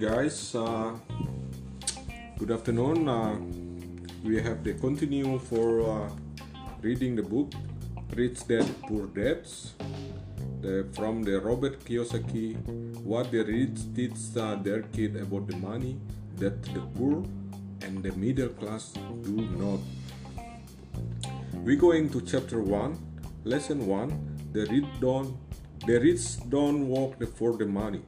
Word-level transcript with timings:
guys. 0.00 0.54
Uh, 0.54 0.92
good 2.38 2.50
afternoon. 2.50 3.06
Uh, 3.06 3.36
we 4.24 4.40
have 4.40 4.64
the 4.64 4.72
continue 4.72 5.38
for 5.38 5.82
uh, 5.82 6.08
reading 6.80 7.14
the 7.14 7.22
book 7.22 7.52
Rich 8.16 8.48
Dad 8.48 8.64
Poor 8.88 9.08
Dads 9.08 9.74
the, 10.62 10.88
from 10.94 11.22
the 11.22 11.38
Robert 11.38 11.84
Kiyosaki. 11.84 12.56
What 13.04 13.30
the 13.30 13.44
rich 13.44 13.76
teach 13.94 14.16
uh, 14.38 14.54
their 14.54 14.80
kid 14.84 15.16
about 15.16 15.46
the 15.46 15.56
money 15.56 15.98
that 16.38 16.62
the 16.72 16.80
poor 16.96 17.22
and 17.82 18.02
the 18.02 18.12
middle 18.12 18.48
class 18.48 18.94
do 19.20 19.36
not. 19.60 19.80
We 21.62 21.76
going 21.76 22.08
to 22.08 22.22
chapter 22.22 22.62
one, 22.62 22.96
lesson 23.44 23.86
one. 23.86 24.16
The 24.54 24.64
rich 24.64 24.88
don't 24.98 25.36
the 25.86 26.00
rich 26.00 26.40
don't 26.48 26.88
work 26.88 27.20
for 27.36 27.52
the 27.58 27.66
money. 27.66 28.00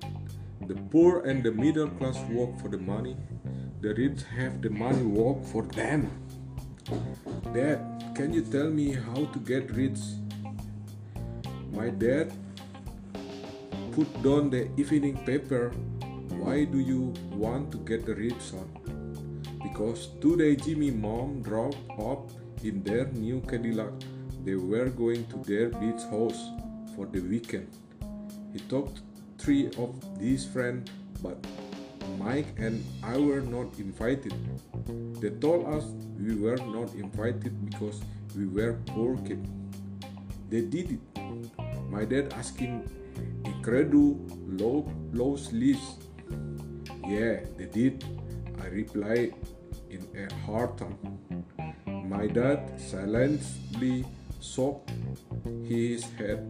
The 0.68 0.74
poor 0.90 1.20
and 1.26 1.42
the 1.42 1.50
middle 1.50 1.88
class 1.88 2.18
work 2.30 2.58
for 2.60 2.68
the 2.68 2.78
money. 2.78 3.16
The 3.80 3.94
rich 3.94 4.22
have 4.36 4.62
the 4.62 4.70
money 4.70 5.02
work 5.02 5.44
for 5.44 5.62
them. 5.62 6.10
Dad, 7.52 8.14
can 8.14 8.32
you 8.32 8.42
tell 8.42 8.70
me 8.70 8.92
how 8.92 9.24
to 9.24 9.38
get 9.40 9.70
rich? 9.72 9.98
My 11.72 11.90
dad 11.90 12.32
put 13.92 14.08
down 14.22 14.50
the 14.50 14.70
evening 14.76 15.16
paper. 15.24 15.70
Why 16.38 16.64
do 16.64 16.78
you 16.78 17.12
want 17.32 17.72
to 17.72 17.78
get 17.78 18.06
the 18.06 18.14
rich, 18.14 18.40
son? 18.40 18.68
Because 19.62 20.08
today 20.20 20.56
Jimmy 20.56 20.90
mom 20.90 21.42
drove 21.42 21.76
up 21.98 22.30
in 22.62 22.82
their 22.82 23.06
new 23.06 23.40
Cadillac. 23.42 23.92
They 24.44 24.54
were 24.54 24.88
going 24.88 25.26
to 25.26 25.36
their 25.44 25.68
beach 25.68 26.02
house 26.10 26.40
for 26.94 27.06
the 27.06 27.20
weekend. 27.20 27.68
He 28.52 28.58
talked 28.60 29.00
three 29.42 29.66
of 29.76 29.90
these 30.20 30.46
friends, 30.46 30.88
but 31.20 31.36
Mike 32.16 32.46
and 32.58 32.84
I 33.02 33.18
were 33.18 33.40
not 33.40 33.74
invited. 33.78 34.34
They 35.20 35.30
told 35.30 35.66
us 35.66 35.84
we 36.16 36.36
were 36.36 36.58
not 36.58 36.94
invited 36.94 37.50
because 37.66 38.00
we 38.36 38.46
were 38.46 38.78
poor 38.86 39.16
kids. 39.26 39.48
They 40.48 40.60
did 40.62 40.92
it. 40.92 41.02
My 41.90 42.04
dad 42.04 42.32
asking 42.34 42.88
incredible 43.44 44.20
low 44.46 44.86
lows 45.12 45.52
list. 45.52 46.06
Yeah, 47.04 47.40
they 47.58 47.66
did. 47.66 48.04
I 48.62 48.66
replied 48.68 49.34
in 49.90 50.06
a 50.14 50.32
hard 50.46 50.78
tone. 50.78 51.18
My 52.06 52.28
dad 52.28 52.78
silently 52.78 54.04
shook 54.40 54.88
his 55.66 56.04
head, 56.14 56.46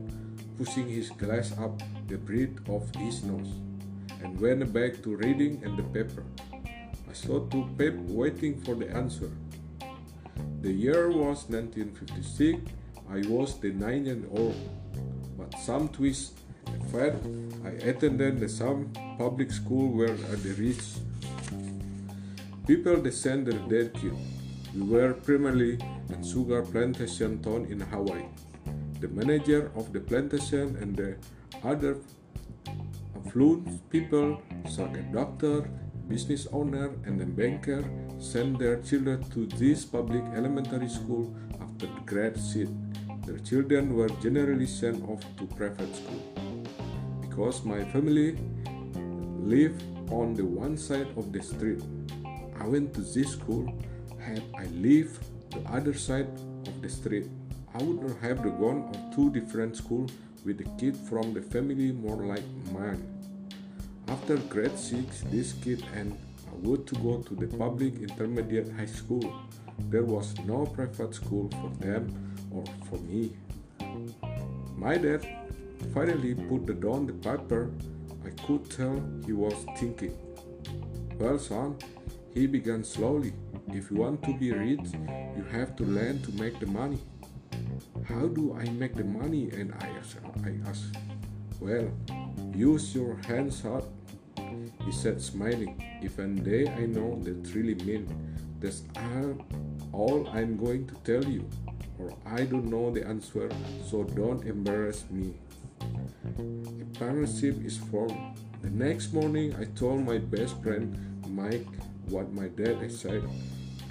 pushing 0.63 0.89
his 0.89 1.11
glass 1.11 1.51
up 1.59 1.83
the 2.07 2.17
bridge 2.17 2.55
of 2.69 2.87
his 2.95 3.25
nose, 3.25 3.51
and 4.23 4.41
went 4.41 4.73
back 4.73 5.03
to 5.03 5.17
reading 5.17 5.61
and 5.65 5.77
the 5.77 5.83
paper. 5.95 6.23
I 7.11 7.13
saw 7.13 7.41
to 7.51 7.69
Pep 7.77 7.95
waiting 8.07 8.61
for 8.63 8.77
the 8.77 8.89
answer. 8.95 9.31
The 10.61 10.71
year 10.71 11.11
was 11.11 11.51
1956. 11.51 12.61
I 13.11 13.27
was 13.27 13.59
the 13.59 13.73
nine 13.73 14.07
year 14.07 14.23
old, 14.31 14.55
but 15.37 15.53
some 15.59 15.89
twist 15.89 16.39
and 16.67 16.87
fact 16.95 17.27
I 17.67 17.71
attended 17.91 18.39
the 18.39 18.49
some 18.49 18.93
public 19.19 19.51
school 19.51 19.91
where 19.91 20.15
the 20.15 20.55
rich 20.63 20.85
people 22.69 23.03
descended 23.03 23.69
their 23.69 23.89
kid. 23.89 24.15
We 24.77 24.83
were 24.83 25.15
primarily 25.15 25.79
a 26.15 26.25
sugar 26.25 26.63
plantation 26.63 27.43
town 27.43 27.67
in 27.69 27.81
Hawaii. 27.81 28.31
The 29.03 29.09
manager 29.09 29.73
of 29.75 29.93
the 29.93 29.99
plantation 29.99 30.77
and 30.81 30.95
the 30.95 31.17
other 31.65 31.97
affluent 33.19 33.91
people, 33.91 34.41
such 34.71 34.95
a 34.95 35.03
doctor, 35.11 35.69
business 36.07 36.47
owner, 36.53 36.93
and 37.05 37.21
a 37.21 37.27
banker, 37.27 37.83
sent 38.21 38.61
their 38.61 38.77
children 38.81 39.29
to 39.31 39.47
this 39.59 39.85
public 39.85 40.23
elementary 40.37 40.89
school 40.89 41.35
after 41.61 41.87
the 41.87 42.01
grade 42.07 42.39
seat. 42.39 42.69
Their 43.27 43.39
children 43.39 43.97
were 43.97 44.09
generally 44.23 44.69
sent 44.69 45.03
off 45.09 45.21
to 45.39 45.47
private 45.47 45.91
school. 45.97 46.23
Because 47.21 47.65
my 47.65 47.83
family 47.87 48.39
lived 49.43 49.83
on 50.13 50.35
the 50.35 50.45
one 50.45 50.77
side 50.77 51.09
of 51.17 51.33
the 51.33 51.43
street, 51.43 51.83
I 52.61 52.69
went 52.69 52.95
to 52.95 53.01
this 53.01 53.33
school. 53.33 53.67
Had 54.21 54.45
I 54.57 54.67
lived 54.67 55.19
the 55.51 55.59
other 55.69 55.93
side 55.93 56.29
of 56.69 56.81
the 56.81 56.89
street, 56.89 57.27
I 57.75 57.83
would 57.83 58.03
not 58.03 58.19
have 58.19 58.43
gone 58.43 58.93
to 58.93 59.17
two 59.17 59.31
different 59.31 59.77
schools 59.77 60.13
with 60.45 60.61
a 60.61 60.69
kid 60.79 60.95
from 60.95 61.33
the 61.33 61.41
family 61.41 61.91
more 61.93 62.17
like 62.17 62.45
mine. 62.71 63.03
After 64.09 64.37
grade 64.37 64.79
6, 64.79 65.23
this 65.31 65.55
kid 65.55 65.83
and 65.95 66.19
I 66.47 66.55
would 66.67 66.87
to 66.89 66.95
go 66.97 67.23
to 67.23 67.35
the 67.35 67.47
public 67.57 67.95
intermediate 67.95 68.71
high 68.73 68.93
school. 69.01 69.25
There 69.89 70.05
was 70.05 70.35
no 70.41 70.67
private 70.67 71.15
school 71.15 71.49
for 71.61 71.71
them 71.83 72.35
or 72.51 72.65
for 72.91 72.99
me. 72.99 73.33
My 74.77 74.99
dad 74.99 75.27
finally 75.95 76.35
put 76.35 76.67
the 76.67 76.75
down 76.75 77.07
the 77.07 77.15
paper. 77.15 77.71
I 78.27 78.31
could 78.47 78.71
tell 78.71 79.03
he 79.25 79.33
was 79.33 79.55
thinking. 79.79 80.15
Well, 81.19 81.39
son, 81.39 81.77
he 82.35 82.47
began 82.47 82.85
slowly. 82.85 83.33
If 83.69 83.91
you 83.91 83.99
want 83.99 84.23
to 84.25 84.37
be 84.37 84.53
rich, 84.53 84.93
you 85.37 85.45
have 85.53 85.75
to 85.77 85.85
learn 85.85 86.21
to 86.23 86.33
make 86.33 86.61
the 86.61 86.67
money. 86.67 86.99
How 88.09 88.27
do 88.27 88.57
I 88.59 88.69
make 88.71 88.95
the 88.95 89.05
money? 89.05 89.51
And 89.51 89.75
I 89.81 89.89
asked, 89.99 90.17
I 90.45 90.55
asked 90.69 90.97
Well, 91.61 91.91
use 92.55 92.95
your 92.95 93.17
hands 93.27 93.63
hard. 93.63 93.85
He 94.85 94.93
said, 94.93 95.21
smiling. 95.21 95.83
Even 96.03 96.43
they 96.43 96.69
I 96.69 96.87
know 96.87 97.19
that 97.23 97.55
really 97.55 97.77
mean. 97.85 98.09
That's 98.61 98.83
all 99.93 100.29
I'm 100.33 100.57
going 100.57 100.87
to 100.89 100.95
tell 101.05 101.25
you. 101.25 101.49
Or 101.99 102.13
I 102.27 102.45
don't 102.45 102.67
know 102.67 102.91
the 102.91 103.07
answer, 103.07 103.49
so 103.87 104.03
don't 104.05 104.45
embarrass 104.45 105.05
me. 105.11 105.35
A 106.39 106.99
partnership 106.99 107.65
is 107.65 107.77
formed. 107.77 108.17
The 108.63 108.71
next 108.71 109.13
morning, 109.13 109.55
I 109.59 109.65
told 109.65 110.05
my 110.05 110.19
best 110.19 110.61
friend 110.63 110.95
Mike 111.29 111.67
what 112.09 112.33
my 112.33 112.49
dad 112.49 112.79
had 112.79 112.93
said. 112.93 113.23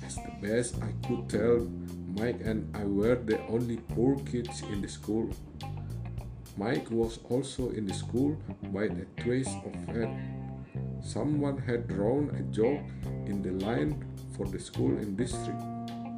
As 0.04 0.16
the 0.16 0.32
best 0.42 0.76
I 0.82 0.92
could 1.08 1.30
tell, 1.30 1.68
Mike 2.18 2.42
and 2.44 2.76
I 2.76 2.84
were 2.84 3.16
the 3.16 3.40
only 3.48 3.78
poor 3.78 4.18
kids 4.20 4.62
in 4.64 4.82
the 4.82 4.90
school. 4.90 5.30
Mike 6.58 6.92
was 6.92 7.20
also 7.30 7.70
in 7.70 7.86
the 7.86 7.94
school 7.94 8.38
by 8.74 8.88
the 8.88 9.06
twist 9.18 9.56
of 9.66 9.74
fate. 9.86 10.10
Someone 11.02 11.58
had 11.58 11.88
drawn 11.88 12.30
a 12.36 12.44
joke 12.54 12.84
in 13.26 13.42
the 13.42 13.52
line 13.66 14.04
for 14.36 14.46
the 14.46 14.60
school 14.60 14.92
in 14.98 15.16
district, 15.16 15.62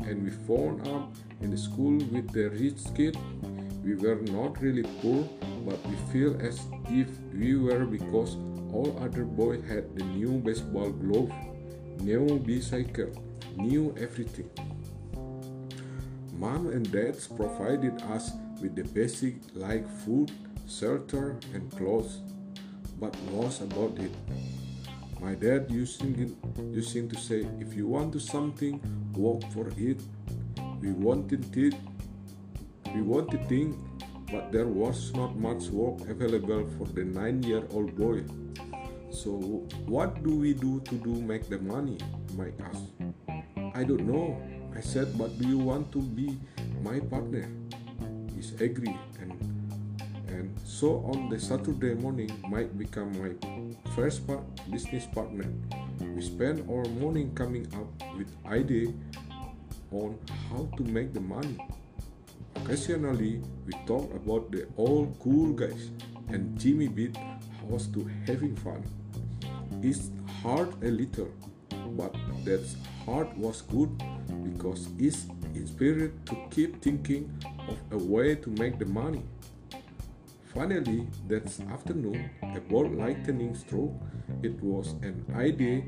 and 0.08 0.24
we 0.24 0.32
found 0.32 0.88
up 0.88 1.14
in 1.42 1.52
the 1.52 1.58
school 1.58 1.98
with 2.12 2.32
the 2.32 2.50
rich 2.50 2.82
kid. 2.96 3.16
We 3.84 3.94
were 3.96 4.20
not 4.32 4.60
really 4.62 4.84
poor, 5.02 5.30
but 5.66 5.80
we 5.86 5.96
feel 6.12 6.36
as 6.42 6.60
if 6.90 7.08
we 7.34 7.56
were 7.56 7.86
because 7.86 8.36
all 8.74 8.98
other 9.00 9.26
boys 9.26 9.64
had 9.68 9.96
the 9.96 10.04
new 10.06 10.40
baseball 10.40 10.90
glove, 10.90 11.32
new 12.00 12.40
bicycle, 12.40 13.12
new 13.56 13.94
everything. 14.00 14.50
Mom 16.38 16.68
and 16.68 16.92
dad 16.92 17.16
provided 17.38 18.02
us 18.12 18.32
with 18.62 18.76
the 18.76 18.84
basic 18.84 19.36
like 19.54 19.88
food, 20.04 20.32
shelter, 20.68 21.38
and 21.54 21.72
clothes, 21.78 22.22
but 23.00 23.16
was 23.32 23.62
about 23.62 23.98
it. 24.00 24.12
My 25.22 25.36
dad 25.36 25.68
it, 25.70 26.32
using 26.72 27.08
to 27.10 27.18
say, 27.18 27.48
if 27.60 27.74
you 27.76 27.88
want 27.88 28.12
to 28.14 28.20
something, 28.20 28.82
work 29.16 29.44
for 29.54 29.70
it. 29.78 30.02
We 30.82 30.92
wanted 30.92 31.56
it, 31.56 31.76
we 32.94 33.02
wanted 33.02 33.48
thing, 33.48 33.80
but 34.32 34.52
there 34.52 34.68
was 34.68 35.14
not 35.14 35.38
much 35.38 35.68
work 35.70 36.02
available 36.10 36.68
for 36.78 36.88
the 36.88 37.06
nine-year-old 37.06 37.96
boy. 37.96 38.24
So 39.12 39.32
what 39.86 40.24
do 40.24 40.36
we 40.36 40.54
do 40.54 40.82
to 40.82 40.96
do 40.96 41.14
make 41.22 41.48
the 41.48 41.60
money? 41.60 42.00
Mike 42.36 42.60
asked. 42.60 42.92
I 43.76 43.84
don't 43.84 44.06
know. 44.08 44.42
I 44.76 44.82
said, 44.82 45.18
but 45.18 45.38
do 45.40 45.48
you 45.48 45.58
want 45.58 45.92
to 45.94 46.02
be 46.02 46.40
my 46.82 47.00
partner? 47.00 47.50
He's 48.36 48.54
agree 48.60 48.98
and 49.22 49.34
and 50.28 50.50
so 50.66 51.06
on 51.14 51.30
the 51.30 51.40
Saturday 51.40 51.94
morning, 51.94 52.32
Mike 52.50 52.76
become 52.78 53.14
my 53.22 53.32
first 53.96 54.26
part, 54.26 54.42
business 54.72 55.06
partner. 55.06 55.46
We 56.02 56.22
spent 56.22 56.68
our 56.68 56.86
morning 56.98 57.36
coming 57.36 57.70
up 57.78 57.86
with 58.18 58.34
idea 58.50 58.90
on 59.92 60.18
how 60.50 60.68
to 60.76 60.84
make 60.84 61.14
the 61.14 61.22
money. 61.22 61.56
Occasionally, 62.56 63.42
we 63.66 63.74
talk 63.86 64.10
about 64.16 64.50
the 64.52 64.66
old 64.76 65.16
cool 65.22 65.54
guys, 65.54 65.92
and 66.30 66.58
Jimmy 66.60 66.88
Beat 66.88 67.16
was 67.70 67.88
to 67.94 68.10
having 68.26 68.56
fun. 68.56 68.82
It's 69.84 70.10
hard 70.42 70.74
a 70.84 70.90
little, 70.90 71.30
but 71.94 72.14
that 72.44 72.66
hard 73.06 73.36
was 73.38 73.62
good 73.62 73.90
because 74.44 74.88
it's 74.98 75.28
inspired 75.56 76.26
to 76.26 76.36
keep 76.50 76.82
thinking 76.82 77.30
of 77.68 77.78
a 77.92 77.98
way 77.98 78.36
to 78.36 78.50
make 78.52 78.80
the 78.80 78.86
money. 78.86 79.24
Finally, 80.54 81.08
that 81.28 81.48
afternoon, 81.72 82.30
a 82.56 82.60
bolt 82.60 82.92
lightning 82.92 83.56
stroke. 83.56 83.94
It 84.44 84.62
was 84.62 84.94
an 85.02 85.26
idea 85.36 85.84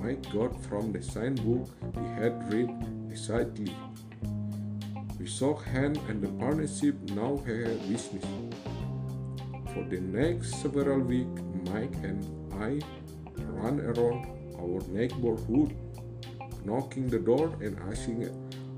Mike 0.00 0.30
got 0.32 0.62
from 0.64 0.92
the 0.92 1.02
sign 1.02 1.36
book 1.36 1.68
he 1.94 2.06
had 2.20 2.52
read 2.52 2.70
excitedly. 3.10 3.74
We 5.18 5.26
shook 5.26 5.64
hands 5.64 5.98
and 6.08 6.22
the 6.22 6.28
partnership 6.28 6.96
now 7.10 7.38
had 7.46 7.80
business. 7.88 8.24
For 9.72 9.84
the 9.84 10.00
next 10.00 10.60
several 10.60 11.00
weeks, 11.00 11.40
Mike 11.72 11.94
and 12.02 12.20
I 12.54 12.80
ran 13.36 13.80
around 13.80 14.26
our 14.58 14.80
neighborhood, 14.88 15.74
knocking 16.64 17.08
the 17.08 17.18
door 17.18 17.52
and 17.60 17.78
asking 17.90 18.28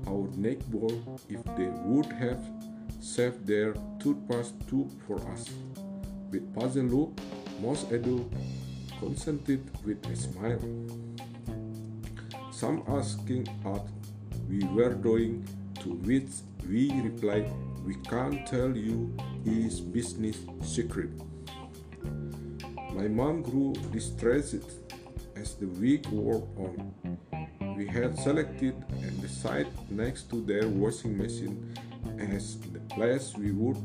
our 0.07 0.27
neighbor 0.35 0.87
if 1.29 1.43
they 1.57 1.69
would 1.85 2.05
have 2.05 2.41
saved 2.99 3.45
their 3.45 3.73
toothpaste 3.99 4.55
tube 4.67 4.91
for 5.07 5.19
us. 5.31 5.49
With 6.31 6.53
puzzled 6.55 6.91
look, 6.91 7.17
most 7.61 7.91
adults 7.91 8.35
consented 8.99 9.69
with 9.85 10.05
a 10.07 10.15
smile. 10.15 10.61
Some 12.51 12.83
asking 12.87 13.47
what 13.63 13.85
we 14.49 14.63
were 14.65 14.93
doing, 14.93 15.45
to 15.81 15.89
which 16.07 16.31
we 16.67 16.91
replied, 17.01 17.51
We 17.85 17.95
can't 17.95 18.47
tell 18.47 18.75
you 18.75 19.15
his 19.43 19.81
business 19.81 20.37
secret. 20.61 21.09
My 22.93 23.07
mom 23.07 23.41
grew 23.41 23.73
distressed 23.91 24.63
as 25.35 25.55
the 25.55 25.67
week 25.67 26.05
wore 26.11 26.47
on. 26.57 26.93
We 27.75 27.87
had 27.87 28.17
selected 28.19 28.75
the 29.21 29.27
site 29.27 29.67
next 29.89 30.29
to 30.29 30.41
their 30.41 30.67
washing 30.67 31.17
machine 31.17 31.73
as 32.19 32.59
the 32.59 32.79
place 32.93 33.33
we 33.35 33.51
would 33.51 33.77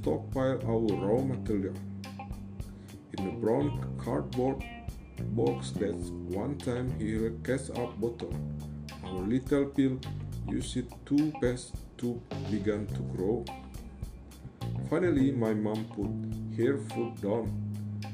stockpile 0.00 0.60
our 0.66 0.80
raw 0.80 1.20
material. 1.20 1.74
In 3.18 3.28
a 3.28 3.32
brown 3.32 3.96
cardboard 4.02 4.64
box 5.36 5.72
that 5.72 5.94
one 5.94 6.56
time 6.56 6.98
he 6.98 7.18
cast 7.42 7.70
up 7.76 8.00
bottle, 8.00 8.32
our 9.04 9.20
little 9.20 9.66
pill 9.66 9.98
used 10.48 10.76
it 10.78 10.90
to 11.06 11.32
pass 11.40 11.70
to 11.98 12.20
began 12.50 12.86
to 12.86 13.02
grow. 13.14 13.44
Finally, 14.88 15.32
my 15.32 15.52
mom 15.52 15.84
put 15.92 16.08
her 16.56 16.78
foot 16.78 17.20
down. 17.20 17.52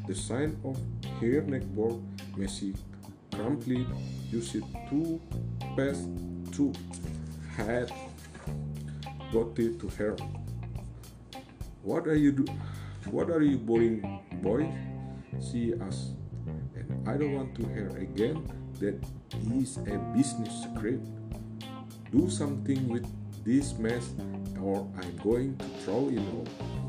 The 0.08 0.14
sign 0.14 0.58
of 0.64 0.76
her 1.20 1.42
neckboard, 1.42 2.02
messy, 2.36 2.74
crumply, 3.40 3.86
used 4.30 4.52
to 4.52 5.20
pass 5.76 6.04
to 6.52 6.72
had 7.56 7.90
got 9.32 9.58
it 9.58 9.80
to 9.80 9.88
her. 9.96 10.16
What 11.82 12.06
are 12.06 12.16
you 12.16 12.32
do? 12.32 12.44
What 13.10 13.30
are 13.30 13.40
you 13.40 13.56
boring 13.56 14.20
boy? 14.42 14.70
She 15.40 15.72
asked, 15.80 16.12
and 16.76 17.08
I 17.08 17.16
don't 17.16 17.34
want 17.34 17.54
to 17.56 17.64
hear 17.68 17.88
again 17.96 18.44
that 18.78 19.00
is 19.56 19.78
a 19.88 19.96
business 20.14 20.62
secret. 20.62 21.00
Do 22.12 22.28
something 22.28 22.88
with 22.88 23.06
this 23.44 23.72
mess, 23.78 24.12
or 24.60 24.86
I'm 25.00 25.16
going 25.24 25.56
to 25.56 25.64
throw 25.84 26.10
it 26.10 26.18
out. 26.18 26.79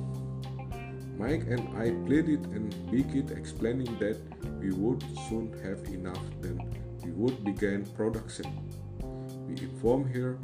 Mike 1.21 1.45
and 1.49 1.61
I 1.77 1.91
played 2.07 2.29
it 2.29 2.43
and 2.49 2.73
began 2.89 3.29
explaining 3.37 3.95
that 3.99 4.17
we 4.59 4.71
would 4.71 5.03
soon 5.29 5.53
have 5.61 5.77
enough, 5.93 6.25
then 6.41 6.57
we 7.05 7.11
would 7.11 7.45
begin 7.45 7.85
production. 7.95 8.47
We 9.47 9.53
informed 9.61 10.15
her 10.15 10.39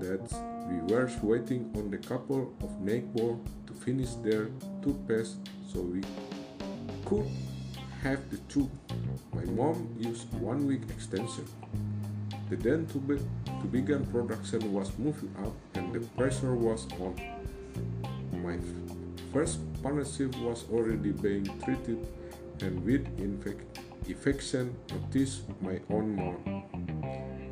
that 0.00 0.24
we 0.70 0.76
were 0.90 1.10
waiting 1.22 1.70
on 1.76 1.90
the 1.90 1.98
couple 1.98 2.54
of 2.62 2.80
neighbors 2.80 3.36
to 3.66 3.72
finish 3.84 4.14
their 4.24 4.48
toothpaste 4.82 5.36
so 5.70 5.82
we 5.82 6.00
could 7.04 7.28
have 8.02 8.20
the 8.30 8.38
tube. 8.48 8.70
My 9.34 9.44
mom 9.44 9.94
used 9.98 10.32
one 10.40 10.66
week 10.66 10.84
extension. 10.88 11.44
The 12.48 12.56
then 12.56 12.86
to, 12.86 12.98
be, 12.98 13.16
to 13.44 13.66
begin 13.70 14.06
production 14.06 14.72
was 14.72 14.90
moving 14.96 15.34
up 15.44 15.52
and 15.74 15.92
the 15.92 16.00
pressure 16.16 16.54
was 16.54 16.86
on. 16.98 17.14
My 18.32 18.56
first 19.34 19.58
partnership 19.82 20.34
was 20.38 20.64
already 20.72 21.10
being 21.10 21.44
treated 21.64 22.06
and 22.60 22.82
with 22.84 23.04
infect, 23.18 23.78
infection 24.08 24.74
noticed 24.90 25.42
my 25.60 25.78
own 25.90 26.16
mom 26.16 26.64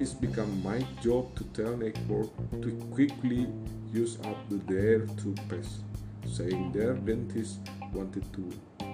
it's 0.03 0.15
become 0.15 0.61
my 0.65 0.85
job 1.01 1.33
to 1.37 1.45
tell 1.55 1.77
neighbors 1.77 2.27
to 2.61 2.71
quickly 2.91 3.47
use 3.93 4.19
up 4.25 4.37
their 4.67 5.07
toothpaste, 5.21 5.85
saying 6.27 6.73
their 6.73 6.95
dentist 6.95 7.61
wanted 7.93 8.25
to 8.33 8.43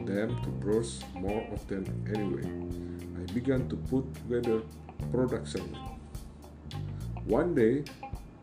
them 0.05 0.29
to 0.43 0.50
brush 0.61 1.00
more 1.14 1.43
often 1.50 1.82
anyway. 2.14 2.44
I 3.17 3.32
began 3.32 3.70
to 3.70 3.76
put 3.76 4.05
together 4.17 4.61
production. 5.11 5.75
One 7.25 7.55
day, 7.55 7.84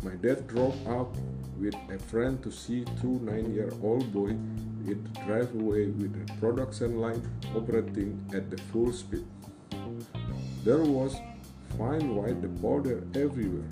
my 0.06 0.16
dad 0.22 0.46
drove 0.48 0.78
up 0.88 1.16
with 1.58 1.76
a 1.90 1.98
friend 1.98 2.42
to 2.44 2.52
see 2.52 2.86
two 3.02 3.20
nine-year-old 3.24 4.14
boy 4.14 4.30
in 4.30 5.04
the 5.04 5.20
driveway 5.26 5.88
with 5.88 6.14
the 6.14 6.34
production 6.34 7.00
line 7.00 7.24
operating 7.56 8.14
at 8.32 8.52
the 8.52 8.58
full 8.72 8.92
speed. 8.94 9.26
There 10.64 10.84
was 10.84 11.16
fine 11.76 12.16
white 12.16 12.40
border 12.62 13.04
everywhere. 13.16 13.72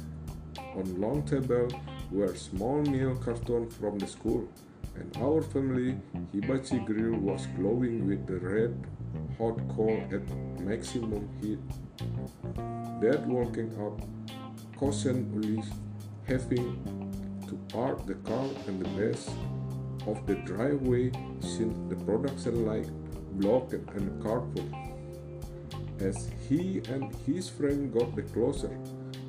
On 0.76 1.00
long 1.00 1.22
table 1.24 1.68
were 2.12 2.36
small 2.36 2.82
meal 2.82 3.16
cartons 3.16 3.76
from 3.76 4.00
the 4.00 4.08
school, 4.08 4.50
and 4.96 5.16
our 5.18 5.44
family 5.44 5.96
hibachi 6.32 6.80
grill 6.80 7.20
was 7.20 7.46
glowing 7.56 8.08
with 8.08 8.26
the 8.26 8.40
red 8.40 8.74
hot 9.38 9.60
coal 9.76 10.02
at 10.12 10.26
maximum 10.62 11.30
heat. 11.40 11.60
Dad 13.02 13.28
walking 13.28 13.70
up 13.86 14.02
cautiously, 14.76 15.62
having 16.26 16.78
to 17.48 17.56
park 17.74 18.06
the 18.06 18.16
car 18.16 18.48
in 18.68 18.80
the 18.80 18.90
base 18.90 19.30
of 20.08 20.26
the 20.26 20.36
driveway 20.46 21.12
since 21.40 21.78
the 21.90 21.96
production 22.06 22.66
line 22.66 22.92
blocked 23.34 23.74
and 23.74 24.24
carpool. 24.24 24.68
As 26.00 26.30
he 26.50 26.82
and 26.90 27.14
his 27.26 27.50
friend 27.50 27.94
got 27.94 28.16
the 28.16 28.24
closer, 28.24 28.78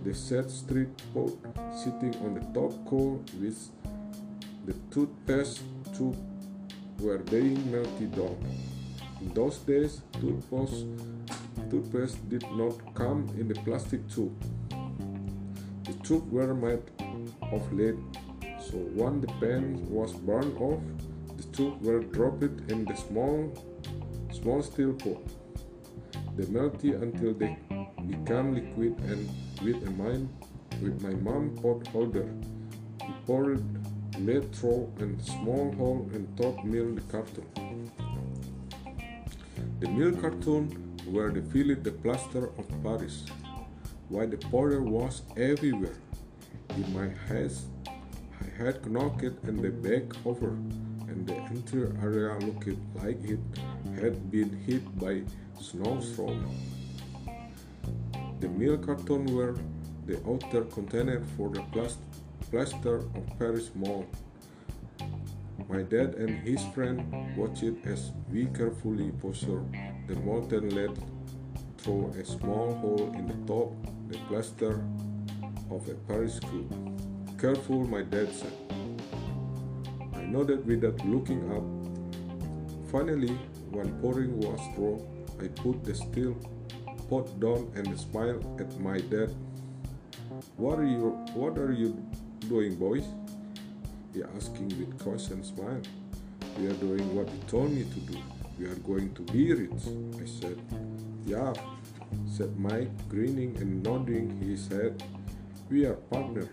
the 0.04 0.14
sad 0.14 0.50
street 0.50 0.88
pot 1.12 1.32
sitting 1.74 2.14
on 2.24 2.34
the 2.34 2.40
top 2.52 2.72
coal 2.86 3.22
with 3.40 3.70
the 4.66 4.74
toothpaste 4.90 5.62
tube 5.96 6.16
were 7.00 7.18
being 7.18 7.70
melted 7.70 8.12
down. 8.12 8.36
In 9.20 9.32
those 9.34 9.58
days, 9.58 10.00
toothpaste, 10.20 10.86
toothpaste 11.70 12.28
did 12.28 12.44
not 12.52 12.94
come 12.94 13.28
in 13.38 13.48
the 13.48 13.54
plastic 13.54 14.06
tube. 14.08 14.34
Tube 16.04 16.30
were 16.30 16.52
made 16.52 16.82
of 17.50 17.72
lead, 17.72 17.96
so 18.60 18.76
when 18.92 19.22
the 19.22 19.26
pen 19.40 19.88
was 19.88 20.12
burned 20.12 20.54
off, 20.58 20.82
the 21.38 21.44
tube 21.44 21.80
were 21.80 22.00
dropped 22.00 22.42
in 22.70 22.84
the 22.84 22.94
small, 22.94 23.50
small 24.30 24.62
steel 24.62 24.92
pot. 24.92 25.22
They 26.36 26.46
melted 26.52 27.02
until 27.02 27.32
they 27.32 27.56
became 28.06 28.54
liquid 28.54 28.98
and 29.10 29.30
with 29.62 29.88
a 29.88 29.90
mine 29.92 30.28
with 30.82 31.00
my 31.02 31.14
mom 31.14 31.56
pot 31.62 31.86
holder. 31.86 32.28
We 33.00 33.14
poured 33.24 33.64
lead 34.18 34.54
through 34.54 34.92
a 35.00 35.22
small 35.22 35.72
hole 35.72 36.10
and 36.12 36.28
top 36.36 36.62
milk 36.64 36.96
the 36.96 37.00
carton. 37.12 37.90
The 39.80 39.88
milk 39.88 40.20
carton 40.20 40.68
where 41.06 41.30
they 41.30 41.40
filled 41.40 41.82
the 41.82 41.92
plaster 41.92 42.50
of 42.58 42.66
Paris, 42.82 43.24
while 44.14 44.28
the 44.28 44.36
powder 44.36 44.80
was 44.80 45.22
everywhere. 45.36 45.98
In 46.76 46.86
my 46.94 47.08
hands, 47.26 47.66
I 47.88 48.46
had 48.62 48.86
knocked 48.88 49.24
and 49.48 49.58
the 49.58 49.70
bag 49.70 50.14
over, 50.24 50.50
and 51.08 51.26
the 51.26 51.34
entire 51.50 51.90
area 52.00 52.38
looked 52.46 52.78
like 53.02 53.18
it 53.24 53.40
had 54.00 54.30
been 54.30 54.52
hit 54.66 54.84
by 55.00 55.22
snowstorm. 55.60 56.46
The 58.38 58.48
milk 58.48 58.86
carton 58.86 59.26
were 59.34 59.56
the 60.06 60.20
outer 60.30 60.62
container 60.62 61.20
for 61.36 61.48
the 61.48 61.64
plaster 62.50 62.98
of 63.18 63.24
Paris 63.36 63.70
Mall. 63.74 64.06
My 65.68 65.82
dad 65.82 66.14
and 66.14 66.38
his 66.46 66.62
friend 66.72 67.02
watched 67.36 67.64
it 67.64 67.84
as 67.84 68.12
we 68.30 68.46
carefully 68.46 69.10
pushed 69.20 69.48
the 70.06 70.14
molten 70.24 70.68
lead 70.70 70.96
through 71.78 72.14
a 72.16 72.24
small 72.24 72.74
hole 72.74 73.12
in 73.18 73.26
the 73.26 73.52
top, 73.52 73.72
the 74.08 74.18
plaster 74.28 74.84
of 75.70 75.88
a 75.88 75.94
Paris 76.06 76.36
school. 76.36 76.66
Careful, 77.38 77.84
my 77.86 78.02
dad 78.02 78.32
said. 78.32 78.52
I 80.14 80.22
nodded 80.22 80.66
without 80.66 81.04
looking 81.06 81.42
up. 81.52 81.64
Finally, 82.90 83.36
when 83.70 83.92
pouring 84.00 84.38
was 84.40 84.60
through, 84.74 85.06
I 85.42 85.48
put 85.48 85.84
the 85.84 85.94
steel 85.94 86.36
pot 87.08 87.28
down 87.40 87.70
and 87.74 87.98
smiled 87.98 88.60
at 88.60 88.78
my 88.80 89.00
dad. 89.00 89.34
What 90.56 90.78
are 90.78 90.86
you 90.86 91.10
what 91.34 91.58
are 91.58 91.72
you 91.72 91.90
doing, 92.48 92.76
boys? 92.76 93.04
He 94.12 94.22
asking 94.36 94.68
with 94.78 94.98
caution 94.98 95.42
smile. 95.42 95.82
We 96.58 96.66
are 96.68 96.74
doing 96.74 97.14
what 97.16 97.28
you 97.28 97.40
told 97.48 97.72
me 97.72 97.82
to 97.82 98.00
do. 98.12 98.18
We 98.58 98.66
are 98.66 98.76
going 98.76 99.12
to 99.14 99.22
be 99.22 99.52
rich. 99.52 99.88
I 100.22 100.24
said, 100.24 100.58
Yeah, 101.26 101.52
said 102.26 102.58
Mike, 102.58 102.90
grinning 103.08 103.56
and 103.58 103.82
nodding 103.82 104.38
his 104.40 104.68
head. 104.68 105.02
We 105.70 105.86
are 105.86 105.94
partners. 105.94 106.48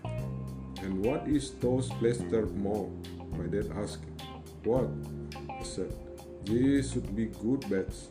And 0.82 1.04
what 1.04 1.28
is 1.28 1.52
those 1.60 1.88
Plaster 2.00 2.46
Mall? 2.46 2.92
My 3.36 3.46
dad 3.46 3.70
asked. 3.76 4.04
What? 4.64 4.90
I 5.50 5.62
said, 5.62 5.92
These 6.44 6.92
should 6.92 7.14
be 7.14 7.26
good 7.26 7.68
bets. 7.70 8.08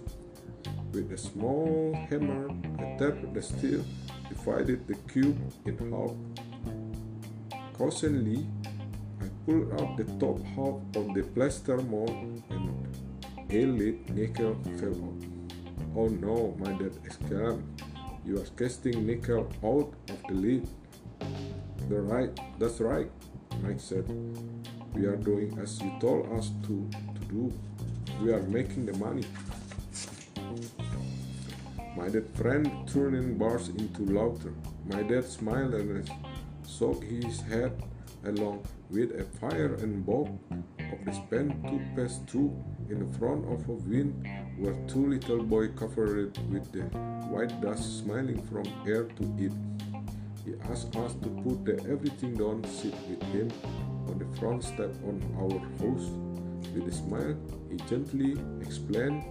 With 0.91 1.12
a 1.12 1.17
small 1.17 1.96
hammer, 2.10 2.50
I 2.79 2.98
tapped 3.00 3.34
the 3.34 3.41
steel, 3.41 3.84
divided 4.27 4.88
the 4.88 4.96
cube 5.12 5.39
in 5.65 5.77
half. 5.91 6.12
Cautiously, 7.74 8.46
I 9.22 9.27
pulled 9.46 9.72
out 9.79 9.98
the 9.98 10.05
top 10.20 10.43
half 10.55 10.79
of 10.96 11.13
the 11.15 11.24
plaster 11.34 11.77
mold 11.77 12.43
and 12.50 12.72
a 13.50 13.65
lead 13.65 14.10
nickel 14.15 14.55
fell 14.77 14.96
out. 14.96 15.30
Oh 15.93 16.07
no, 16.07 16.55
my 16.57 16.71
dad 16.74 16.93
exclaimed. 17.03 17.83
You 18.25 18.39
are 18.39 18.45
casting 18.57 19.05
nickel 19.05 19.51
out 19.63 19.93
of 20.10 20.24
the 20.27 20.33
lid. 20.33 20.67
The 21.89 22.00
right, 22.00 22.31
that's 22.57 22.79
right, 22.79 23.12
Mike 23.62 23.79
said. 23.79 24.05
We 24.93 25.05
are 25.05 25.17
doing 25.17 25.57
as 25.62 25.81
you 25.81 25.91
told 26.00 26.31
us 26.31 26.51
to, 26.63 26.89
to 26.89 27.25
do. 27.27 27.53
We 28.21 28.31
are 28.31 28.43
making 28.43 28.86
the 28.86 28.98
money. 28.98 29.25
My 31.98 32.07
dead 32.07 32.29
friend 32.36 32.71
turning 32.88 33.38
bars 33.38 33.67
into 33.67 34.05
laughter. 34.05 34.53
My 34.86 35.03
dad 35.03 35.25
smiled 35.25 35.74
and 35.74 36.10
shook 36.67 37.03
his 37.03 37.41
head 37.41 37.83
along 38.24 38.63
with 38.89 39.12
a 39.12 39.25
fire 39.39 39.75
and 39.75 40.05
bulb 40.05 40.39
of 40.91 41.05
the 41.05 41.12
span 41.12 41.50
spent 41.50 41.67
toothpaste 41.67 42.27
tube 42.27 42.53
in 42.89 43.00
the 43.00 43.17
front 43.17 43.45
of 43.45 43.67
a 43.69 43.74
wind 43.74 44.27
where 44.57 44.75
two 44.88 45.07
little 45.07 45.43
boys 45.43 45.71
covered 45.75 46.38
with 46.51 46.71
the 46.71 46.81
white 47.31 47.62
dust 47.62 48.00
smiling 48.00 48.41
from 48.48 48.65
ear 48.86 49.03
to 49.17 49.24
ear. 49.39 49.51
He 50.45 50.53
asked 50.69 50.95
us 50.95 51.13
to 51.24 51.29
put 51.43 51.65
the 51.65 51.75
everything 51.89 52.36
down, 52.36 52.63
sit 52.65 52.93
with 53.07 53.24
him 53.33 53.51
on 54.07 54.19
the 54.19 54.39
front 54.39 54.63
step 54.63 54.91
on 55.07 55.21
our 55.39 55.60
house. 55.79 56.10
With 56.74 56.88
a 56.88 56.91
smile, 56.91 57.36
he 57.69 57.77
gently 57.89 58.38
explained 58.62 59.24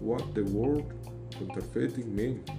what 0.00 0.34
the 0.34 0.44
word 0.44 0.84
counterfeiting 1.38 2.14
meant. 2.14 2.50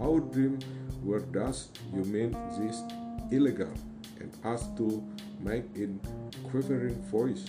Our 0.00 0.20
dream 0.20 0.58
were 1.02 1.20
thus 1.20 1.68
you 1.92 2.04
mean 2.04 2.32
this 2.58 2.82
illegal 3.30 3.72
and 4.20 4.32
asked 4.44 4.76
to 4.76 5.02
make 5.40 5.64
in 5.74 6.00
quivering 6.44 7.00
voice. 7.10 7.44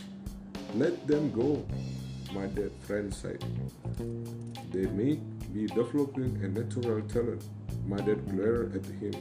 Let 0.76 1.06
them 1.06 1.30
go, 1.32 1.64
my 2.34 2.48
dear 2.48 2.72
friend 2.82 3.14
said. 3.14 3.44
They 4.72 4.88
may 4.88 5.20
be 5.54 5.68
developing 5.68 6.42
a 6.44 6.48
natural 6.48 7.02
talent. 7.04 7.44
My 7.86 7.98
dad 7.98 8.28
glared 8.28 8.76
at 8.76 8.86
him. 8.86 9.14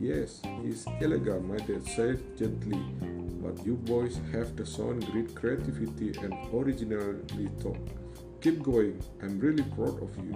Yes, 0.00 0.42
he's 0.62 0.84
elegant, 1.00 1.46
my 1.46 1.58
dad 1.58 1.86
said 1.86 2.18
gently, 2.36 2.82
but 3.40 3.64
you 3.64 3.76
boys 3.76 4.18
have 4.32 4.56
the 4.56 4.66
shown 4.66 4.98
great 5.12 5.32
creativity 5.32 6.12
and 6.24 6.34
originality. 6.52 7.48
talk. 7.62 7.78
Keep 8.40 8.62
going, 8.64 9.00
I'm 9.22 9.38
really 9.38 9.62
proud 9.62 10.02
of 10.02 10.10
you. 10.18 10.34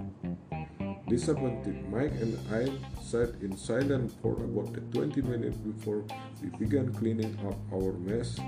Disappointed, 1.09 1.89
Mike 1.91 2.13
and 2.21 2.39
I 2.49 2.71
sat 3.03 3.29
in 3.41 3.57
silence 3.57 4.13
for 4.21 4.33
about 4.33 4.71
20 4.93 5.21
minutes 5.21 5.57
before 5.57 6.05
we 6.41 6.47
began 6.57 6.93
cleaning 6.93 7.37
up 7.45 7.57
our 7.73 7.91
mess, 7.93 8.39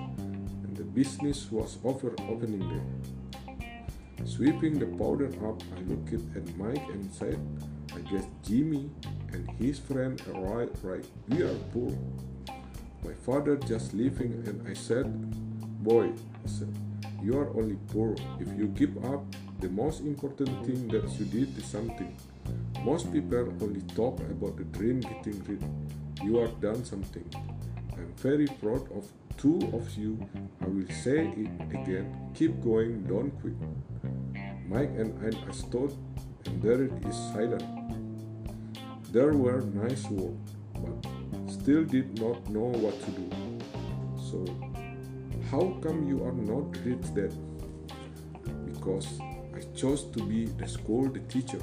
the 0.78 0.84
business 0.84 1.52
was 1.52 1.80
over 1.84 2.14
opening 2.30 2.62
day. 2.70 3.56
Sweeping 4.26 4.78
the 4.78 4.86
powder 4.86 5.30
up, 5.48 5.60
I 5.76 5.82
looked 5.90 6.14
at 6.14 6.56
Mike 6.56 6.88
and 6.94 7.12
said, 7.12 7.40
I 7.96 8.00
guess 8.12 8.26
Jimmy 8.44 8.92
and 9.34 9.50
his 9.58 9.80
friend 9.80 10.22
are 10.28 10.70
right. 10.84 11.06
We 11.30 11.42
are 11.42 11.56
poor. 11.74 11.98
My 13.04 13.14
father 13.26 13.56
just 13.56 13.96
leaving, 13.96 14.34
and 14.46 14.68
I 14.68 14.74
said, 14.74 15.08
Boy, 15.84 16.12
I 16.46 16.48
said, 16.48 16.74
you 17.24 17.40
are 17.40 17.50
only 17.58 17.78
poor. 17.92 18.16
If 18.40 18.48
you 18.56 18.68
give 18.68 19.04
up, 19.06 19.24
the 19.60 19.70
most 19.70 20.02
important 20.02 20.64
thing 20.64 20.88
that 20.90 21.10
you 21.18 21.26
did 21.26 21.58
is 21.58 21.66
something. 21.66 22.16
Most 22.84 23.12
people 23.12 23.52
only 23.62 23.82
talk 23.96 24.20
about 24.20 24.58
the 24.58 24.66
dream 24.66 25.00
getting 25.00 25.44
rich. 25.46 25.62
You 26.24 26.38
have 26.38 26.62
done 26.62 26.86
something. 26.86 27.57
I'm 27.98 28.14
very 28.18 28.48
proud 28.48 28.92
of 28.92 29.06
two 29.38 29.60
of 29.74 29.96
you. 29.98 30.18
I 30.62 30.68
will 30.68 30.90
say 31.04 31.28
it 31.36 31.50
again. 31.72 32.32
Keep 32.36 32.64
going, 32.64 33.04
don't 33.04 33.32
quit. 33.42 33.54
Mike 34.68 34.92
and 34.98 35.14
I 35.26 35.52
stood, 35.52 35.94
and 36.46 36.62
there 36.62 36.84
it 36.84 37.06
is 37.06 37.16
silent. 37.34 37.64
There 39.12 39.34
were 39.34 39.62
nice 39.62 40.04
words, 40.10 40.56
but 40.74 41.10
still 41.50 41.84
did 41.86 42.20
not 42.20 42.50
know 42.50 42.70
what 42.84 43.00
to 43.06 43.12
do. 43.12 43.30
So, 44.30 44.46
how 45.50 45.80
come 45.82 46.08
you 46.08 46.24
are 46.24 46.34
not 46.34 46.78
rich 46.86 47.08
then? 47.16 47.34
Because 48.66 49.20
I 49.56 49.62
chose 49.76 50.04
to 50.12 50.24
be 50.24 50.46
the 50.46 50.68
school 50.68 51.10
the 51.10 51.22
teacher. 51.22 51.62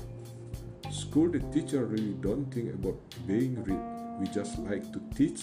School 0.91 1.31
the 1.31 1.41
teacher 1.53 1.85
really 1.85 2.15
don't 2.21 2.47
think 2.53 2.75
about 2.75 2.97
being 3.27 3.63
rich. 3.65 3.85
We 4.19 4.27
just 4.35 4.59
like 4.61 4.91
to 4.93 5.01
teach. 5.15 5.43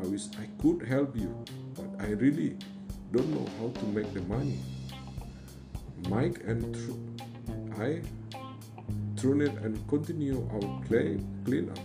I 0.00 0.06
wish 0.06 0.26
I 0.38 0.46
could 0.60 0.86
help 0.86 1.16
you, 1.16 1.34
but 1.74 1.88
I 2.00 2.10
really 2.10 2.56
don't 3.12 3.28
know 3.28 3.46
how 3.58 3.68
to 3.80 3.86
make 3.86 4.12
the 4.14 4.22
money. 4.22 4.58
Mike 6.08 6.42
and 6.46 6.74
tr- 6.74 7.80
I 7.80 8.00
tune 9.16 9.42
it 9.42 9.52
and 9.62 9.76
continue 9.88 10.48
our 10.52 10.82
clean, 10.86 11.26
clean 11.44 11.70
up. 11.70 11.78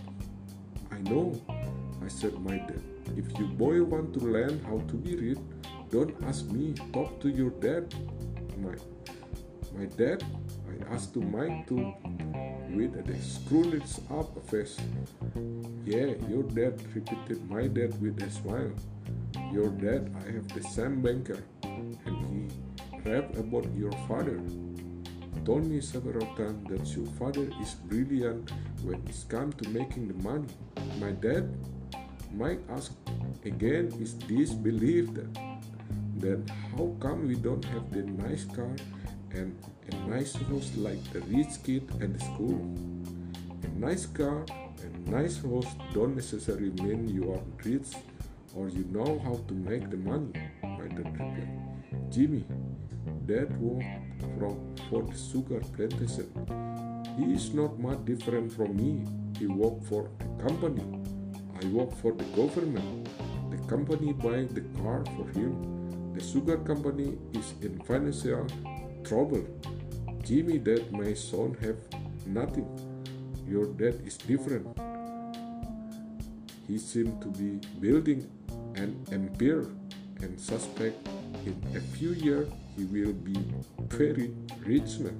I 0.90 0.98
know, 1.08 1.40
I 2.04 2.08
said 2.08 2.34
my 2.40 2.56
dad. 2.56 2.82
If 3.16 3.38
you 3.38 3.46
boy 3.46 3.82
want 3.82 4.14
to 4.14 4.20
learn 4.20 4.60
how 4.64 4.78
to 4.88 4.94
be 4.94 5.16
rich, 5.16 5.38
don't 5.90 6.14
ask 6.24 6.44
me, 6.46 6.74
talk 6.92 7.20
to 7.20 7.28
your 7.28 7.50
dad. 7.50 7.94
Mike. 8.58 8.80
My 9.76 9.84
dad, 9.84 10.24
Asked 10.90 11.14
to 11.14 11.20
Mike 11.20 11.66
to 11.68 11.94
with 12.70 12.94
a 12.96 13.22
screwed 13.22 13.82
up 14.10 14.30
face. 14.48 14.76
Yeah, 15.84 16.14
your 16.28 16.42
dad 16.44 16.80
repeated 16.94 17.48
my 17.50 17.66
dad 17.66 18.00
with 18.00 18.22
a 18.22 18.30
smile. 18.30 18.72
Your 19.52 19.68
dad, 19.68 20.14
I 20.26 20.32
have 20.32 20.48
the 20.48 20.62
same 20.62 21.00
banker, 21.02 21.42
and 21.62 21.96
he 22.04 22.48
rapped 23.08 23.36
about 23.36 23.66
your 23.76 23.92
father 24.06 24.40
told 25.48 25.64
me 25.64 25.80
several 25.80 26.26
times 26.36 26.60
that 26.68 26.84
your 26.94 27.06
father 27.18 27.48
is 27.62 27.74
brilliant 27.88 28.50
when 28.82 29.02
it's 29.08 29.24
come 29.24 29.50
to 29.54 29.66
making 29.70 30.06
the 30.08 30.14
money. 30.22 30.52
My 31.00 31.12
dad 31.12 31.48
might 32.34 32.60
ask 32.68 32.92
again, 33.46 33.90
is 33.98 34.12
this 34.28 34.52
belief 34.52 35.08
that 36.18 36.50
how 36.76 36.94
come 37.00 37.26
we 37.26 37.36
don't 37.36 37.64
have 37.64 37.90
the 37.90 38.02
nice 38.02 38.44
car 38.44 38.76
and 39.32 39.56
a 39.92 39.96
nice 40.08 40.34
house 40.34 40.70
like 40.76 41.02
the 41.12 41.20
rich 41.22 41.62
kid 41.64 41.88
at 42.00 42.12
the 42.12 42.20
school? 42.20 42.60
A 43.62 43.68
nice 43.78 44.06
car 44.06 44.44
and 44.82 45.08
nice 45.08 45.42
house 45.42 45.66
don't 45.92 46.14
necessarily 46.14 46.70
mean 46.82 47.08
you 47.08 47.32
are 47.32 47.42
rich 47.64 47.94
or 48.54 48.68
you 48.68 48.84
know 48.90 49.20
how 49.24 49.40
to 49.48 49.54
make 49.54 49.90
the 49.90 49.96
money. 49.96 50.32
Dad 50.62 50.98
replied, 50.98 51.48
Jimmy, 52.10 52.44
Dad 53.26 53.60
worked 53.60 53.84
from 54.38 54.56
for 54.90 55.02
the 55.02 55.16
sugar 55.16 55.60
plantation. 55.76 56.28
He 57.18 57.34
is 57.34 57.52
not 57.52 57.78
much 57.78 58.04
different 58.04 58.52
from 58.52 58.76
me. 58.76 59.04
He 59.38 59.46
worked 59.46 59.84
for 59.86 60.08
a 60.20 60.42
company. 60.42 60.84
I 61.60 61.66
work 61.66 61.92
for 61.96 62.12
the 62.12 62.24
government. 62.36 63.08
The 63.50 63.58
company 63.68 64.12
buy 64.12 64.46
the 64.50 64.62
car 64.82 65.04
for 65.16 65.26
him. 65.38 66.14
The 66.14 66.24
sugar 66.24 66.58
company 66.58 67.18
is 67.34 67.54
in 67.60 67.80
financial 67.80 68.46
trouble. 69.04 69.44
Jimmy, 70.24 70.58
dad, 70.58 70.92
my 70.92 71.14
son 71.14 71.56
have 71.60 71.76
nothing. 72.26 72.68
Your 73.46 73.66
dad 73.66 74.00
is 74.04 74.16
different. 74.18 74.66
He 76.66 76.78
seemed 76.78 77.22
to 77.22 77.28
be 77.28 77.60
building 77.80 78.28
an 78.76 79.04
empire 79.10 79.66
and 80.20 80.38
suspect 80.38 81.08
in 81.46 81.56
a 81.74 81.80
few 81.80 82.12
years 82.12 82.48
he 82.76 82.84
will 82.84 83.12
be 83.12 83.36
very 83.88 84.34
rich 84.64 84.98
man. 84.98 85.18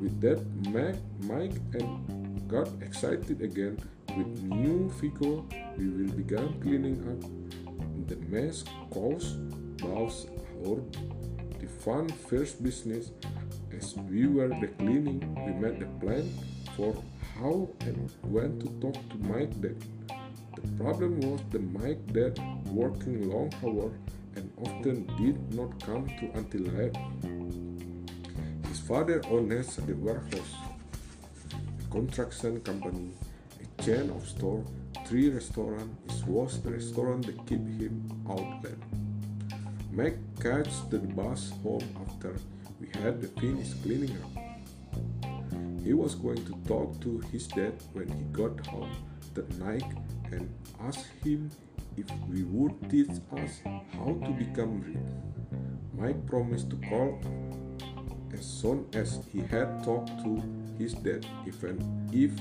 With 0.00 0.20
that, 0.20 0.40
Mac, 0.72 0.96
Mike 1.20 1.56
and 1.74 2.48
got 2.48 2.68
excited 2.80 3.40
again. 3.42 3.78
With 4.16 4.42
new 4.42 4.90
figure, 5.00 5.42
we 5.76 5.88
will 5.88 6.12
begin 6.12 6.60
cleaning 6.60 7.00
up 7.04 7.20
the 8.08 8.16
mess 8.26 8.64
caused 8.90 9.36
by 9.78 9.88
our 9.88 10.80
fun 11.86 12.08
first 12.08 12.64
business. 12.64 13.12
As 13.70 13.94
we 14.10 14.26
were 14.26 14.48
the 14.48 14.66
cleaning, 14.78 15.20
we 15.46 15.52
made 15.52 15.78
the 15.78 15.86
plan 16.04 16.26
for 16.76 16.92
how 17.38 17.70
and 17.82 18.10
when 18.22 18.58
to 18.58 18.66
talk 18.82 18.98
to 19.10 19.16
Mike 19.18 19.54
dad. 19.60 19.76
The 20.56 20.66
problem 20.82 21.20
was 21.20 21.40
the 21.52 21.60
Mike 21.60 22.04
dad 22.12 22.40
working 22.66 23.30
long 23.30 23.52
hours 23.62 23.94
and 24.34 24.50
often 24.66 25.06
did 25.16 25.38
not 25.54 25.78
come 25.86 26.08
to 26.18 26.26
until 26.34 26.62
late. 26.74 26.96
His 28.66 28.80
father 28.80 29.22
owns 29.30 29.76
the 29.76 29.94
warehouse, 29.94 30.54
a 31.54 31.92
construction 31.92 32.62
company, 32.62 33.12
a 33.62 33.82
chain 33.82 34.10
of 34.10 34.26
stores, 34.26 34.66
three 35.06 35.30
restaurants. 35.30 36.18
It 36.18 36.26
was 36.26 36.60
the 36.62 36.72
restaurant 36.72 37.26
that 37.26 37.38
kept 37.46 37.70
him 37.78 38.10
out 38.28 38.64
late. 38.64 38.95
Mike 39.96 40.18
catched 40.42 40.90
the 40.90 40.98
bus 40.98 41.52
home 41.62 41.88
after 42.06 42.36
we 42.78 42.86
had 43.00 43.18
finished 43.40 43.82
cleaning 43.82 44.14
up. 44.22 44.42
He 45.82 45.94
was 45.94 46.14
going 46.14 46.44
to 46.44 46.54
talk 46.68 47.00
to 47.00 47.20
his 47.32 47.46
dad 47.46 47.72
when 47.94 48.06
he 48.08 48.24
got 48.24 48.66
home 48.66 48.94
that 49.32 49.48
night 49.58 49.90
and 50.30 50.52
ask 50.82 51.00
him 51.24 51.50
if 51.96 52.04
we 52.28 52.42
would 52.42 52.74
teach 52.90 53.08
us 53.38 53.62
how 53.94 54.18
to 54.22 54.30
become 54.32 54.82
rich. 54.82 54.98
Mike 55.94 56.26
promised 56.26 56.68
to 56.68 56.76
call 56.90 57.18
as 58.34 58.44
soon 58.44 58.84
as 58.92 59.20
he 59.32 59.40
had 59.40 59.82
talked 59.82 60.12
to 60.22 60.42
his 60.78 60.92
dad, 60.92 61.24
even 61.46 61.80
if 62.12 62.32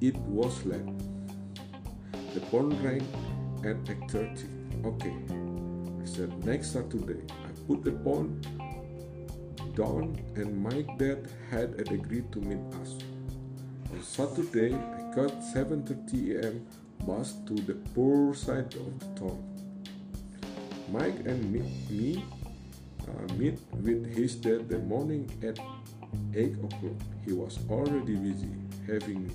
it 0.00 0.16
was 0.20 0.64
late. 0.64 0.98
The 2.32 2.40
phone 2.46 2.82
rang 2.82 3.06
at 3.62 3.84
8.30. 3.84 4.86
Okay, 4.86 5.47
Said 6.18 6.44
next 6.44 6.72
Saturday. 6.72 7.22
I 7.46 7.50
put 7.68 7.84
the 7.84 7.92
phone 8.02 8.42
down 9.76 10.18
and 10.34 10.50
Mike 10.60 10.98
dad 10.98 11.30
had 11.48 11.78
agreed 11.78 12.32
to 12.32 12.40
meet 12.40 12.58
us. 12.82 12.98
On 13.92 14.02
Saturday, 14.02 14.74
I 14.74 15.14
got 15.14 15.30
7.30 15.54 16.44
am 16.44 16.66
bus 17.06 17.34
to 17.46 17.54
the 17.54 17.74
poor 17.94 18.34
side 18.34 18.74
of 18.74 18.98
the 18.98 19.06
town. 19.14 19.38
Mike 20.90 21.22
and 21.24 21.52
me, 21.52 21.62
me 21.88 22.24
uh, 23.06 23.32
meet 23.34 23.60
with 23.74 24.12
his 24.12 24.34
dad 24.34 24.68
the 24.68 24.80
morning 24.80 25.30
at 25.40 25.60
8 26.34 26.52
o'clock. 26.66 26.98
He 27.24 27.32
was 27.32 27.60
already 27.70 28.16
busy, 28.16 28.50
having 28.88 29.30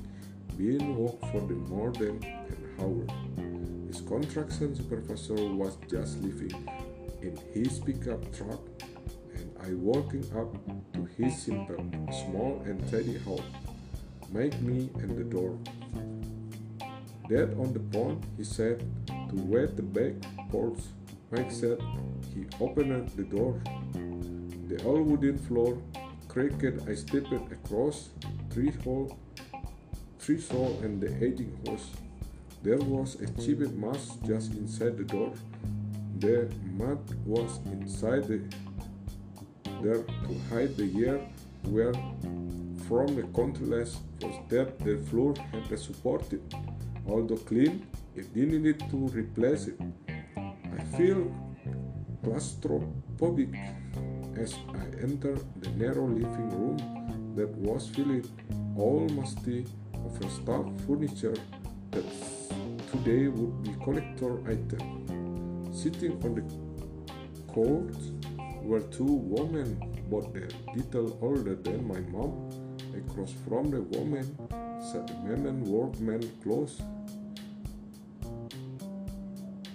been 0.58 0.98
work 0.98 1.18
for 1.32 1.48
the 1.48 1.56
more 1.56 1.94
than 1.94 2.22
an 2.26 2.60
hour. 2.82 3.53
His 3.94 4.02
construction 4.02 4.76
supervisor 4.76 5.36
was 5.54 5.78
just 5.88 6.20
leaving 6.24 6.68
in 7.22 7.38
his 7.54 7.78
pickup 7.78 8.22
truck, 8.36 8.60
and 9.36 9.54
I 9.62 9.76
walking 9.76 10.26
up 10.36 10.50
to 10.94 11.06
his 11.16 11.40
simple, 11.40 11.78
small, 12.10 12.64
and 12.66 12.82
tidy 12.90 13.20
house. 13.20 13.46
Make 14.32 14.60
me 14.62 14.90
and 14.96 15.16
the 15.16 15.24
door. 15.24 15.60
Dad 17.30 17.54
on 17.60 17.72
the 17.72 17.84
phone, 17.94 18.20
he 18.36 18.44
said 18.44 18.84
to 19.06 19.36
wet 19.36 19.78
the 19.78 19.84
back 19.84 20.14
porch. 20.50 20.80
Mike 21.30 21.52
said 21.52 21.78
he 22.34 22.48
opened 22.60 23.10
the 23.10 23.26
door. 23.26 23.62
The 24.70 24.84
old 24.86 25.06
wooden 25.06 25.38
floor 25.38 25.78
creaked. 26.28 26.66
I 26.90 26.96
stepped 26.96 27.32
across 27.32 28.10
three 28.50 28.72
hole, 28.72 29.16
three 30.18 30.42
saw 30.42 30.80
and 30.82 31.00
the 31.00 31.14
aging 31.24 31.56
horse. 31.68 31.92
There 32.64 32.78
was 32.78 33.16
a 33.16 33.28
chipped 33.42 33.74
mask 33.74 34.24
just 34.26 34.54
inside 34.54 34.96
the 34.96 35.04
door. 35.04 35.34
The 36.20 36.50
mud 36.72 37.02
was 37.26 37.60
inside 37.66 38.24
the, 38.24 38.40
there 39.82 40.02
to 40.04 40.34
hide 40.50 40.78
the 40.78 40.86
year 40.86 41.20
where 41.64 41.92
from 42.88 43.16
the 43.18 43.28
countless 43.36 43.98
that 44.48 44.80
the 44.80 44.96
floor 45.10 45.34
had 45.52 45.78
supported. 45.78 46.42
Although 47.06 47.44
clean, 47.50 47.86
it 48.16 48.34
didn't 48.34 48.64
need 48.64 48.80
to 48.92 48.98
replace 49.10 49.68
it. 49.68 49.78
I 50.38 50.84
feel 50.96 51.36
claustrophobic 52.24 53.52
as 54.38 54.54
I 54.70 54.86
enter 55.04 55.38
the 55.60 55.70
narrow 55.72 56.08
living 56.08 56.50
room 56.50 56.78
that 57.36 57.50
was 57.58 57.90
filled 57.90 58.32
almost 58.78 59.40
of 60.06 60.32
stuffed 60.32 60.80
furniture 60.88 61.36
that 61.92 62.06
today 62.94 63.28
would 63.28 63.64
be 63.64 63.74
collector 63.84 64.40
item. 64.48 64.86
Sitting 65.74 66.14
on 66.24 66.36
the 66.36 66.46
court 67.52 67.96
were 68.64 68.82
two 68.98 69.14
women, 69.36 69.70
both 70.10 70.34
a 70.36 70.48
little 70.76 71.18
older 71.22 71.56
than 71.56 71.88
my 71.88 72.00
mom. 72.16 72.50
Across 72.96 73.34
from 73.46 73.72
the 73.72 73.82
woman 73.82 74.26
sat 74.80 75.10
a 75.10 75.14
man 75.26 75.46
in 75.48 75.66
workman 75.66 76.22
clothes 76.44 76.82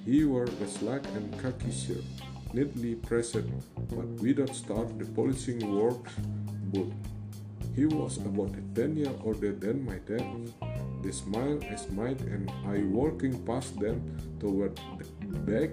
he 0.08 0.24
wore 0.24 0.44
a 0.44 0.66
slack 0.66 1.04
and 1.16 1.38
khaki 1.38 1.70
shirt, 1.70 2.02
neatly 2.54 2.94
pressed, 2.94 3.44
but 3.90 4.06
without 4.22 4.56
start 4.56 4.98
the 4.98 5.04
polishing 5.04 5.60
work 5.78 6.08
boot. 6.72 6.90
He 7.76 7.84
was 7.84 8.16
about 8.16 8.56
a 8.56 8.62
ten 8.74 8.96
year 8.96 9.12
older 9.22 9.52
than 9.52 9.84
my 9.84 9.98
dad. 10.08 10.24
They 11.02 11.12
smiled 11.12 11.64
as 11.64 11.88
Mike 11.90 12.20
and 12.20 12.50
I 12.66 12.82
walking 12.84 13.44
past 13.44 13.78
them 13.78 14.02
toward 14.40 14.80
the 14.98 15.38
back 15.50 15.70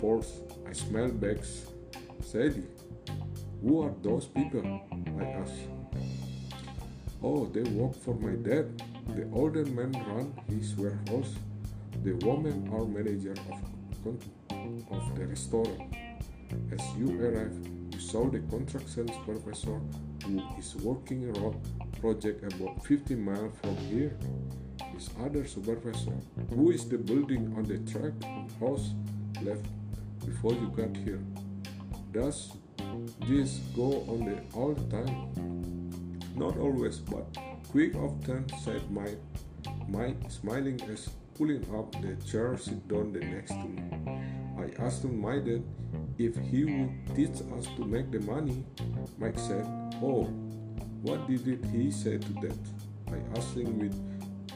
porch. 0.00 0.26
I 0.66 0.72
smelled 0.72 1.20
bags. 1.20 1.66
Sadie, 2.22 2.64
who 3.62 3.82
are 3.82 3.94
those 4.02 4.26
people? 4.26 4.64
I 5.20 5.24
asked. 5.24 5.68
Oh, 7.22 7.46
they 7.46 7.62
work 7.70 7.94
for 7.94 8.14
my 8.14 8.32
dad. 8.32 8.82
The 9.08 9.28
older 9.32 9.64
man 9.66 9.92
ran 9.92 10.32
his 10.48 10.74
warehouse. 10.76 11.34
The 12.02 12.14
woman 12.26 12.68
are 12.72 12.84
manager 12.84 13.34
of 14.06 14.16
of 14.90 15.14
the 15.16 15.26
restaurant. 15.26 15.94
As 16.72 16.80
you 16.98 17.20
arrive, 17.20 17.56
you 17.92 18.00
saw 18.00 18.28
the 18.28 18.40
construction 18.40 19.08
supervisor 19.08 19.80
who 20.24 20.42
is 20.58 20.74
working 20.76 21.28
a 21.28 21.32
project 22.02 22.52
about 22.52 22.84
50 22.84 23.14
miles 23.14 23.54
from 23.62 23.76
here. 23.76 24.18
His 24.92 25.08
other 25.24 25.46
supervisor, 25.46 26.18
who 26.50 26.72
is 26.72 26.84
the 26.88 26.98
building 26.98 27.54
on 27.56 27.62
the 27.62 27.78
track 27.90 28.12
house 28.58 28.90
left 29.40 29.64
before 30.26 30.52
you 30.52 30.66
got 30.76 30.96
here. 30.96 31.22
Does 32.10 32.52
this 33.28 33.58
go 33.76 34.04
on 34.08 34.24
the 34.26 34.36
all 34.52 34.74
the 34.74 34.84
time? 34.90 36.18
Not 36.34 36.58
always, 36.58 36.98
but 36.98 37.24
quick 37.70 37.94
often, 37.94 38.46
said 38.64 38.82
Mike, 38.90 39.20
Mike 39.88 40.18
smiling 40.28 40.82
as 40.90 41.08
pulling 41.38 41.64
up 41.72 41.92
the 42.02 42.16
chair 42.26 42.58
sit 42.58 42.86
down 42.88 43.12
the 43.12 43.20
next 43.20 43.52
to 43.52 43.64
me. 43.64 43.82
I 44.58 44.82
asked 44.82 45.04
him 45.04 45.20
my 45.20 45.38
dad 45.38 45.62
if 46.18 46.36
he 46.50 46.64
would 46.64 46.90
teach 47.14 47.38
us 47.56 47.66
to 47.76 47.84
make 47.84 48.10
the 48.10 48.20
money. 48.20 48.64
Mike 49.18 49.38
said, 49.38 49.64
Oh, 50.02 50.28
what 51.02 51.26
did 51.28 51.46
it 51.46 51.64
he 51.72 51.90
say 51.90 52.18
to 52.18 52.32
that? 52.40 52.56
I 53.08 53.18
asked 53.36 53.56
him 53.56 53.78
with 53.78 53.94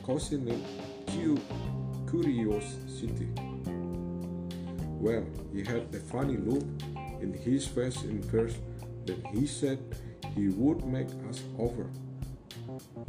cautious 0.02 0.40
curiosity. 2.09 3.28
Well, 4.98 5.26
he 5.52 5.62
had 5.64 5.94
a 5.94 5.98
funny 5.98 6.37
look 6.37 6.64
in 7.20 7.35
his 7.35 7.66
face 7.66 8.02
in 8.02 8.22
first, 8.22 8.56
then 9.04 9.22
he 9.32 9.46
said 9.46 9.78
he 10.35 10.48
would 10.48 10.85
make 10.85 11.09
us 11.28 11.42
over. 11.59 11.87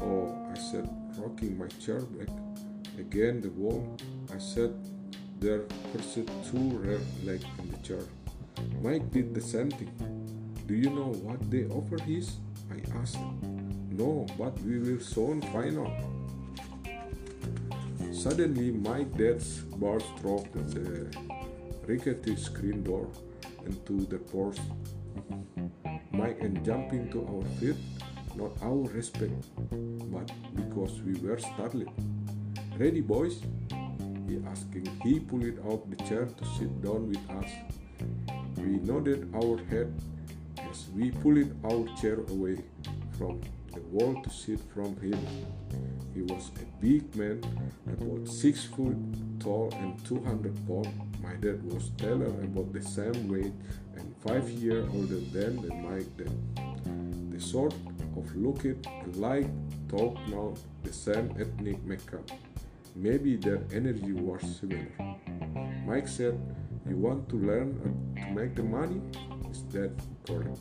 Oh, 0.02 0.36
I 0.52 0.58
said, 0.58 0.89
rocking 1.17 1.58
my 1.58 1.67
chair 1.67 2.02
back 2.02 2.30
Again 2.97 3.41
the 3.41 3.50
wall. 3.52 3.95
I 4.34 4.39
said, 4.39 4.73
there 5.39 5.65
first 5.93 6.15
two 6.50 6.69
rare 6.82 7.00
legs 7.23 7.45
in 7.60 7.69
the 7.69 7.78
chair. 7.78 8.04
Mike 8.82 9.12
did 9.12 9.36
the 9.36 9.41
same 9.41 9.69
thing. 9.69 9.93
Do 10.65 10.73
you 10.73 10.89
know 10.89 11.13
what 11.21 11.52
they 11.52 11.65
offer 11.65 12.00
is? 12.08 12.38
I 12.71 12.97
asked. 13.01 13.19
No, 13.91 14.25
but 14.38 14.60
we 14.62 14.80
will 14.80 14.99
soon 14.99 15.41
find 15.41 15.80
out. 15.80 15.91
Suddenly, 18.13 18.71
my 18.71 19.03
dad's 19.03 19.60
bar 19.77 19.99
struck 19.99 20.51
the 20.53 21.08
rickety 21.86 22.36
screen 22.36 22.84
door 22.84 23.10
into 23.65 24.06
the 24.06 24.17
porch. 24.17 24.58
Mike 26.12 26.39
and 26.41 26.63
jumping 26.65 27.10
to 27.12 27.19
our 27.32 27.45
feet, 27.60 27.75
not 28.36 28.51
our 28.62 28.89
respect, 28.93 29.45
but 30.12 30.32
because 30.56 31.01
we 31.01 31.13
were 31.15 31.38
startled. 31.38 31.89
Ready, 32.77 33.01
boys? 33.01 33.41
He 34.27 34.39
asking. 34.45 34.86
He 35.03 35.19
pulled 35.19 35.60
out 35.69 35.89
the 35.89 35.95
chair 36.03 36.25
to 36.25 36.45
sit 36.58 36.82
down 36.82 37.10
with 37.10 37.23
us. 37.30 37.51
We 38.58 38.77
nodded 38.84 39.32
our 39.34 39.58
head 39.69 39.93
we 40.96 41.12
pulled 41.12 41.54
our 41.66 41.86
chair 42.00 42.20
away 42.30 42.58
from 43.18 43.42
the 43.74 43.82
wall 43.92 44.22
to 44.24 44.30
sit 44.30 44.60
from 44.74 44.96
him. 45.02 45.20
He 46.13 46.22
was 46.22 46.52
a 46.62 46.66
big 46.82 47.16
man, 47.16 47.42
about 47.86 48.28
six 48.28 48.66
foot 48.66 48.98
tall 49.40 49.70
and 49.80 49.94
200 50.06 50.68
pounds. 50.68 50.88
My 51.22 51.34
dad 51.34 51.63
was 51.72 51.90
taller, 51.98 52.26
about 52.26 52.74
the 52.74 52.82
same 52.82 53.28
weight 53.28 53.54
and 53.96 54.16
five 54.26 54.50
years 54.50 54.88
older 54.94 55.20
than 55.36 55.56
Mike 55.84 56.12
then. 56.18 57.30
The 57.32 57.40
sort 57.40 57.74
of 58.16 58.36
looked 58.36 58.66
alike, 59.13 59.50
talk 59.90 60.16
now 60.28 60.54
the 60.84 60.94
same 60.94 61.36
ethnic 61.40 61.84
makeup. 61.84 62.30
Maybe 62.96 63.36
their 63.36 63.62
energy 63.72 64.13
was 64.13 64.42
similar. 64.60 64.92
Mike 65.86 66.08
said, 66.08 66.40
You 66.90 66.98
want 66.98 67.30
to 67.30 67.36
learn 67.36 67.78
to 68.16 68.32
make 68.32 68.56
the 68.56 68.63
money? 68.63 69.02
That 69.72 69.91
correct? 70.26 70.60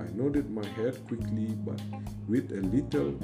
I 0.00 0.06
nodded 0.14 0.50
my 0.50 0.66
head 0.76 0.96
quickly, 1.06 1.54
but 1.64 1.80
with 2.28 2.52
a 2.52 2.60
little 2.60 3.18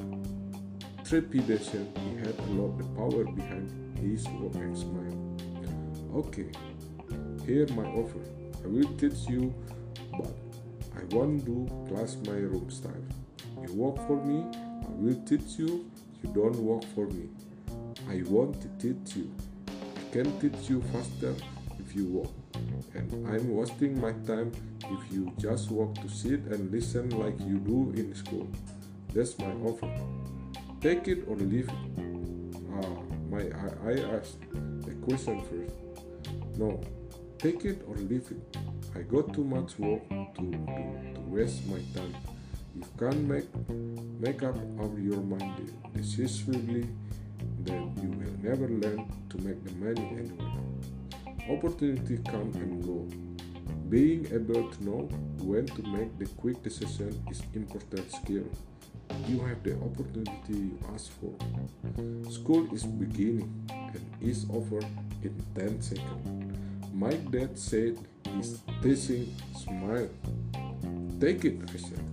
trepidation. 1.05 1.93
He 1.97 2.19
had 2.19 2.39
a 2.39 2.51
lot 2.53 2.79
of 2.81 2.97
power 2.97 3.25
behind 3.25 3.99
his 3.99 4.27
work 4.29 4.55
and 4.55 4.77
smile. 4.77 5.17
Okay, 6.15 6.51
here 7.47 7.67
my 7.75 7.85
offer. 7.85 8.21
I 8.65 8.69
will 8.69 8.93
teach 8.97 9.29
you, 9.29 9.55
but 10.13 10.35
I 10.97 11.05
won't 11.15 11.45
do 11.45 11.67
class 11.89 12.17
my 12.27 12.35
room 12.35 12.71
style. 12.71 13.07
You 13.63 13.75
work 13.75 13.97
for 14.07 14.25
me, 14.25 14.45
I 14.55 14.93
will 14.93 15.21
teach 15.25 15.59
you. 15.59 15.91
You 16.23 16.33
don't 16.33 16.57
work 16.57 16.85
for 16.95 17.07
me. 17.07 17.29
I 18.09 18.23
want 18.29 18.61
to 18.63 18.69
teach 18.79 19.17
you. 19.17 19.33
I 19.69 20.13
can 20.13 20.39
teach 20.41 20.69
you 20.69 20.83
faster 20.93 21.35
if 21.79 21.95
you 21.95 22.07
walk. 22.07 22.40
And 22.95 23.27
I'm 23.29 23.55
wasting 23.55 24.01
my 24.01 24.13
time 24.27 24.53
if 24.83 25.13
you 25.13 25.33
just 25.39 25.71
walk 25.71 25.95
to 26.03 26.09
sit 26.09 26.41
and 26.51 26.71
listen 26.71 27.11
like 27.19 27.39
you 27.41 27.59
do 27.59 27.93
in 27.97 28.15
school. 28.15 28.49
That's 29.15 29.39
my 29.39 29.53
offer. 29.65 29.91
Take 30.81 31.09
it 31.09 31.25
or 31.29 31.37
leave 31.37 31.69
it. 31.69 31.75
Ah, 32.73 33.03
my 33.31 33.43
I, 33.43 33.91
I 33.91 34.17
asked 34.17 34.39
a 34.87 34.95
question 35.05 35.41
first. 35.49 35.75
No, 36.57 36.81
take 37.39 37.65
it 37.65 37.83
or 37.89 37.97
leave 37.97 38.31
it. 38.31 38.57
I 38.95 39.03
got 39.03 39.33
too 39.35 39.45
much 39.45 39.79
work 39.79 40.09
to 40.09 40.47
to 41.15 41.21
waste 41.29 41.67
my 41.67 41.81
time. 41.95 42.15
You 42.75 42.85
can't 42.99 43.29
make 43.29 43.49
make 44.21 44.43
up 44.43 44.57
of 44.79 44.99
your 44.99 45.21
mind 45.21 45.73
decisively, 45.95 46.89
then 47.61 47.93
you 48.03 48.11
will 48.15 48.37
never 48.43 48.69
learn 48.69 49.11
to 49.31 49.37
make 49.39 49.63
the 49.65 49.73
money 49.77 50.07
anyway. 50.17 51.00
Opportunity 51.49 52.19
come 52.27 52.53
and 52.55 52.85
go. 52.85 53.09
Being 53.89 54.27
able 54.33 54.71
to 54.71 54.85
know 54.85 55.09
when 55.43 55.67
to 55.67 55.83
make 55.83 56.19
the 56.19 56.27
quick 56.37 56.63
decision 56.63 57.23
is 57.31 57.43
important 57.55 58.11
skill. 58.13 58.45
You 59.27 59.41
have 59.41 59.63
the 59.63 59.75
opportunity 59.77 60.55
you 60.55 60.79
ask 60.95 61.11
for. 61.21 61.35
School 62.31 62.73
is 62.73 62.85
beginning 62.85 63.51
and 63.71 64.01
is 64.21 64.47
over 64.53 64.81
in 65.23 65.35
10 65.55 65.83
seconds. 65.83 66.59
My 66.93 67.15
dad 67.15 67.59
said 67.59 67.99
his 68.37 68.61
teasing 68.83 69.35
smile. 69.57 70.09
Take 71.21 71.45
it, 71.45 71.59
I 71.63 71.77
said. 71.77 72.05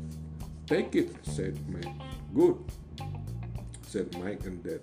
Take 0.65 0.95
it, 0.95 1.15
said 1.23 1.55
Mike. 1.69 1.93
Good, 2.33 2.57
said 3.83 4.17
Mike 4.19 4.45
and 4.45 4.63
Dad. 4.63 4.81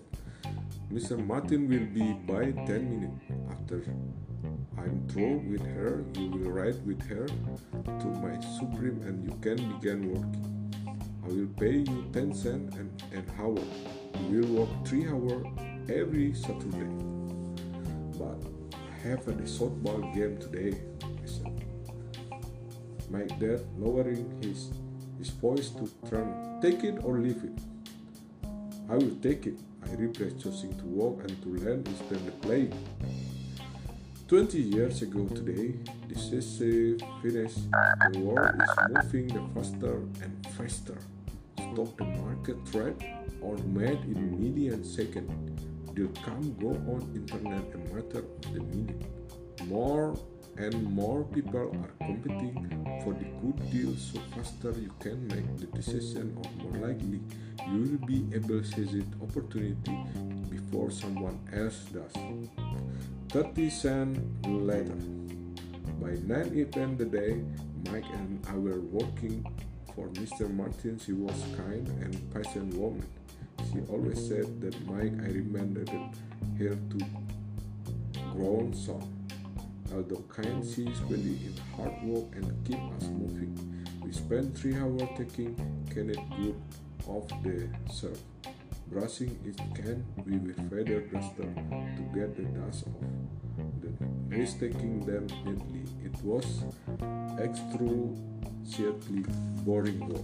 Mr. 0.92 1.18
Martin 1.26 1.68
will 1.68 1.87
be 1.92 2.12
by 2.26 2.52
10 2.66 2.90
minutes. 2.90 3.24
After 3.50 3.85
I'm 4.78 5.06
through 5.08 5.38
with 5.48 5.66
her, 5.74 6.04
you 6.14 6.30
will 6.30 6.50
ride 6.50 6.84
with 6.87 7.02
her 7.08 7.26
to 7.26 8.06
my 8.20 8.38
supreme 8.58 9.00
and 9.02 9.24
you 9.24 9.37
can 9.40 9.56
begin 9.74 10.12
working. 10.12 10.54
I 11.24 11.28
will 11.28 11.48
pay 11.58 11.78
you 11.78 12.04
10 12.12 12.34
cents 12.34 12.76
an, 12.76 12.90
an 13.12 13.24
hour. 13.38 13.58
You 14.30 14.40
will 14.40 14.66
work 14.66 14.87
3 14.87 15.08
hours 15.08 15.46
every 15.88 16.34
Saturday. 16.34 16.90
But 18.18 18.38
I 18.74 19.08
have 19.08 19.26
a 19.28 19.32
softball 19.42 20.02
game 20.14 20.37
today, 20.38 20.80
I 21.02 21.26
said. 21.26 21.64
My 23.10 23.24
dad, 23.40 23.64
lowering 23.78 24.38
his, 24.42 24.70
his 25.18 25.30
voice 25.30 25.70
to 25.70 25.88
turn, 26.08 26.60
take 26.60 26.84
it 26.84 27.04
or 27.04 27.18
leave 27.18 27.42
it. 27.44 27.58
I 28.90 28.96
will 28.96 29.16
take 29.22 29.46
it. 29.46 29.58
I 29.87 29.94
replied, 29.94 30.38
choosing 30.40 30.76
to 30.78 30.84
walk 30.84 31.20
and 31.20 31.42
to 31.42 31.48
learn 31.48 31.84
instead 31.87 32.26
of 32.26 32.40
playing. 32.42 32.72
20 34.35 34.59
years 34.59 35.01
ago 35.01 35.29
today, 35.29 35.79
decisive 36.09 37.01
finish, 37.23 37.55
the 38.11 38.18
world 38.18 38.61
is 38.61 38.70
moving 38.90 39.31
faster 39.55 40.03
and 40.25 40.47
faster. 40.59 40.99
Stop 41.55 41.97
the 41.97 42.05
market 42.18 42.59
trap 42.66 42.94
or 43.40 43.57
made 43.59 44.01
in 44.11 44.37
million 44.42 44.83
second. 44.83 45.31
You 45.94 46.12
come 46.25 46.53
go 46.61 46.70
on 46.70 47.12
internet 47.14 47.62
a 47.75 47.94
matter 47.94 48.25
of 48.27 48.53
the 48.53 48.61
minute. 48.75 49.03
More 49.68 50.18
and 50.57 50.83
more 50.83 51.23
people 51.23 51.70
are 51.70 52.05
competing 52.05 52.59
for 53.05 53.14
the 53.14 53.27
good 53.38 53.70
deal 53.70 53.94
so 53.94 54.18
faster 54.35 54.73
you 54.81 54.90
can 54.99 55.29
make 55.29 55.47
the 55.59 55.66
decision 55.66 56.37
or 56.42 56.51
more 56.61 56.88
likely 56.88 57.20
you 57.70 57.83
will 57.83 58.07
be 58.09 58.27
able 58.35 58.61
to 58.61 58.64
seize 58.64 58.90
the 58.90 59.05
opportunity 59.23 59.97
before 60.51 60.90
someone 60.90 61.38
else 61.53 61.85
does. 61.92 62.12
30 63.35 63.68
cents 63.68 64.47
later 64.47 64.94
by 66.01 66.14
9 66.23 66.70
a.m. 66.73 66.97
the 66.97 67.05
day 67.05 67.42
mike 67.90 68.05
and 68.12 68.38
i 68.49 68.55
were 68.55 68.79
working 68.94 69.44
for 69.97 70.07
mr 70.11 70.49
martin 70.55 70.97
she 70.97 71.12
was 71.12 71.35
kind 71.57 71.88
and 72.01 72.14
patient 72.33 72.73
woman 72.75 73.05
she 73.73 73.81
always 73.90 74.25
said 74.29 74.61
that 74.61 74.75
mike 74.87 75.12
i 75.27 75.31
reminded 75.35 75.88
her 76.61 76.79
to 76.90 76.99
grown 78.31 78.73
son 78.73 79.03
although 79.92 80.25
kind 80.29 80.64
she 80.64 80.85
really 81.09 81.38
in 81.49 81.55
hard 81.77 82.03
work 82.05 82.27
and 82.35 82.47
keep 82.64 82.81
us 82.97 83.09
moving. 83.09 83.55
We 84.03 84.12
spent 84.12 84.57
three 84.57 84.75
hours 84.77 85.03
taking 85.16 85.55
Kenneth 85.92 86.18
Good 86.37 86.61
off 87.07 87.29
the 87.42 87.68
surf, 87.92 88.18
brushing 88.94 89.37
its 89.44 89.59
can 89.74 90.04
be 90.24 90.38
with 90.38 90.57
feather 90.70 91.00
duster 91.12 91.50
to 91.96 92.02
get 92.14 92.37
the 92.37 92.44
dust 92.59 92.87
off, 92.87 93.02
then 93.83 93.98
restaking 94.28 95.04
them 95.04 95.26
neatly. 95.44 95.83
It 96.04 96.14
was 96.22 96.46
excruciatingly 97.37 99.24
boring 99.64 99.98
work. 100.09 100.22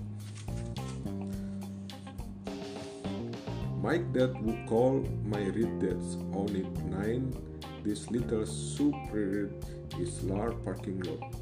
Mike 3.83 4.13
dad 4.13 4.41
would 4.41 4.65
call 4.69 5.05
my 5.25 5.43
read 5.57 5.81
dads 5.81 6.15
on 6.33 6.55
it 6.55 6.71
nine 6.85 7.35
this 7.83 8.09
little 8.11 8.47
super 8.47 9.51
is 9.99 10.23
large 10.23 10.55
parking 10.65 11.01
lot. 11.01 11.35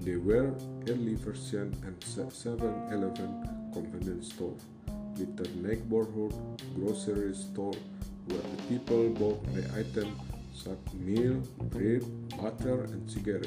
They 0.00 0.16
were 0.16 0.54
early 0.88 1.16
version 1.16 1.76
and 1.84 2.00
7-Eleven 2.00 3.70
convenience 3.74 4.32
store, 4.32 4.56
little 5.18 5.56
neighborhood 5.62 6.34
grocery 6.74 7.34
store 7.34 7.74
where 8.26 8.40
the 8.40 8.62
people 8.68 9.10
bought 9.10 9.54
the 9.54 9.64
items 9.78 10.18
such 10.54 10.78
as 10.86 10.94
meal, 10.94 11.42
bread, 11.70 12.02
butter, 12.40 12.84
and 12.84 13.10
cigarette. 13.10 13.46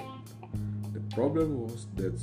The 0.93 0.99
problem 1.15 1.61
was 1.61 1.87
that 1.95 2.17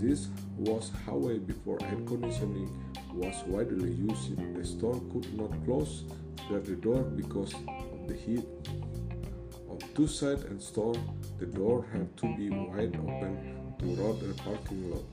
this 0.00 0.28
was 0.56 0.90
highway 1.06 1.38
before 1.38 1.78
air 1.82 2.00
conditioning 2.06 2.70
was 3.14 3.42
widely 3.46 3.92
used. 3.92 4.36
The 4.36 4.64
store 4.64 5.00
could 5.12 5.32
not 5.36 5.52
close 5.64 6.04
the 6.50 6.76
door 6.76 7.02
because 7.02 7.54
of 7.54 8.08
the 8.08 8.14
heat 8.14 8.44
On 9.70 9.78
two 9.94 10.06
sides 10.06 10.44
and 10.44 10.60
store, 10.60 10.94
the 11.38 11.46
door 11.46 11.86
had 11.92 12.14
to 12.18 12.36
be 12.36 12.50
wide 12.50 12.94
open 12.96 13.74
to 13.78 13.86
road 13.94 14.20
the 14.20 14.34
parking 14.42 14.90
lot. 14.90 15.04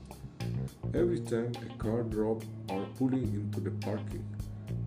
Every 0.94 1.20
time 1.20 1.52
a 1.64 1.82
car 1.82 2.02
drove 2.02 2.44
or 2.68 2.86
pulling 2.98 3.24
into 3.34 3.60
the 3.60 3.70
parking, 3.70 4.24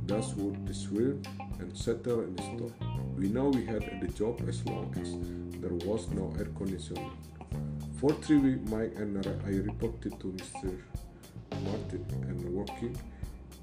dust 0.06 0.36
would 0.38 0.66
disappear 0.66 1.18
and 1.60 1.78
settle 1.78 2.22
in 2.22 2.36
the 2.36 2.44
store. 2.44 2.72
We 3.16 3.30
know 3.30 3.50
we 3.50 3.66
had 3.66 3.84
the 4.02 4.08
job 4.08 4.42
as 4.48 4.66
long 4.66 4.94
as 5.00 5.16
there 5.62 5.74
was 5.90 6.10
no 6.10 6.34
air 6.38 6.50
conditioning. 6.58 7.12
For 8.00 8.12
three 8.14 8.38
weeks, 8.38 8.70
Mike 8.70 8.94
and 8.98 9.26
I 9.46 9.50
reported 9.50 10.20
to 10.20 10.28
Mr. 10.28 10.78
Martin 11.64 12.06
and 12.28 12.44
working 12.54 12.98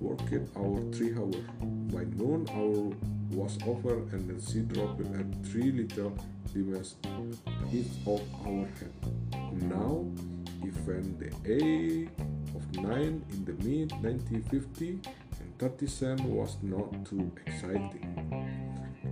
worked 0.00 0.32
our 0.56 0.80
three 0.92 1.14
hours. 1.14 1.44
By 1.92 2.04
noon, 2.16 2.48
our 2.50 2.96
was 3.36 3.58
over, 3.66 3.98
and 4.12 4.28
the 4.28 4.50
she 4.50 4.60
dropped 4.60 5.00
at 5.00 5.46
three 5.46 5.70
little 5.70 6.16
limits 6.54 6.96
each 7.72 7.86
off 8.06 8.22
our 8.46 8.66
head. 8.78 8.94
Now, 9.62 10.06
even 10.64 11.16
the 11.18 11.30
age 11.50 12.08
of 12.54 12.76
nine 12.82 13.24
in 13.30 13.44
the 13.44 13.52
mid 13.64 13.92
1950 14.02 15.00
and 15.40 15.58
30 15.58 15.86
cents 15.86 16.22
was 16.22 16.56
not 16.62 17.04
too 17.06 17.30
exciting. 17.46 18.06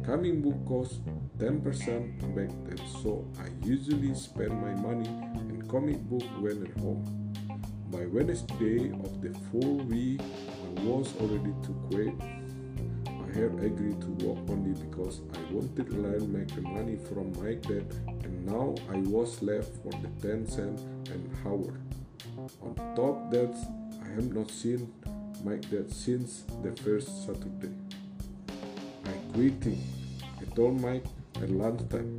Coming 0.05 0.41
book 0.41 0.65
cost 0.67 1.01
10% 1.39 2.35
back 2.35 2.51
then, 2.67 2.87
so 3.03 3.27
I 3.39 3.49
usually 3.67 4.15
spend 4.15 4.51
my 4.61 4.75
money 4.81 5.09
in 5.09 5.67
comic 5.69 5.99
book 6.09 6.25
when 6.41 6.67
at 6.67 6.77
home. 6.81 7.05
By 7.91 8.07
Wednesday 8.07 8.91
of 8.91 9.23
the 9.23 9.33
full 9.51 9.79
week, 9.87 10.21
I 10.21 10.83
was 10.83 11.15
already 11.21 11.55
to 11.63 11.73
quit. 11.91 12.38
I 13.39 13.67
agreed 13.67 14.01
to 14.01 14.27
work 14.27 14.51
only 14.51 14.73
because 14.73 15.21
I 15.33 15.53
wanted 15.53 15.87
to 15.87 15.95
the 16.61 16.63
money 16.63 16.97
from 16.97 17.31
my 17.41 17.55
dad 17.55 17.87
and 18.25 18.45
now 18.45 18.75
I 18.91 18.97
was 18.97 19.41
left 19.43 19.77
for 19.77 19.93
the 19.93 20.09
10 20.21 20.49
cent 20.49 20.81
an 21.15 21.31
hour. 21.47 21.79
On 22.63 22.75
top 22.97 23.31
that 23.31 23.55
I 24.03 24.09
have 24.09 24.35
not 24.35 24.51
seen 24.51 24.93
my 25.45 25.55
dad 25.55 25.89
since 25.93 26.43
the 26.65 26.75
first 26.83 27.27
Saturday. 27.27 27.73
I 29.05 29.13
quitting. 29.33 29.85
I 30.41 30.45
told 30.57 30.81
Mike 30.81 31.07
at 31.37 31.51
lunchtime. 31.51 32.19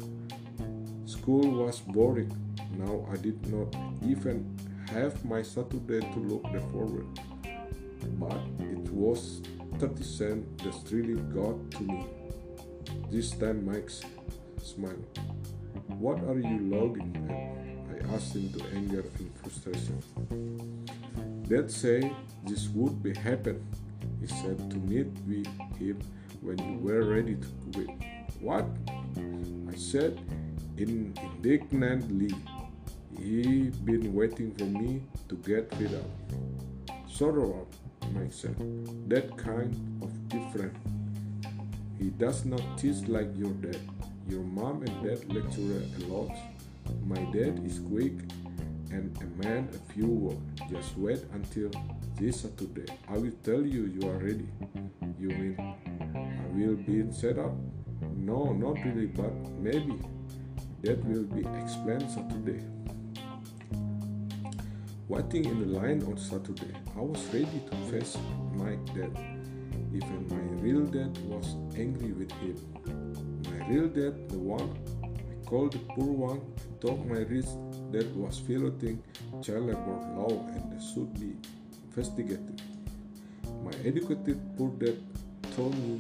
School 1.06 1.52
was 1.52 1.82
boring. 1.82 2.32
Now 2.78 3.06
I 3.12 3.18
did 3.18 3.46
not 3.52 3.76
even 4.08 4.58
have 4.90 5.26
my 5.26 5.42
Saturday 5.42 6.00
to 6.00 6.20
look 6.20 6.48
forward. 6.72 7.08
But 8.18 8.40
it 8.62 8.90
was 8.90 9.42
30 9.80 10.04
cents 10.04 10.64
that 10.64 10.92
really 10.92 11.16
got 11.32 11.72
to 11.72 11.84
me. 11.84 12.06
This 13.10 13.32
time 13.32 13.66
Mike 13.66 13.90
smiled. 14.62 15.20
What 15.88 16.20
are 16.20 16.38
you 16.38 16.60
logging 16.68 17.16
at? 17.30 18.12
I 18.12 18.14
asked 18.14 18.36
him 18.36 18.52
to 18.52 18.66
anger 18.76 19.06
and 19.20 19.32
frustration. 19.38 20.04
Dad 21.48 21.72
say 21.72 22.12
this 22.44 22.68
would 22.76 23.02
be 23.02 23.16
happen. 23.16 23.66
He 24.20 24.28
said 24.28 24.70
to 24.70 24.76
meet 24.76 25.08
with 25.26 25.48
him 25.78 26.00
when 26.42 26.60
you 26.60 26.78
were 26.80 27.06
ready 27.06 27.36
to 27.36 27.48
quit. 27.72 27.90
What? 28.42 28.66
I 29.16 29.76
said 29.78 30.20
indignantly. 30.78 32.36
He 33.18 33.72
been 33.86 34.14
waiting 34.14 34.54
for 34.56 34.66
me 34.66 35.04
to 35.30 35.36
get 35.36 35.74
rid 35.80 35.94
of. 35.94 36.06
Sort 37.10 37.38
of, 37.38 37.66
Said. 38.32 38.56
That 39.10 39.36
kind 39.38 39.74
of 40.04 40.30
different. 40.30 40.76
He 41.98 42.10
does 42.12 42.46
not 42.46 42.62
teach 42.78 43.08
like 43.08 43.28
your 43.36 43.52
dad. 43.54 43.80
Your 44.30 44.44
mom 44.44 44.84
and 44.84 45.04
dad 45.04 45.34
lecture 45.34 45.82
a 45.98 46.06
lot. 46.06 46.32
My 47.06 47.20
dad 47.34 47.60
is 47.66 47.80
quick 47.80 48.14
and 48.92 49.18
a 49.20 49.44
man 49.44 49.68
a 49.74 49.94
few 49.94 50.06
words. 50.06 50.40
Just 50.70 50.96
wait 50.98 51.22
until 51.34 51.72
this 52.18 52.42
Saturday. 52.42 52.86
I 53.10 53.18
will 53.18 53.34
tell 53.44 53.66
you 53.66 53.86
you 54.00 54.08
are 54.08 54.18
ready. 54.18 54.48
You 55.20 55.30
mean 55.30 55.58
I 56.16 56.56
will 56.56 56.76
be 56.76 57.12
set 57.12 57.40
up? 57.40 57.54
No, 58.16 58.54
not 58.54 58.78
really, 58.86 59.08
but 59.08 59.34
maybe. 59.60 60.00
That 60.84 61.04
will 61.04 61.24
be 61.24 61.42
explained 61.62 62.10
Saturday. 62.12 62.64
Waiting 65.10 65.46
in 65.46 65.60
the 65.60 65.80
line 65.80 66.04
on 66.04 66.16
Saturday, 66.20 66.72
I 66.96 67.00
was 67.00 67.26
ready 67.34 67.64
to 67.68 67.76
face 67.90 68.16
my 68.54 68.76
dad. 68.94 69.10
Even 69.92 70.28
my 70.30 70.62
real 70.62 70.86
dad 70.86 71.18
was 71.26 71.56
angry 71.76 72.12
with 72.12 72.32
him. 72.34 72.56
My 73.50 73.68
real 73.68 73.88
dad, 73.88 74.30
the 74.30 74.38
one 74.38 74.70
I 75.02 75.50
called 75.50 75.74
the 75.74 75.80
poor 75.80 76.14
one, 76.14 76.42
told 76.80 77.08
my 77.10 77.22
rich 77.26 77.48
dad 77.92 78.16
was 78.16 78.38
violating 78.38 79.02
child 79.42 79.66
labor 79.66 79.98
law 80.16 80.46
and 80.54 80.80
should 80.80 81.12
be 81.20 81.34
investigated. 81.88 82.62
My 83.64 83.74
educated 83.84 84.40
poor 84.56 84.70
dad 84.78 85.02
told 85.56 85.76
me 85.80 85.98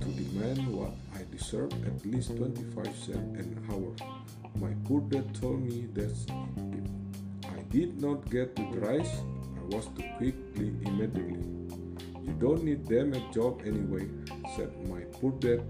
to 0.00 0.06
demand 0.06 0.66
what 0.74 0.90
I 1.14 1.22
deserve 1.30 1.72
at 1.86 2.04
least 2.04 2.36
25 2.36 2.84
cents 2.96 3.38
an 3.38 3.64
hour. 3.70 3.94
My 4.56 4.74
poor 4.88 5.02
dad 5.02 5.32
told 5.40 5.62
me 5.62 5.86
that 5.94 6.99
did 7.70 8.02
not 8.02 8.28
get 8.28 8.56
the 8.56 8.64
rice, 8.80 9.22
I 9.56 9.74
was 9.74 9.86
to 9.96 10.02
quickly 10.18 10.74
immediately. 10.82 11.38
You 12.20 12.34
don't 12.38 12.64
need 12.64 12.86
them 12.86 13.14
a 13.14 13.20
job 13.32 13.62
anyway, 13.64 14.08
said 14.56 14.74
my 14.88 15.02
poor 15.12 15.30
dad 15.38 15.62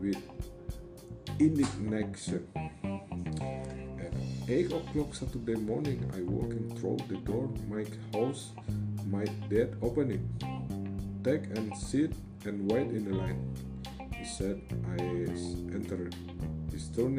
with 0.00 0.22
indignation. 1.40 2.46
At 3.98 4.14
8 4.48 4.72
o'clock 4.72 5.14
Saturday 5.14 5.56
morning, 5.56 6.08
I 6.14 6.22
walking 6.22 6.70
through 6.76 6.98
the 7.08 7.16
door 7.16 7.50
my 7.68 7.84
house. 8.14 8.52
My 9.10 9.24
dad 9.50 9.76
opened 9.82 10.12
it. 10.12 10.20
Take 11.24 11.50
and 11.58 11.76
sit 11.76 12.12
and 12.44 12.70
wait 12.70 12.86
in 12.88 13.04
the 13.04 13.16
line. 13.16 13.52
He 14.12 14.24
said 14.24 14.62
I 14.96 15.02
entered. 15.74 16.14
He 16.70 16.78
turned 16.94 17.18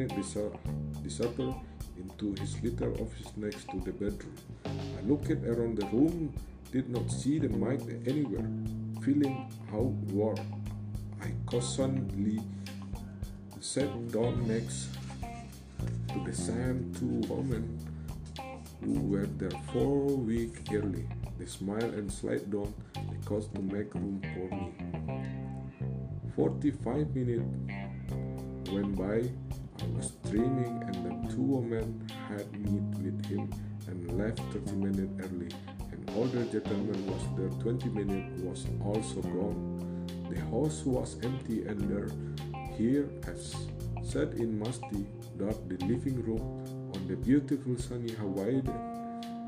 shutter 1.10 1.52
into 1.98 2.34
his 2.40 2.62
little 2.62 2.92
office 3.02 3.32
next 3.36 3.68
to 3.70 3.80
the 3.80 3.92
bedroom. 3.92 4.34
I 4.64 5.06
looked 5.06 5.30
around 5.30 5.78
the 5.78 5.86
room, 5.86 6.32
did 6.72 6.88
not 6.88 7.10
see 7.10 7.38
the 7.38 7.48
mic 7.48 7.80
anywhere. 8.06 8.48
Feeling 9.02 9.50
how 9.70 9.92
warm, 10.12 10.38
I 11.20 11.32
cautiously 11.46 12.40
sat 13.60 13.90
down 14.12 14.46
next 14.46 14.88
to 16.08 16.24
the 16.24 16.34
same 16.34 16.94
two 16.98 17.26
women 17.32 17.78
who 18.84 19.00
were 19.00 19.26
there 19.26 19.58
four 19.72 20.16
weeks 20.16 20.60
early. 20.72 21.06
They 21.38 21.46
smiled 21.46 21.94
and 21.94 22.12
slid 22.12 22.50
down 22.50 22.74
couch 23.28 23.44
to 23.54 23.60
make 23.60 23.92
room 23.94 24.22
for 24.32 24.48
me. 24.56 24.72
45 26.34 27.14
minutes 27.14 28.72
went 28.72 28.96
by. 28.96 29.28
I 29.80 29.86
was 29.96 30.10
dreaming, 30.28 30.82
and 30.86 30.96
the 31.04 31.34
two 31.34 31.42
women 31.42 32.10
had 32.28 32.46
met 32.58 32.98
with 33.02 33.24
him 33.26 33.50
and 33.86 34.18
left 34.18 34.40
30 34.52 34.72
minutes 34.72 35.12
early. 35.20 35.48
An 35.92 36.04
older 36.14 36.44
gentleman 36.44 37.06
was 37.06 37.22
there 37.36 37.48
20 37.60 37.88
minutes, 37.90 38.42
was 38.42 38.66
also 38.84 39.22
gone. 39.22 40.06
The 40.30 40.40
house 40.40 40.84
was 40.84 41.16
empty, 41.22 41.66
and 41.66 41.80
there, 41.88 42.10
here, 42.76 43.08
as 43.26 43.54
said 44.02 44.34
in 44.34 44.58
musty, 44.58 45.06
dark 45.38 45.56
the 45.68 45.76
living 45.86 46.22
room 46.22 46.40
on 46.94 47.06
the 47.06 47.16
beautiful 47.16 47.76
sunny 47.78 48.12
Hawaii 48.12 48.62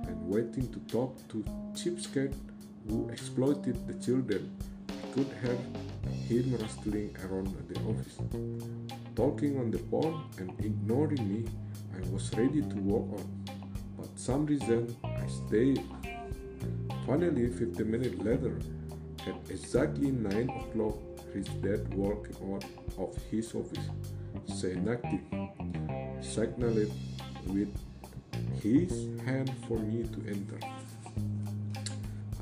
and 0.07 0.29
waiting 0.29 0.71
to 0.73 0.79
talk 0.93 1.17
to 1.29 1.45
cheapskate 1.73 2.35
who 2.89 3.09
exploited 3.09 3.87
the 3.87 3.95
children. 4.05 4.51
I 4.89 5.15
could 5.15 5.29
hear 5.41 5.59
him 6.29 6.57
rustling 6.61 7.17
around 7.25 7.55
the 7.69 7.79
office, 7.81 8.19
talking 9.21 9.59
on 9.59 9.71
the 9.71 9.79
phone 9.91 10.25
and 10.39 10.49
ignoring 10.61 11.29
me. 11.29 11.45
I 11.95 12.01
was 12.11 12.33
ready 12.39 12.63
to 12.63 12.77
walk 12.77 13.07
on, 13.19 13.27
but 13.99 14.09
some 14.19 14.47
reason 14.47 14.97
I 15.05 15.27
stayed. 15.27 15.83
Finally, 17.07 17.51
15 17.51 17.91
minutes 17.91 18.17
later, 18.17 18.59
at 19.27 19.37
exactly 19.51 20.11
9 20.11 20.49
o'clock, 20.49 20.97
his 21.35 21.47
dad 21.61 21.93
walked 21.93 22.35
out 22.51 22.65
of 22.97 23.15
his 23.31 23.55
office, 23.55 23.91
saying 24.47 24.89
signaled 26.23 26.91
with 27.49 27.73
his 28.63 28.91
hand 29.27 29.53
for 29.69 29.79
me 29.81 30.05
to 30.15 30.19
enter. 30.35 30.61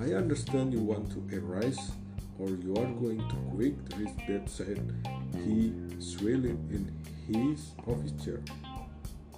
I 0.00 0.14
understand 0.14 0.72
you 0.72 0.82
want 0.82 1.10
to 1.10 1.40
arise 1.40 1.90
or 2.38 2.50
you 2.50 2.70
are 2.76 2.92
going 3.02 3.28
to 3.28 3.36
quit, 3.50 3.74
his 3.98 4.12
dad 4.28 4.48
said. 4.48 5.17
He 5.44 5.72
swayed 5.98 6.44
in 6.44 6.92
his 7.27 7.72
office 7.87 8.12
chair. 8.24 8.40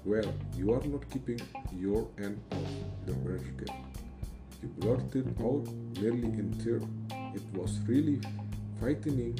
Well, 0.05 0.33
you 0.57 0.73
are 0.73 0.83
not 0.85 1.09
keeping 1.11 1.41
your 1.77 2.09
end 2.19 2.41
of 2.51 3.07
the 3.07 3.13
barricade. 3.13 3.71
He 4.61 4.67
blurted 4.67 5.35
out 5.41 5.69
nearly 6.01 6.29
in 6.41 6.53
tears. 6.63 6.83
It 7.35 7.43
was 7.55 7.79
really 7.87 8.21
frightening, 8.79 9.39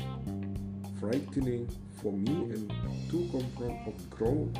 frightening 1.01 1.69
for 2.03 2.13
me 2.13 2.33
and 2.33 2.71
to 3.11 3.29
come 3.33 3.47
from 3.57 3.71
a 3.87 4.15
grown. 4.15 4.53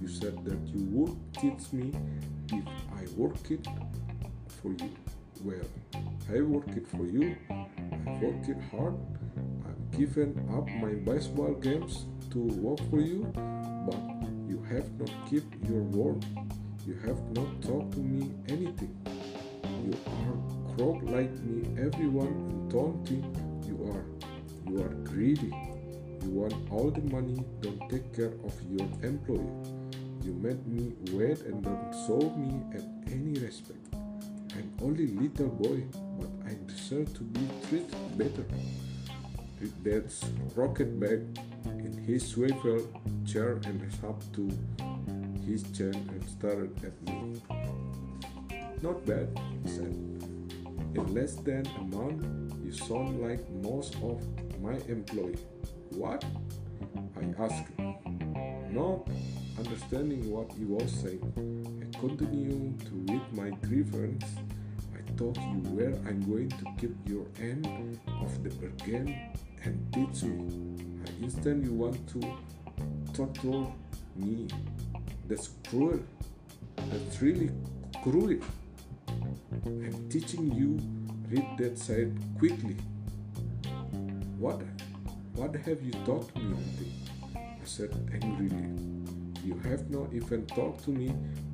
You 0.00 0.08
said 0.08 0.44
that 0.44 0.58
you 0.68 0.84
would 0.92 1.16
teach 1.34 1.72
me 1.72 1.92
if 2.52 2.64
I 2.92 3.04
work 3.16 3.50
it 3.50 3.66
for 4.60 4.68
you. 4.68 4.90
Well, 5.44 5.68
I 6.32 6.40
work 6.40 6.68
it 6.68 6.86
for 6.88 7.06
you. 7.06 7.36
I 7.50 8.18
worked 8.20 8.48
it 8.48 8.58
hard. 8.70 8.96
I've 9.92 9.98
given 9.98 10.48
up 10.56 10.66
my 10.80 10.94
baseball 10.94 11.52
games 11.54 12.06
to 12.30 12.38
work 12.38 12.78
for 12.88 13.00
you, 13.00 13.30
but 13.86 14.00
you 14.48 14.64
have 14.70 14.90
not 14.98 15.10
kept 15.28 15.52
your 15.68 15.82
word. 15.82 16.24
You 16.86 16.94
have 17.04 17.20
not 17.36 17.60
talked 17.60 17.92
to 17.92 17.98
me 17.98 18.30
anything. 18.48 18.96
You 19.84 19.92
are 20.06 20.74
crook 20.74 21.02
like 21.02 21.32
me. 21.44 21.68
Everyone 21.78 22.68
don't 22.68 23.06
think 23.06 23.24
you 23.66 23.76
are. 23.92 24.04
You 24.70 24.82
are 24.82 24.94
greedy. 25.04 25.52
You 26.22 26.30
want 26.30 26.54
all 26.70 26.90
the 26.90 27.02
money. 27.12 27.44
Don't 27.60 27.88
take 27.90 28.14
care 28.16 28.32
of 28.44 28.54
your 28.70 28.88
employee. 29.02 29.44
You 30.24 30.32
made 30.32 30.66
me 30.66 30.94
wait 31.12 31.42
and 31.42 31.62
don't 31.62 31.92
show 32.06 32.30
me 32.38 32.62
at 32.74 33.12
any 33.12 33.38
respect. 33.40 33.92
I'm 33.92 34.72
only 34.80 35.08
little 35.08 35.48
boy, 35.48 35.84
but 36.18 36.30
I 36.46 36.56
deserve 36.66 37.12
to 37.14 37.24
be 37.24 37.46
treated 37.68 38.16
better. 38.16 38.46
Dad's 39.68 40.24
rocket 40.54 40.98
back 40.98 41.20
in 41.66 41.92
his 42.06 42.28
swivel 42.28 42.80
chair 43.26 43.60
and 43.64 43.82
up 44.04 44.20
to 44.32 44.50
his 45.46 45.62
chin 45.72 45.94
and 45.94 46.24
stared 46.28 46.72
at 46.84 47.02
me. 47.02 47.40
Not 48.82 49.04
bad, 49.06 49.28
he 49.62 49.68
said. 49.68 49.94
In 50.94 51.14
less 51.14 51.36
than 51.36 51.66
a 51.78 51.84
month, 51.96 52.54
you 52.64 52.72
sound 52.72 53.22
like 53.22 53.48
most 53.50 53.94
of 53.96 54.20
my 54.60 54.74
employees. 54.88 55.40
What? 55.90 56.24
I 57.16 57.42
asked, 57.42 57.70
not 58.70 59.08
understanding 59.58 60.30
what 60.30 60.52
he 60.52 60.64
was 60.64 60.90
saying. 60.90 61.22
I 61.80 61.98
continued 61.98 62.80
to 62.86 63.12
read 63.12 63.32
my 63.32 63.50
grievance. 63.66 64.24
I 64.94 65.00
told 65.16 65.36
you 65.36 65.62
where 65.70 65.94
I'm 66.08 66.20
going 66.22 66.48
to 66.48 66.64
keep 66.78 66.96
your 67.06 67.26
end 67.38 67.98
of 68.20 68.42
the 68.42 68.50
bargain 68.50 69.32
and 69.64 69.92
teach 69.92 70.22
me. 70.24 71.04
I 71.06 71.22
understand 71.22 71.64
you 71.64 71.72
want 71.72 71.98
to 72.12 72.20
torture 73.12 73.66
me. 74.16 74.48
That's 75.28 75.50
cruel. 75.68 76.00
That's 76.76 77.22
really 77.22 77.50
cruel. 78.02 78.38
I'm 79.66 80.08
teaching 80.08 80.52
you 80.52 80.78
read 81.30 81.46
that 81.58 81.78
side 81.78 82.12
quickly. 82.38 82.76
What 84.38 84.60
what 85.34 85.54
have 85.54 85.82
you 85.82 85.92
taught 86.04 86.34
me, 86.36 86.42
auntie? 86.42 86.92
I 87.34 87.64
said 87.64 87.90
angrily. 88.12 88.68
You 89.44 89.58
have 89.64 89.90
not 89.90 90.12
even 90.12 90.46
talked 90.46 90.84
to 90.84 90.90
me 90.90 91.08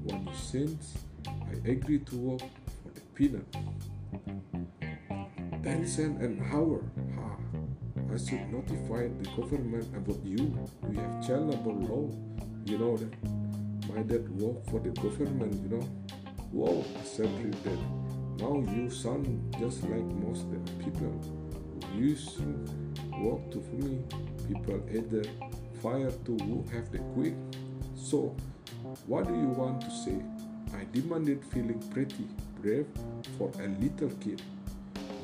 one 0.05 0.29
since 0.35 0.95
I 1.27 1.71
agreed 1.71 2.07
to 2.09 2.17
work 2.17 2.41
for 2.41 2.91
the 2.95 3.01
peanut. 3.15 3.47
Ten 5.63 5.87
cents 5.87 6.23
an 6.23 6.43
hour. 6.53 6.83
I 8.13 8.17
should 8.17 8.51
notify 8.51 9.09
the 9.09 9.31
government 9.37 9.87
about 9.95 10.25
you. 10.25 10.57
We 10.83 10.97
have 10.97 11.27
child 11.27 11.51
labor 11.51 11.73
law. 11.73 12.11
You 12.65 12.79
know 12.79 12.97
that. 12.97 13.13
My 13.89 14.03
dad 14.03 14.29
worked 14.41 14.71
for 14.71 14.81
the 14.81 14.91
government, 14.91 15.55
you 15.63 15.77
know. 15.77 15.89
Whoa, 16.53 16.85
I 16.99 17.05
said 17.05 17.29
that. 17.65 17.79
Now 18.39 18.65
you 18.73 18.89
sound 18.89 19.55
just 19.61 19.83
like 19.85 20.05
most 20.25 20.47
people 20.79 21.13
used 21.95 22.39
to 22.39 22.45
work 23.19 23.51
to 23.51 23.61
for 23.61 23.77
me. 23.85 23.99
People 24.47 24.81
either 24.91 25.25
fire 25.83 26.11
to 26.11 26.37
who 26.45 26.65
have 26.73 26.91
the 26.91 26.99
quick. 27.15 27.35
So, 27.95 28.35
what 29.07 29.27
do 29.29 29.35
you 29.35 29.49
want 29.49 29.83
to 29.83 29.91
say? 29.91 30.23
I 30.75 30.87
demanded, 30.93 31.45
feeling 31.45 31.83
pretty 31.91 32.27
brave 32.63 32.87
for 33.37 33.51
a 33.61 33.69
little 33.69 34.11
kid. 34.21 34.41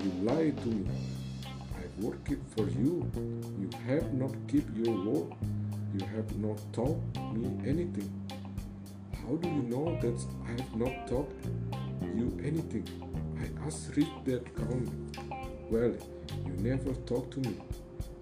You 0.02 0.10
lied 0.22 0.56
to 0.62 0.68
me. 0.68 1.13
Worked 2.00 2.42
for 2.56 2.68
you. 2.68 3.08
You 3.58 3.70
have 3.86 4.12
not 4.14 4.32
kept 4.48 4.76
your 4.76 4.94
word. 5.04 5.32
You 5.94 6.06
have 6.06 6.36
not 6.38 6.58
taught 6.72 7.00
me 7.32 7.46
anything. 7.64 8.10
How 9.22 9.36
do 9.36 9.48
you 9.48 9.62
know 9.62 9.96
that 10.02 10.18
I 10.46 10.50
have 10.60 10.74
not 10.74 11.06
taught 11.06 11.30
you 12.02 12.36
anything? 12.42 12.86
I 13.40 13.66
asked 13.66 13.96
rich 13.96 14.08
dad 14.24 14.44
calmly. 14.56 14.90
Well, 15.70 15.94
you 16.44 16.52
never 16.58 16.92
talk 17.06 17.30
to 17.30 17.40
me. 17.40 17.56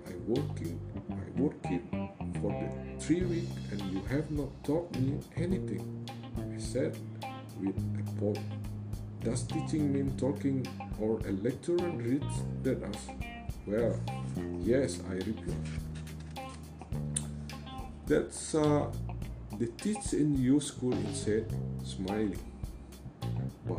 I 0.06 0.12
working, 0.26 0.78
I 1.10 1.40
working 1.40 2.10
for 2.40 2.52
the 2.52 3.02
three 3.02 3.22
weeks 3.22 3.52
and 3.70 3.80
you 3.90 4.02
have 4.10 4.30
not 4.30 4.50
taught 4.64 4.94
me 4.96 5.18
anything. 5.36 6.08
I 6.36 6.58
said 6.58 6.96
with 7.58 7.76
a 7.76 8.20
pause. 8.20 8.38
Does 9.24 9.44
teaching 9.44 9.92
mean 9.92 10.16
talking 10.18 10.66
or 11.00 11.20
a 11.26 11.32
lecturer 11.32 11.90
reads 11.90 12.42
that 12.64 12.82
us? 12.82 13.31
Well, 13.64 14.00
yes, 14.60 15.00
I 15.08 15.14
repeat. 15.14 15.54
That's 18.06 18.56
uh, 18.56 18.90
the 19.56 19.66
teacher 19.66 20.16
in 20.16 20.36
your 20.42 20.60
school, 20.60 20.94
it 20.94 21.14
said, 21.14 21.52
smiling. 21.84 22.38
But 23.66 23.78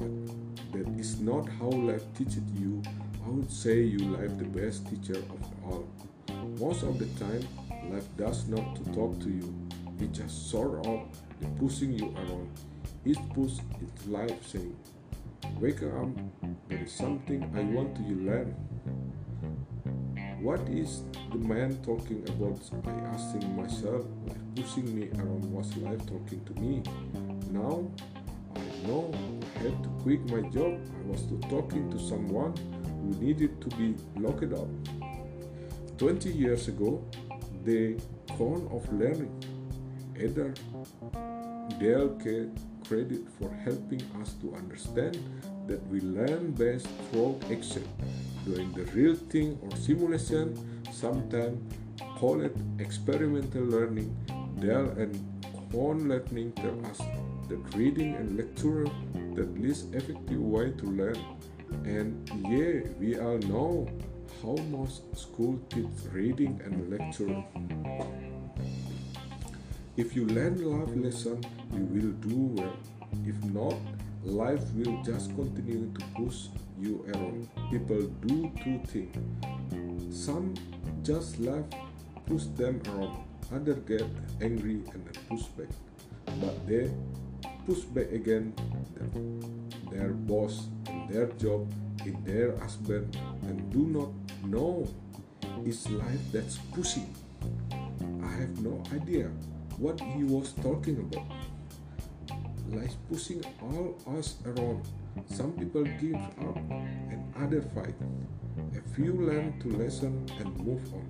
that 0.72 0.88
is 0.98 1.20
not 1.20 1.50
how 1.60 1.68
life 1.68 2.04
teaches 2.18 2.44
you. 2.58 2.82
I 3.26 3.30
would 3.30 3.52
say 3.52 3.82
you 3.82 4.00
life 4.00 4.38
the 4.38 4.46
best 4.46 4.88
teacher 4.90 5.20
of 5.20 5.42
all. 5.66 5.88
Most 6.60 6.84
of 6.84 6.98
the 6.98 7.08
time, 7.20 7.46
life 7.92 8.08
does 8.18 8.48
not 8.48 8.76
to 8.78 8.84
talk 8.94 9.20
to 9.20 9.30
you. 9.30 9.54
It 10.00 10.14
just 10.14 10.50
sort 10.50 10.86
of 10.88 11.02
pushing 11.60 11.92
you 11.92 12.16
around. 12.16 12.50
It 13.04 13.18
push 13.34 13.54
its 13.82 14.08
life 14.08 14.48
saying, 14.48 14.76
Wake 15.60 15.84
up, 15.84 16.08
there 16.70 16.84
is 16.84 16.92
something 16.94 17.44
I 17.54 17.62
want 17.64 17.96
to 17.98 18.02
you 18.04 18.16
to 18.16 18.32
learn. 18.32 18.56
What 20.44 20.60
is 20.68 21.04
the 21.32 21.38
man 21.38 21.82
talking 21.84 22.22
about? 22.28 22.60
I 22.86 22.92
asking 23.16 23.56
myself, 23.56 24.04
pushing 24.58 24.94
me 24.94 25.08
around 25.18 25.46
was 25.46 25.74
life 25.78 26.06
talking 26.06 26.44
to 26.44 26.54
me. 26.60 26.84
Now 27.50 27.90
I 28.54 28.86
know 28.86 29.10
I 29.16 29.60
had 29.60 29.82
to 29.84 29.90
quit 30.04 30.20
my 30.30 30.42
job. 30.50 30.82
I 31.00 31.08
was 31.10 31.22
to 31.28 31.40
talking 31.48 31.90
to 31.92 31.98
someone 31.98 32.54
who 32.84 33.16
needed 33.24 33.62
to 33.62 33.70
be 33.78 33.96
locked 34.18 34.52
up. 34.52 34.68
20 35.98 36.30
years 36.34 36.68
ago, 36.68 37.02
the 37.64 37.98
con 38.38 38.68
of 38.70 38.84
learning. 38.92 39.32
Edgar 40.20 40.54
Dale 41.80 42.10
credit 42.86 43.22
for 43.40 43.50
helping 43.64 44.02
us 44.22 44.34
to 44.42 44.54
understand 44.56 45.18
that 45.68 45.82
we 45.88 46.02
learn 46.02 46.52
best 46.52 46.90
through 47.12 47.40
action 47.50 47.88
doing 48.46 48.72
the 48.74 48.86
real 48.92 49.16
thing 49.16 49.58
or 49.62 49.76
simulation, 49.78 50.58
sometimes 50.92 51.58
call 52.20 52.42
it 52.42 52.56
experimental 52.80 53.64
learning. 53.64 54.16
Dell 54.60 54.90
and 54.98 55.14
Kohn 55.72 56.08
learning 56.08 56.52
tell 56.54 56.86
us 56.86 57.00
that 57.50 57.76
reading 57.76 58.16
and 58.16 58.38
lecture 58.38 58.86
the 59.34 59.44
least 59.60 59.94
effective 59.94 60.40
way 60.40 60.72
to 60.72 60.86
learn. 60.86 61.18
And 61.84 62.30
yeah, 62.48 62.82
we 63.00 63.20
all 63.20 63.40
know 63.40 63.88
how 64.42 64.56
most 64.70 65.02
school 65.18 65.60
teach 65.70 65.88
reading 66.12 66.62
and 66.64 66.90
lecture. 66.92 67.44
If 69.98 70.16
you 70.16 70.26
learn 70.28 70.58
life 70.64 70.96
lesson, 70.96 71.44
you 71.74 71.86
will 71.86 72.12
do 72.28 72.38
well. 72.62 72.78
If 73.26 73.44
not, 73.46 73.76
life 74.24 74.64
will 74.76 75.02
just 75.04 75.36
continue 75.36 75.92
to 75.94 76.06
push 76.16 76.48
you 76.80 77.06
around. 77.14 77.50
People 77.72 78.02
do 78.26 78.52
two 78.64 78.80
things. 78.88 80.26
Some 80.26 80.54
just 81.04 81.40
laugh, 81.40 81.66
push 82.26 82.44
them 82.56 82.82
around. 82.90 83.24
other 83.54 83.76
get 83.76 84.06
angry 84.42 84.82
and 84.94 85.04
push 85.30 85.44
back. 85.58 85.68
But 86.42 86.68
they 86.68 86.92
push 87.66 87.80
back 87.80 88.12
again 88.12 88.54
their 89.92 90.10
boss 90.10 90.68
in 90.88 91.08
their 91.10 91.28
job, 91.38 91.72
in 92.06 92.24
their 92.24 92.58
husband, 92.58 93.18
and 93.44 93.72
do 93.72 93.86
not 93.86 94.10
know 94.46 94.88
it's 95.66 95.90
life 95.90 96.32
that's 96.32 96.58
pushing. 96.74 97.14
I 98.24 98.32
have 98.40 98.60
no 98.62 98.84
idea 98.94 99.30
what 99.78 100.00
he 100.00 100.24
was 100.24 100.54
talking 100.54 101.00
about. 101.00 101.26
Life 102.70 102.96
pushing 103.10 103.44
all 103.62 103.98
us 104.18 104.38
around 104.46 104.84
some 105.26 105.54
people 105.54 105.84
give 105.84 106.16
up 106.16 106.58
and 106.70 107.34
others 107.40 107.66
fight. 107.74 107.96
A 108.78 108.96
few 108.96 109.14
learn 109.14 109.60
to 109.62 109.68
listen 109.70 110.26
and 110.40 110.58
move 110.58 110.94
on. 110.94 111.10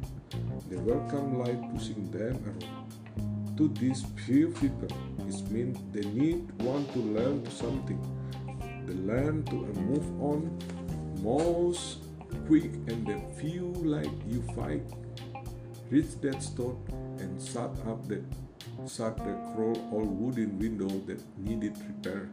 They 0.70 0.78
welcome 0.78 1.40
life 1.40 1.60
pushing 1.74 2.10
them 2.12 2.42
around. 2.46 3.58
To 3.58 3.68
these 3.68 4.06
few 4.26 4.50
people, 4.50 4.90
it 5.28 5.52
means 5.52 5.78
they 5.92 6.08
need 6.10 6.52
one 6.62 6.86
to 6.94 7.00
learn 7.00 7.50
something. 7.50 8.00
They 8.86 8.94
learn 8.94 9.44
to 9.46 9.56
move 9.56 10.22
on 10.22 10.58
most 11.22 12.00
quick 12.48 12.74
and 12.88 13.06
the 13.06 13.22
few 13.40 13.72
like 13.74 14.12
you 14.28 14.42
fight. 14.56 14.84
Rich 15.90 16.22
dad 16.22 16.42
store 16.42 16.78
and 17.20 17.42
shut 17.42 17.72
up 17.88 18.08
the 18.08 18.24
shut 18.88 19.16
the 19.18 19.34
crawl 19.54 19.78
all 19.92 20.06
wooden 20.06 20.58
window 20.58 20.90
that 21.06 21.22
needed 21.38 21.78
repair. 21.88 22.30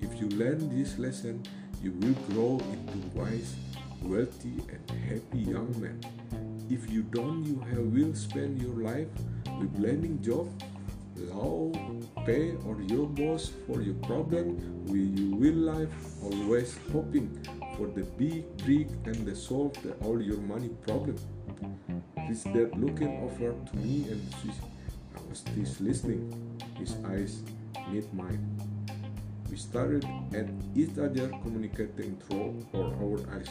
If 0.00 0.20
you 0.20 0.28
learn 0.28 0.68
this 0.68 0.98
lesson, 0.98 1.42
you 1.82 1.92
will 1.92 2.14
grow 2.28 2.60
into 2.72 2.98
wise, 3.14 3.56
wealthy, 4.02 4.60
and 4.68 4.90
happy 5.08 5.38
young 5.38 5.74
man. 5.80 6.00
If 6.68 6.90
you 6.90 7.02
don't, 7.02 7.44
you 7.44 7.60
have, 7.70 7.78
will 7.78 8.14
spend 8.14 8.60
your 8.60 8.74
life 8.74 9.08
with 9.58 9.74
learning 9.78 10.22
job, 10.22 10.50
low 11.16 11.72
pay, 12.26 12.54
or 12.66 12.80
your 12.82 13.06
boss 13.06 13.52
for 13.66 13.80
your 13.80 13.94
problem. 14.04 14.58
You 14.86 15.34
will 15.36 15.54
life 15.54 15.94
always 16.22 16.78
hoping 16.92 17.30
for 17.76 17.86
the 17.86 18.04
big 18.18 18.44
break 18.64 18.88
and 19.04 19.24
the 19.24 19.34
solve 19.34 19.80
the, 19.82 19.92
all 20.04 20.20
your 20.20 20.38
money 20.38 20.70
problem. 20.86 21.16
His 22.26 22.44
dad 22.44 22.76
looking 22.76 23.16
over 23.22 23.54
to 23.54 23.76
me 23.76 24.08
and 24.10 24.20
she, 24.42 24.50
I 24.50 25.20
was 25.28 25.38
still 25.38 25.86
listening. 25.86 26.34
His 26.78 26.96
eyes 27.06 27.42
meet 27.90 28.12
mine. 28.12 28.75
We 29.56 29.60
stared 29.62 30.04
at 30.34 30.48
each 30.74 30.98
other 30.98 31.28
communicating 31.40 32.20
through 32.28 32.60
our 32.76 33.16
eyes. 33.34 33.48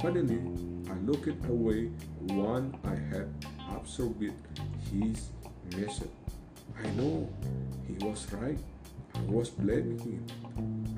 Finally, 0.00 0.40
I 0.88 0.94
looked 1.04 1.28
away 1.44 1.90
when 2.32 2.74
I 2.82 2.96
had 3.12 3.28
absorbed 3.76 4.32
his 4.90 5.28
message. 5.76 6.16
I 6.82 6.88
know 6.96 7.28
he 7.86 8.02
was 8.06 8.26
right. 8.32 8.58
I 9.14 9.20
was 9.28 9.50
blaming 9.50 9.98
him. 9.98 10.24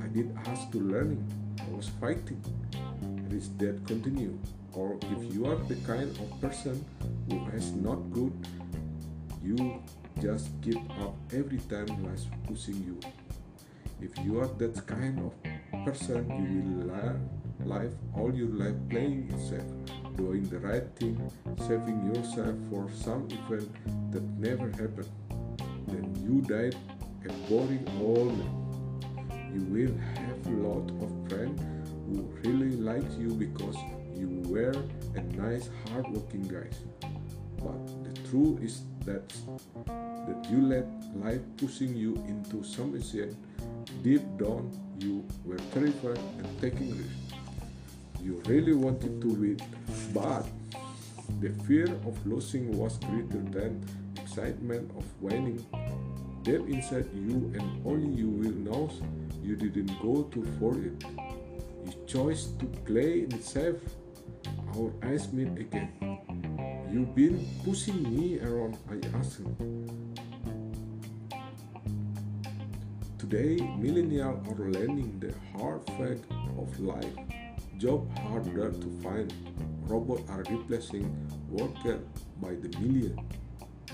I 0.00 0.06
did 0.06 0.30
ask 0.46 0.70
to 0.70 0.78
learning. 0.78 1.26
I 1.58 1.68
was 1.74 1.88
fighting. 2.00 2.40
His 3.28 3.48
dad 3.48 3.84
continue. 3.84 4.38
Or 4.74 4.96
if 5.10 5.34
you 5.34 5.46
are 5.46 5.56
the 5.66 5.74
kind 5.82 6.16
of 6.22 6.40
person 6.40 6.84
who 7.28 7.44
has 7.46 7.72
not 7.72 7.98
good, 8.12 8.32
you 9.42 9.82
just 10.22 10.54
give 10.60 10.78
up 11.02 11.16
every 11.32 11.58
time 11.66 11.88
life 12.06 12.22
pushing 12.46 12.78
you. 12.86 13.00
If 14.00 14.16
you 14.24 14.40
are 14.40 14.48
that 14.58 14.86
kind 14.86 15.18
of 15.20 15.32
person, 15.84 16.24
you 16.38 16.62
will 16.62 16.94
learn 16.94 17.28
life 17.64 17.92
all 18.14 18.32
your 18.34 18.48
life 18.48 18.76
playing 18.88 19.28
it 19.32 19.40
safe, 19.40 20.16
doing 20.16 20.48
the 20.48 20.58
right 20.60 20.86
thing, 20.96 21.20
saving 21.66 22.14
yourself 22.14 22.54
for 22.70 22.88
some 22.94 23.28
event 23.30 23.68
that 24.12 24.22
never 24.38 24.70
happened. 24.70 25.10
then 25.88 26.14
you 26.22 26.40
died 26.42 26.76
a 27.28 27.32
boring 27.48 27.86
old 28.00 28.36
man. 28.38 28.54
You 29.54 29.62
will 29.74 29.96
have 30.14 30.46
a 30.46 30.56
lot 30.68 30.90
of 31.02 31.10
friends 31.28 31.60
who 32.06 32.22
really 32.44 32.76
like 32.76 33.10
you 33.18 33.30
because 33.34 33.76
you 34.14 34.28
were 34.46 34.74
a 35.16 35.22
nice, 35.36 35.68
hardworking 35.88 36.46
guy. 36.46 36.68
But 37.62 38.04
the 38.04 38.28
truth 38.28 38.62
is 38.62 38.82
that 39.04 39.32
that 39.86 40.46
you 40.50 40.62
let 40.62 40.86
life 41.16 41.40
pushing 41.56 41.96
you 41.96 42.14
into 42.28 42.62
some 42.62 42.94
extent. 42.94 43.34
Deep 44.02 44.22
down, 44.36 44.70
you 44.98 45.24
were 45.44 45.58
terrified 45.72 46.18
and 46.38 46.60
taking 46.60 46.90
risks. 46.90 47.34
You 48.22 48.42
really 48.46 48.74
wanted 48.74 49.20
to 49.22 49.28
win, 49.28 49.60
but 50.12 50.46
the 51.40 51.50
fear 51.64 51.86
of 52.06 52.14
losing 52.26 52.76
was 52.76 52.98
greater 52.98 53.42
than 53.50 53.84
excitement 54.16 54.90
of 54.96 55.04
winning. 55.22 55.64
Deep 56.42 56.68
inside 56.68 57.08
you, 57.14 57.50
and 57.56 57.86
only 57.86 58.08
you 58.14 58.28
will 58.28 58.52
know 58.52 58.90
you 59.42 59.56
didn't 59.56 59.90
go 60.02 60.22
to 60.22 60.44
for 60.60 60.74
it. 60.78 61.02
You 61.84 61.92
chose 62.06 62.52
to 62.58 62.66
play 62.84 63.26
it 63.26 63.42
safe. 63.42 63.80
Our 64.76 64.92
eyes 65.02 65.32
meet 65.32 65.56
again. 65.58 65.90
You've 66.92 67.14
been 67.14 67.48
pushing 67.64 68.02
me 68.02 68.38
around, 68.40 68.76
I 68.90 69.00
asked. 69.18 69.40
Today, 73.18 73.56
millennials 73.58 74.46
are 74.48 74.70
learning 74.70 75.18
the 75.18 75.34
hard 75.58 75.84
fact 75.98 76.24
of 76.56 76.78
life. 76.78 77.18
Job 77.76 78.08
harder 78.18 78.70
to 78.70 78.90
find. 79.02 79.34
Robots 79.82 80.22
are 80.30 80.44
replacing 80.48 81.10
workers 81.50 82.00
by 82.40 82.54
the 82.54 82.68
million. 82.78 83.18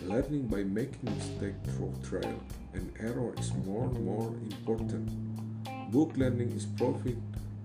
Learning 0.03 0.47
by 0.47 0.62
making 0.62 1.09
mistakes 1.16 1.57
through 1.72 1.95
trial 2.03 2.39
and 2.75 2.93
error 3.01 3.33
is 3.39 3.55
more 3.64 3.85
and 3.85 4.05
more 4.05 4.29
important. 4.53 5.09
Book 5.91 6.12
learning 6.18 6.53
is 6.53 6.66
profit 6.66 7.16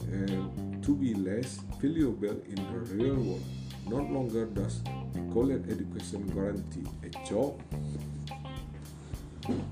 and 0.08 0.82
to 0.82 0.96
be 0.96 1.14
less 1.14 1.60
valuable 1.82 2.40
in 2.48 2.56
the 2.56 2.80
real 2.96 3.16
world. 3.16 3.44
No 3.86 3.98
longer 3.98 4.46
does 4.46 4.82
college 5.34 5.64
education 5.70 6.26
guarantee 6.28 6.88
a 7.04 7.10
job. 7.28 7.62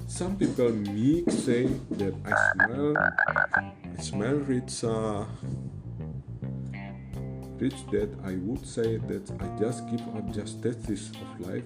Some 0.08 0.36
people 0.38 0.72
may 0.72 1.24
say 1.30 1.68
that 1.92 2.16
I 2.26 2.34
smell, 2.54 2.98
I 2.98 4.02
smell 4.02 4.36
rich, 4.36 4.84
uh, 4.84 5.26
rich 7.60 7.76
that 7.92 8.10
I 8.24 8.36
would 8.36 8.66
say 8.66 8.98
that 8.98 9.30
I 9.40 9.48
just 9.60 9.90
give 9.90 10.02
up 10.16 10.32
just 10.34 10.64
tastes 10.64 11.12
of 11.22 11.48
life. 11.48 11.64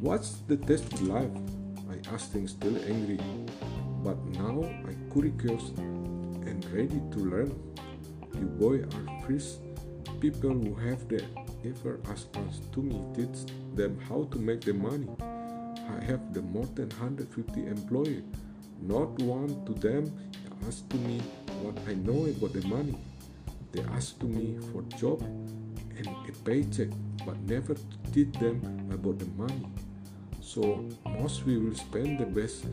What's 0.00 0.42
the 0.48 0.56
taste 0.56 0.92
of 0.92 1.02
life? 1.02 1.30
I 1.90 2.14
asked 2.14 2.34
him 2.34 2.46
still 2.46 2.76
angry, 2.86 3.20
but 4.04 4.18
now 4.36 4.62
I 4.86 4.94
curious 5.12 5.70
and 6.46 6.64
ready 6.72 7.00
to 7.12 7.18
learn. 7.18 7.50
You 8.34 8.46
boy 8.46 8.82
are 8.82 9.26
first 9.26 9.60
people 10.20 10.50
who 10.50 10.74
have 10.74 11.08
the 11.08 11.24
ever 11.64 12.00
ask 12.10 12.28
us 12.46 12.60
to 12.72 12.82
me 12.82 13.02
teach 13.14 13.50
them 13.74 13.98
how 14.08 14.28
to 14.30 14.38
make 14.38 14.60
the 14.60 14.74
money. 14.74 15.08
I 15.88 16.04
have 16.04 16.34
the 16.34 16.42
more 16.42 16.66
than 16.74 16.88
150 16.90 17.66
employees. 17.66 18.24
Not 18.82 19.18
one 19.20 19.64
to 19.66 19.72
them 19.72 20.12
asked 20.66 20.88
to 20.90 20.96
me 20.96 21.20
what 21.62 21.78
I 21.86 21.94
know 21.94 22.26
about 22.26 22.52
the 22.52 22.66
money. 22.66 22.96
They 23.72 23.82
asked 23.94 24.20
to 24.20 24.26
me 24.26 24.58
for 24.72 24.82
job 24.98 25.22
and 25.22 26.06
a 26.06 26.32
paycheck, 26.44 26.88
but 27.24 27.38
never 27.42 27.76
teach 28.12 28.32
them 28.38 28.88
about 28.92 29.18
the 29.18 29.26
money. 29.36 29.66
So 30.40 30.84
most 31.04 31.44
we 31.44 31.58
will 31.58 31.74
spend 31.74 32.18
the 32.18 32.26
best 32.26 32.66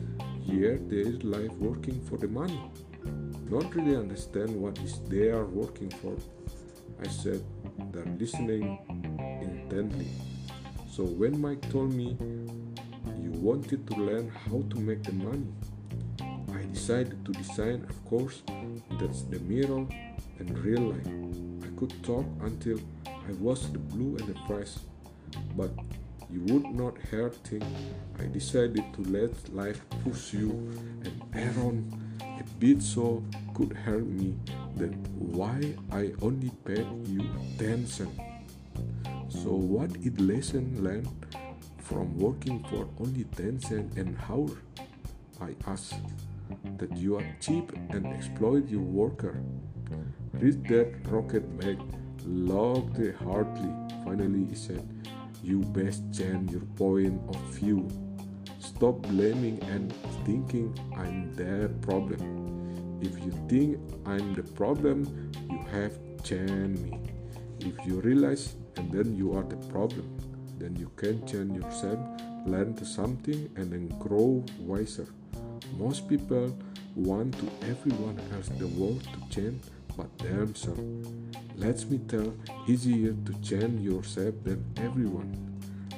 year 0.44 0.78
their 0.78 1.12
life 1.22 1.52
working 1.58 2.00
for 2.06 2.16
the 2.16 2.28
money. 2.28 2.60
Not 3.50 3.74
really 3.74 3.96
understand 3.96 4.50
what 4.56 4.78
is 4.78 5.00
they 5.08 5.28
are 5.28 5.44
working 5.44 5.90
for. 5.90 6.16
I 7.02 7.08
said 7.08 7.42
they're 7.92 8.14
listening 8.18 8.78
intently. 9.42 10.08
So 10.90 11.04
when 11.04 11.40
Mike 11.40 11.68
told 11.70 11.92
me 11.92 12.16
wanted 13.44 13.86
to 13.86 13.94
learn 13.96 14.32
how 14.46 14.64
to 14.70 14.80
make 14.80 15.02
the 15.02 15.12
money, 15.12 15.52
I 16.54 16.64
decided 16.72 17.26
to 17.26 17.32
design 17.32 17.86
a 17.90 18.08
course 18.08 18.42
that's 18.98 19.20
the 19.24 19.38
mirror 19.40 19.84
and 20.38 20.58
real 20.60 20.80
life. 20.80 21.06
I 21.62 21.78
could 21.78 21.92
talk 22.02 22.24
until 22.40 22.80
I 23.06 23.32
was 23.38 23.70
the 23.70 23.78
blue 23.78 24.16
and 24.16 24.26
the 24.28 24.40
price, 24.46 24.78
but 25.58 25.70
you 26.30 26.40
would 26.54 26.74
not 26.74 26.96
hear 27.10 27.28
thing. 27.28 27.62
I 28.18 28.28
decided 28.28 28.82
to 28.94 29.02
let 29.12 29.32
life 29.54 29.82
push 30.02 30.32
you 30.32 30.48
and 31.04 31.22
Aaron 31.34 32.16
a 32.20 32.44
bit 32.58 32.82
so 32.82 33.22
could 33.52 33.74
hurt 33.74 34.06
me. 34.06 34.38
Then 34.74 34.94
why 35.18 35.74
I 35.92 36.12
only 36.22 36.48
paid 36.64 36.86
you 37.06 37.28
ten 37.58 37.86
cents? 37.86 38.18
So 39.28 39.50
what 39.50 39.90
is 39.98 40.18
lesson 40.18 40.82
learned 40.82 41.08
from 41.84 42.18
working 42.18 42.64
for 42.70 42.88
only 42.98 43.24
ten 43.36 43.60
cents 43.60 43.96
an 43.96 44.16
hour? 44.28 44.48
I 45.40 45.54
asked 45.66 46.00
that 46.78 46.96
you 46.96 47.16
are 47.16 47.36
cheap 47.40 47.72
and 47.90 48.06
exploit 48.06 48.68
your 48.68 48.80
worker. 48.80 49.42
Rich 50.32 50.62
dad 50.62 51.06
rocket 51.12 51.44
back, 51.60 51.76
laughed 52.26 52.98
heartily. 53.22 53.72
Finally, 54.04 54.46
he 54.48 54.54
said, 54.54 54.82
You 55.42 55.60
best 55.60 56.02
change 56.12 56.52
your 56.52 56.66
point 56.76 57.20
of 57.28 57.40
view. 57.58 57.88
Stop 58.58 59.02
blaming 59.02 59.62
and 59.64 59.92
thinking 60.24 60.72
I'm 60.96 61.34
their 61.34 61.68
problem. 61.68 62.98
If 63.02 63.12
you 63.24 63.32
think 63.48 63.78
I'm 64.06 64.32
the 64.32 64.42
problem, 64.42 65.30
you 65.50 65.58
have 65.70 65.92
changed 66.22 66.80
me. 66.82 66.98
If 67.60 67.74
you 67.86 68.00
realize 68.00 68.56
and 68.76 68.90
then 68.90 69.14
you 69.14 69.36
are 69.36 69.44
the 69.44 69.56
problem, 69.68 70.03
then 70.64 70.76
you 70.76 70.90
can 70.96 71.26
change 71.26 71.62
yourself, 71.62 71.98
learn 72.46 72.74
something, 72.82 73.50
and 73.56 73.70
then 73.70 73.86
grow 73.98 74.42
wiser. 74.60 75.06
Most 75.76 76.08
people 76.08 76.56
want 76.96 77.34
to 77.38 77.68
everyone 77.68 78.18
else 78.32 78.48
the 78.56 78.68
world 78.68 79.06
to 79.12 79.34
change 79.34 79.60
but 79.94 80.16
themselves. 80.18 80.80
Let 81.56 81.84
me 81.90 81.98
tell, 82.08 82.32
easier 82.66 83.12
to 83.12 83.32
change 83.42 83.82
yourself 83.82 84.34
than 84.42 84.64
everyone. 84.78 85.36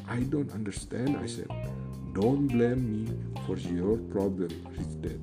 I 0.08 0.20
don't 0.20 0.50
understand, 0.50 1.16
I 1.16 1.26
said. 1.26 1.48
Don't 2.12 2.48
blame 2.48 2.82
me 2.90 3.12
for 3.46 3.56
your 3.58 3.98
problem, 4.10 4.50
Rich 4.76 5.00
Dad, 5.00 5.20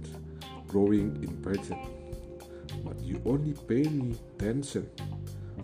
growing 0.69 1.19
impatient. 1.21 1.83
But 2.85 2.97
you 3.01 3.21
only 3.25 3.53
pay 3.67 3.89
me 3.89 4.15
10 4.39 4.63
cents. 4.63 5.01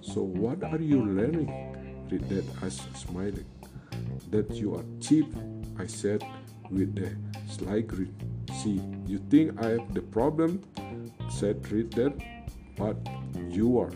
So 0.01 0.21
what 0.21 0.63
are 0.65 0.81
you 0.81 1.01
learning? 1.05 1.47
Rich 2.09 2.23
asked, 2.61 2.97
smiling. 2.97 3.45
That 4.31 4.51
you 4.51 4.75
are 4.75 4.85
cheap, 4.99 5.33
I 5.77 5.87
said 5.87 6.23
with 6.69 6.97
a 6.99 7.15
sly 7.51 7.81
grin. 7.81 8.13
See, 8.61 8.81
you 9.07 9.19
think 9.29 9.59
I 9.63 9.69
have 9.69 9.93
the 9.93 10.01
problem? 10.01 10.61
said 11.29 11.61
Dad 11.91 12.13
but 12.75 12.97
you 13.49 13.77
are. 13.79 13.91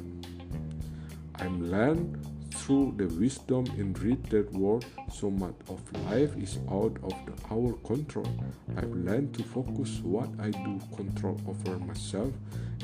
I'm 1.36 1.72
learned 1.72 2.20
through 2.52 2.94
the 2.98 3.08
wisdom 3.20 3.66
in 3.78 3.94
that 4.30 4.52
word 4.54 4.86
so 5.12 5.30
much 5.30 5.56
of 5.70 5.80
life 6.10 6.36
is 6.38 6.60
out 6.72 6.96
of 7.04 7.14
the, 7.26 7.34
our 7.52 7.74
control. 7.86 8.28
I've 8.78 8.92
learned 8.92 9.34
to 9.36 9.44
focus 9.44 10.00
what 10.04 10.30
I 10.40 10.52
do 10.52 10.80
control 10.96 11.40
over 11.48 11.80
myself 11.80 12.32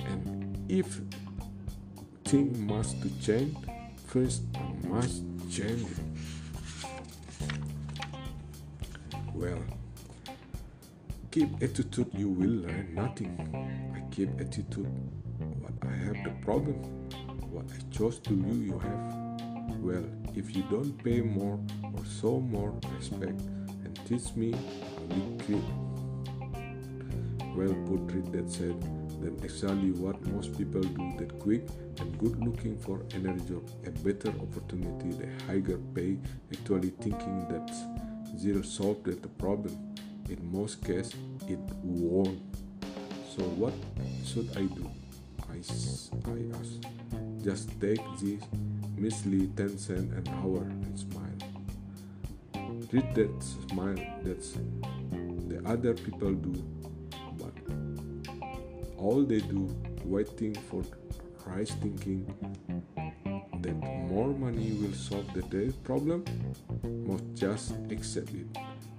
and 0.05 0.65
if 0.69 1.01
thing 2.25 2.67
must 2.67 3.01
to 3.01 3.09
change, 3.21 3.55
first 4.07 4.43
I 4.55 4.87
must 4.87 5.23
change 5.49 5.83
it. 5.83 6.08
Well, 9.39 9.63
keep 11.31 11.63
attitude 11.63 12.09
you 12.13 12.27
will 12.27 12.67
learn 12.67 12.93
nothing. 12.93 13.39
I 13.95 14.01
keep 14.13 14.29
attitude 14.37 14.91
What 15.61 15.71
I 15.81 15.95
have 15.95 16.21
the 16.25 16.31
problem. 16.43 16.75
What 17.49 17.63
I 17.71 17.79
chose 17.95 18.19
to 18.19 18.33
you, 18.33 18.53
you 18.69 18.79
have. 18.79 19.79
Well, 19.79 20.03
if 20.35 20.53
you 20.53 20.63
don't 20.63 20.91
pay 21.05 21.21
more 21.21 21.57
or 21.81 22.03
show 22.19 22.41
more 22.41 22.73
respect 22.97 23.39
and 23.85 23.97
teach 24.05 24.35
me, 24.35 24.53
I 24.53 25.13
will 25.13 25.37
quit. 25.45 25.63
Well 27.55 27.75
put, 27.87 28.13
rich 28.13 28.29
dad 28.33 28.51
said, 28.51 28.75
then 29.21 29.39
exactly 29.41 29.91
what 29.91 30.19
most 30.33 30.57
people 30.57 30.81
do 30.81 31.13
that 31.17 31.39
quick 31.39 31.63
and 32.01 32.17
good 32.19 32.43
looking 32.43 32.77
for 32.77 33.05
energy 33.13 33.55
a 33.87 33.91
better 34.03 34.33
opportunity, 34.41 35.11
the 35.15 35.29
higher 35.45 35.79
pay, 35.95 36.17
actually 36.51 36.89
thinking 36.89 37.47
that 37.47 38.08
zero 38.37 38.61
solved 38.61 39.05
the 39.05 39.27
problem. 39.27 39.95
In 40.29 40.51
most 40.51 40.83
cases, 40.83 41.15
it 41.47 41.59
won't. 41.83 42.39
So 43.35 43.43
what 43.43 43.73
should 44.25 44.49
I 44.57 44.63
do? 44.63 44.89
I, 45.49 45.55
I 45.55 46.59
asked. 46.59 46.85
Just 47.43 47.69
take 47.81 48.01
this 48.19 48.43
measly 48.97 49.47
10 49.55 49.77
cents 49.77 50.13
an 50.13 50.27
hour 50.39 50.63
and 50.63 50.99
smile. 50.99 51.39
Rich 52.91 53.13
dad 53.13 53.43
smile, 53.69 53.95
that's 54.23 54.57
the 55.47 55.61
other 55.65 55.93
people 55.93 56.33
do, 56.33 56.53
but 57.37 57.53
all 58.97 59.23
they 59.23 59.39
do 59.39 59.73
waiting 60.03 60.55
for 60.55 60.83
rice 61.45 61.71
thinking 61.71 62.25
that 63.69 64.09
more 64.09 64.33
money 64.33 64.71
will 64.81 64.93
solve 64.93 65.31
the 65.33 65.41
day 65.43 65.71
problem 65.83 66.23
must 67.07 67.23
just 67.35 67.73
accept 67.91 68.29
it 68.33 68.47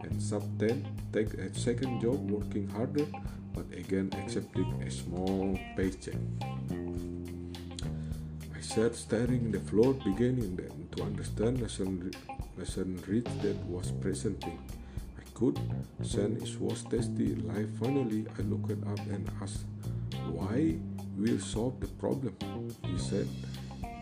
and 0.03 0.23
sometimes 0.23 0.87
take 1.13 1.33
a 1.35 1.55
second 1.55 2.01
job 2.01 2.19
working 2.31 2.69
harder 2.69 3.07
but 3.55 3.67
again 3.77 4.11
accepting 4.23 4.71
a 4.83 4.91
small 4.91 5.59
paycheck. 5.77 6.15
I 8.57 8.61
sat 8.61 8.95
staring 8.95 9.47
in 9.47 9.53
the 9.53 9.61
floor 9.61 9.95
beginning 9.95 10.57
then 10.57 10.89
to 10.97 11.03
understand 11.03 11.61
lesson, 11.61 12.13
lesson 12.57 13.03
rich 13.09 13.27
that 13.43 13.57
was 13.67 13.91
presenting. 14.01 14.59
I 15.19 15.25
could 15.35 15.59
sense 16.03 16.55
it 16.55 16.61
was 16.61 16.85
tasty 16.85 17.35
life 17.35 17.69
finally 17.81 18.25
I 18.39 18.43
looked 18.43 18.71
up 18.71 19.01
and 19.11 19.29
asked 19.43 19.65
why 20.31 20.77
we'll 21.17 21.41
solve 21.41 21.81
the 21.81 21.89
problem. 21.89 22.37
He 22.87 22.99
said 22.99 23.29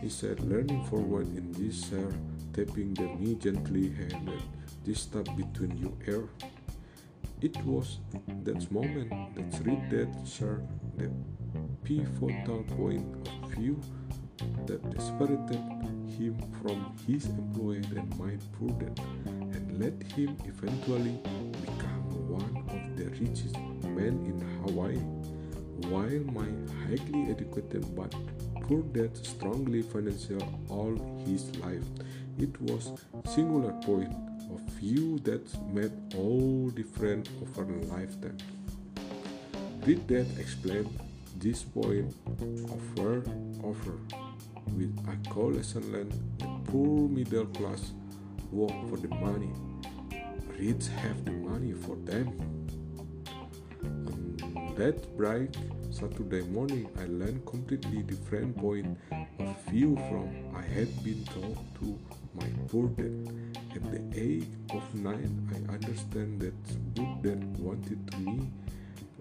he 0.01 0.09
said 0.09 0.39
leaning 0.41 0.83
forward 0.85 1.27
in 1.35 1.51
this 1.53 1.89
chair 1.89 2.11
tapping 2.53 2.93
the 2.93 3.07
knee 3.19 3.35
gently 3.35 3.89
handed 3.89 4.41
this 4.85 5.01
step 5.01 5.25
between 5.35 5.77
you 5.77 5.95
air. 6.07 6.23
It 7.41 7.55
was 7.63 7.99
that 8.43 8.71
moment 8.71 9.09
that 9.35 9.65
rich 9.65 9.79
dad 9.89 10.15
share 10.27 10.61
the 10.97 11.09
pivotal 11.83 12.63
point 12.75 13.05
of 13.43 13.51
view 13.51 13.79
that 14.65 14.81
separated 15.01 15.61
him 16.17 16.35
from 16.61 16.95
his 17.07 17.25
employer 17.27 17.81
and 17.95 18.09
my 18.19 18.37
prudent 18.57 18.99
and 19.25 19.79
let 19.79 19.95
him 20.13 20.35
eventually 20.45 21.19
become 21.61 22.27
one 22.27 22.63
of 22.69 22.97
the 22.97 23.05
richest 23.19 23.55
men 23.83 24.19
in 24.29 24.39
Hawaii, 24.63 24.97
while 25.89 26.23
my 26.33 26.49
highly 26.83 27.31
educated 27.31 27.85
but 27.95 28.13
poor 28.69 28.83
dad 28.93 29.17
strongly 29.25 29.81
financial 29.81 30.43
all 30.69 30.93
his 31.25 31.55
life. 31.57 31.87
It 32.37 32.61
was 32.61 32.91
singular 33.25 33.73
point 33.81 34.13
of 34.53 34.61
view 34.79 35.17
that 35.23 35.43
made 35.73 35.91
all 36.15 36.69
different 36.69 37.27
over 37.41 37.63
a 37.63 37.81
lifetime. 37.85 38.37
Did 39.83 40.07
that 40.09 40.27
explain 40.37 40.87
this 41.39 41.63
point 41.63 42.13
over 42.71 43.23
over 43.63 43.95
with 44.77 44.93
a 45.07 45.39
lesson 45.39 45.91
learned 45.91 46.13
the 46.37 46.45
poor 46.69 47.09
middle 47.09 47.47
class 47.47 47.93
work 48.51 48.77
for 48.87 48.97
the 48.97 49.07
money. 49.15 49.51
Rich 50.59 50.89
have 51.01 51.25
the 51.25 51.31
money 51.31 51.73
for 51.73 51.95
them. 52.05 52.27
That 54.79 55.17
bright 55.17 55.57
Saturday 55.91 56.41
morning, 56.43 56.87
I 56.97 57.03
learned 57.03 57.45
completely 57.45 58.01
different 58.01 58.55
point 58.55 58.97
of 59.11 59.61
view 59.65 59.97
from 60.07 60.31
I 60.55 60.61
had 60.61 60.87
been 61.03 61.21
taught 61.25 61.59
to 61.81 61.99
my 62.33 62.47
poor 62.69 62.87
dad. 62.95 63.27
At 63.75 63.83
the 63.91 64.01
age 64.15 64.47
of 64.73 64.95
nine, 64.95 65.35
I 65.51 65.73
understand 65.73 66.39
that 66.39 66.55
good 66.95 67.21
dad 67.21 67.57
wanted 67.59 68.09
to 68.11 68.17
me 68.19 68.47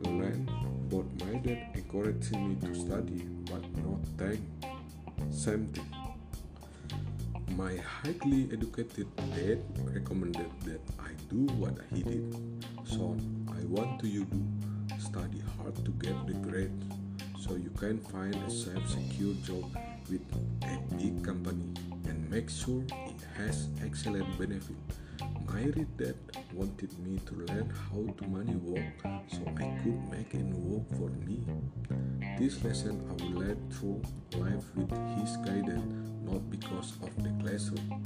learn, 0.02 0.48
but 0.88 1.26
my 1.26 1.38
dad 1.40 1.74
encouraged 1.74 2.36
me 2.36 2.54
to 2.62 2.72
study, 2.76 3.26
but 3.50 3.64
not 3.82 3.98
think. 4.16 4.40
Same 5.32 5.66
thing. 5.74 5.90
My 7.56 7.74
highly 7.74 8.48
educated 8.52 9.08
dad 9.34 9.58
recommended 9.92 10.52
that 10.66 10.80
I 11.00 11.10
do 11.28 11.52
what 11.58 11.74
he 11.92 12.04
did. 12.04 12.32
Son, 12.84 13.18
I 13.50 13.64
want 13.66 13.98
to 14.02 14.06
you 14.06 14.24
do 14.24 14.77
study 15.18 15.42
hard 15.56 15.74
to 15.84 15.90
get 16.04 16.26
the 16.26 16.34
grade 16.48 16.70
so 17.40 17.56
you 17.56 17.70
can 17.70 17.98
find 17.98 18.34
a 18.34 18.50
safe, 18.50 18.88
secure 18.88 19.34
job 19.42 19.64
with 20.08 20.22
a 20.62 20.94
big 20.94 21.24
company 21.24 21.74
and 22.06 22.30
make 22.30 22.48
sure 22.48 22.82
it 22.82 23.20
has 23.36 23.68
excellent 23.84 24.26
benefit. 24.38 24.76
My 25.46 25.62
dad 25.98 26.14
wanted 26.52 26.96
me 27.00 27.18
to 27.26 27.34
learn 27.34 27.72
how 27.90 28.02
to 28.18 28.28
money 28.28 28.54
work 28.56 28.84
so 29.26 29.40
I 29.56 29.66
could 29.82 30.00
make 30.10 30.34
it 30.34 30.46
work 30.54 30.86
for 30.96 31.10
me. 31.26 31.42
This 32.38 32.62
lesson 32.62 33.02
I 33.10 33.24
will 33.24 33.40
learn 33.40 33.58
through 33.72 34.02
life 34.38 34.64
with 34.76 34.90
his 35.18 35.36
guidance, 35.38 36.10
not 36.22 36.48
because 36.48 36.92
of 37.02 37.10
the 37.24 37.30
classroom. 37.42 38.04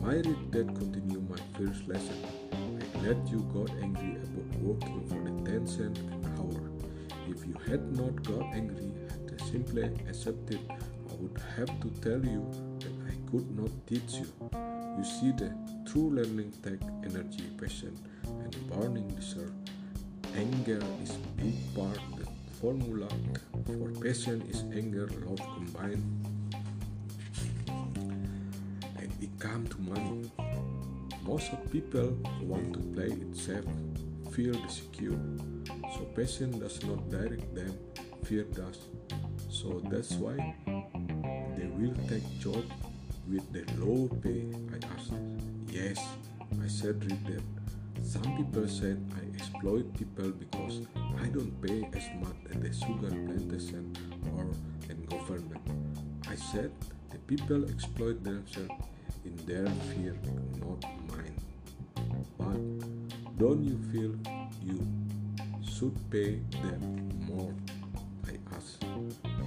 My 0.00 0.16
dad 0.50 0.68
continued 0.76 1.30
my 1.30 1.38
first 1.56 1.88
lesson. 1.88 2.16
I 2.52 3.06
let 3.06 3.16
you 3.28 3.40
got 3.54 3.70
angry 3.80 4.16
about 4.16 4.60
working 4.60 5.00
for 5.08 5.20
the 5.30 5.50
10 5.50 5.66
cent 5.66 6.21
you 7.52 7.70
had 7.70 7.96
not 7.96 8.22
got 8.22 8.42
angry 8.54 8.92
and 9.28 9.40
simply 9.40 9.82
accepted, 10.08 10.60
I 10.70 11.14
would 11.20 11.38
have 11.56 11.68
to 11.80 11.88
tell 12.00 12.24
you 12.24 12.46
that 12.80 12.92
I 13.10 13.30
could 13.30 13.48
not 13.58 13.70
teach 13.86 14.14
you. 14.14 14.28
You 14.96 15.04
see, 15.04 15.32
the 15.32 15.52
true 15.86 16.10
learning 16.10 16.52
take 16.62 16.80
energy, 17.04 17.44
passion, 17.60 17.96
and 18.24 18.70
burning 18.70 19.08
desire. 19.08 19.52
Anger 20.34 20.80
is 21.02 21.12
big 21.36 21.54
part. 21.74 21.98
of 21.98 22.18
The 22.20 22.26
formula 22.60 23.08
for 23.66 23.90
passion 24.00 24.42
is 24.48 24.64
anger, 24.74 25.08
love 25.26 25.42
combined. 25.56 26.04
And 28.96 29.12
it 29.20 29.38
comes 29.38 29.68
to 29.70 29.80
money. 29.80 30.30
Most 31.22 31.52
of 31.52 31.70
people 31.70 32.16
want 32.40 32.72
to 32.72 32.78
play 32.94 33.12
it 33.12 33.36
safe, 33.36 33.64
feel 34.32 34.56
secure. 34.68 35.18
So 35.66 36.04
passion 36.16 36.58
does 36.58 36.82
not 36.84 37.10
direct 37.10 37.54
them, 37.54 37.78
fear 38.24 38.44
does. 38.44 38.78
So 39.50 39.80
that's 39.90 40.12
why 40.14 40.54
they 41.56 41.66
will 41.66 41.94
take 42.08 42.26
job 42.40 42.64
with 43.28 43.46
the 43.52 43.64
low 43.78 44.08
pay. 44.22 44.46
I 44.72 44.78
asked. 44.94 45.12
Yes, 45.68 45.98
I 46.62 46.68
said 46.68 47.02
rich 47.04 47.24
dad. 47.24 47.42
Some 48.02 48.36
people 48.36 48.66
said 48.68 48.98
I 49.14 49.34
exploit 49.36 49.92
people 49.96 50.30
because 50.30 50.82
I 51.20 51.26
don't 51.28 51.54
pay 51.62 51.88
as 51.96 52.06
much 52.20 52.36
at 52.50 52.60
the 52.60 52.72
sugar 52.72 53.08
plantation 53.08 53.94
or 54.36 54.50
in 54.90 55.04
government. 55.06 55.62
I 56.28 56.34
said 56.34 56.72
the 57.10 57.18
people 57.18 57.64
exploit 57.70 58.22
themselves 58.24 58.70
in 59.24 59.36
their 59.46 59.66
fear, 59.92 60.16
not 60.60 60.82
mine. 61.08 61.36
But 62.38 63.38
don't 63.38 63.62
you 63.62 63.78
feel 63.92 64.12
you 64.62 64.78
should 65.82 66.10
pay 66.12 66.38
them 66.62 67.10
more? 67.26 67.52
I 68.28 68.38
asked. 68.54 68.84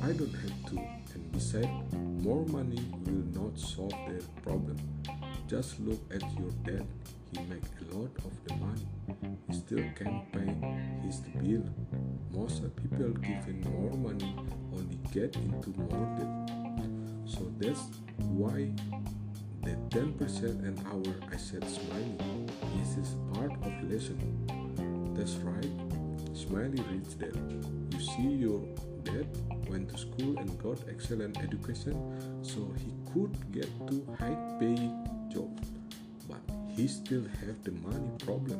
I 0.04 0.12
don't 0.12 0.36
have 0.44 0.66
to, 0.70 0.80
and 1.14 1.32
besides, 1.32 1.96
more 1.96 2.46
money 2.48 2.84
will 3.06 3.24
not 3.40 3.58
solve 3.58 3.96
their 4.06 4.20
problem. 4.44 4.76
Just 5.48 5.80
look 5.80 6.02
at 6.14 6.22
your 6.38 6.52
dad. 6.66 6.86
He 7.32 7.40
make 7.44 7.64
a 7.80 7.96
lot 7.96 8.12
of 8.28 8.34
the 8.44 8.54
money. 8.56 8.86
He 9.48 9.54
still 9.56 9.86
can't 9.98 10.30
pay 10.34 11.08
his 11.08 11.22
bill. 11.40 11.64
Most 12.34 12.64
people 12.76 13.12
given 13.12 13.62
more 13.72 13.96
money 13.96 14.36
only 14.74 15.00
get 15.14 15.38
into 15.38 15.70
more 15.80 16.06
debt. 16.20 16.52
So 17.26 17.50
that's 17.60 17.84
why 18.18 18.74
the 19.64 19.78
10% 19.90 20.44
an 20.44 20.84
hour 20.86 21.16
I 21.32 21.38
said 21.38 21.64
smiling. 21.64 22.50
This 22.76 22.98
is 22.98 23.16
part 23.34 23.54
of 23.54 23.90
lesson. 23.90 25.14
That's 25.16 25.36
right. 25.36 25.85
Smiley 26.36 26.84
reads 26.92 27.16
that. 27.16 27.34
You 27.92 28.00
see 28.00 28.28
your 28.44 28.62
dad 29.04 29.26
went 29.70 29.90
to 29.90 29.98
school 29.98 30.38
and 30.38 30.62
got 30.62 30.78
excellent 30.90 31.38
education 31.42 31.96
so 32.44 32.60
he 32.78 32.92
could 33.14 33.34
get 33.54 33.70
to 33.88 34.06
high 34.20 34.36
paying 34.60 34.94
job. 35.34 35.50
But 36.28 36.42
he 36.76 36.88
still 36.88 37.24
have 37.40 37.64
the 37.64 37.72
money 37.72 38.12
problem 38.20 38.60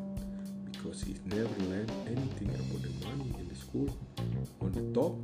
because 0.72 1.04
he 1.04 1.16
never 1.26 1.50
learned 1.68 1.92
anything 2.08 2.50
about 2.50 2.82
the 2.82 3.08
money 3.08 3.36
in 3.40 3.50
the 3.50 3.56
school. 3.56 3.90
On 4.62 4.72
the 4.72 4.94
top 4.98 5.16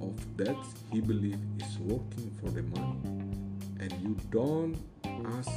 of 0.00 0.36
that, 0.38 0.56
he 0.90 1.00
believe 1.00 1.38
is 1.60 1.78
working 1.80 2.30
for 2.40 2.50
the 2.50 2.62
money, 2.62 2.96
and 3.80 3.92
you 4.02 4.16
don't 4.30 4.76
ask. 5.36 5.50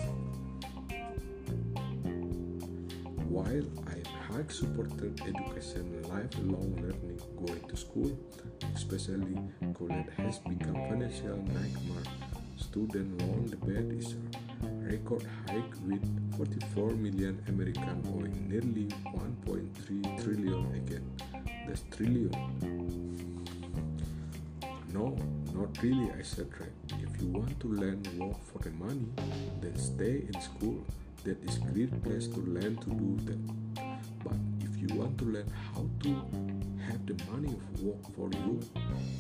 While 3.30 3.68
I 3.88 3.99
hard 4.32 4.52
supported 4.52 5.20
education, 5.22 6.02
lifelong 6.04 6.74
learning, 6.78 7.20
going 7.38 7.64
to 7.68 7.76
school, 7.76 8.12
especially 8.76 9.38
college, 9.74 10.06
has 10.18 10.40
become 10.40 10.76
a 10.76 10.90
financial 10.90 11.38
nightmare. 11.38 12.04
Student 12.58 13.20
loan 13.22 13.46
debt 13.66 13.90
is 13.98 14.16
a 14.64 14.68
record 14.86 15.26
high 15.48 15.64
with 15.88 16.06
44 16.38 16.92
million 16.92 17.44
American 17.48 18.04
owing 18.14 18.50
nearly 18.50 18.88
1.3 19.48 20.24
trillion 20.24 20.76
again. 20.76 21.06
That's 21.68 21.84
trillion. 21.96 22.32
No, 24.94 25.16
not 25.54 25.82
really, 25.82 26.12
I 26.12 26.24
said 26.24 26.50
right. 26.60 26.70
If 27.02 27.22
you 27.22 27.28
want 27.30 27.60
to 27.62 27.68
learn 27.68 28.04
work 28.18 28.38
for 28.52 28.60
the 28.60 28.72
money, 28.72 29.08
then 29.62 29.78
stay 29.78 30.24
in 30.28 30.42
school. 30.42 30.84
That 31.24 31.44
is 31.44 31.58
great 31.58 32.04
place 32.04 32.28
to 32.28 32.40
learn 32.40 32.78
to 32.78 32.90
do 32.90 33.18
that. 33.26 33.89
But 34.24 34.34
if 34.62 34.78
you 34.78 34.98
want 34.98 35.18
to 35.20 35.26
learn 35.26 35.52
how 35.74 35.86
to 36.04 36.10
have 36.88 37.06
the 37.06 37.16
money 37.32 37.54
of 37.54 37.84
work 37.84 38.04
for 38.16 38.30
you, 38.32 38.60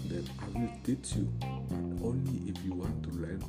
then 0.07 0.27
I 0.39 0.59
will 0.59 0.71
teach 0.83 1.15
you, 1.15 1.27
but 1.39 2.05
only 2.05 2.49
if 2.49 2.63
you 2.63 2.73
want 2.73 3.03
to 3.03 3.09
learn. 3.09 3.43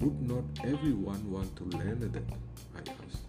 Would 0.00 0.28
not 0.28 0.44
everyone 0.64 1.30
want 1.30 1.54
to 1.56 1.64
learn 1.76 2.00
that? 2.00 2.22
I 2.74 2.80
asked. 3.04 3.22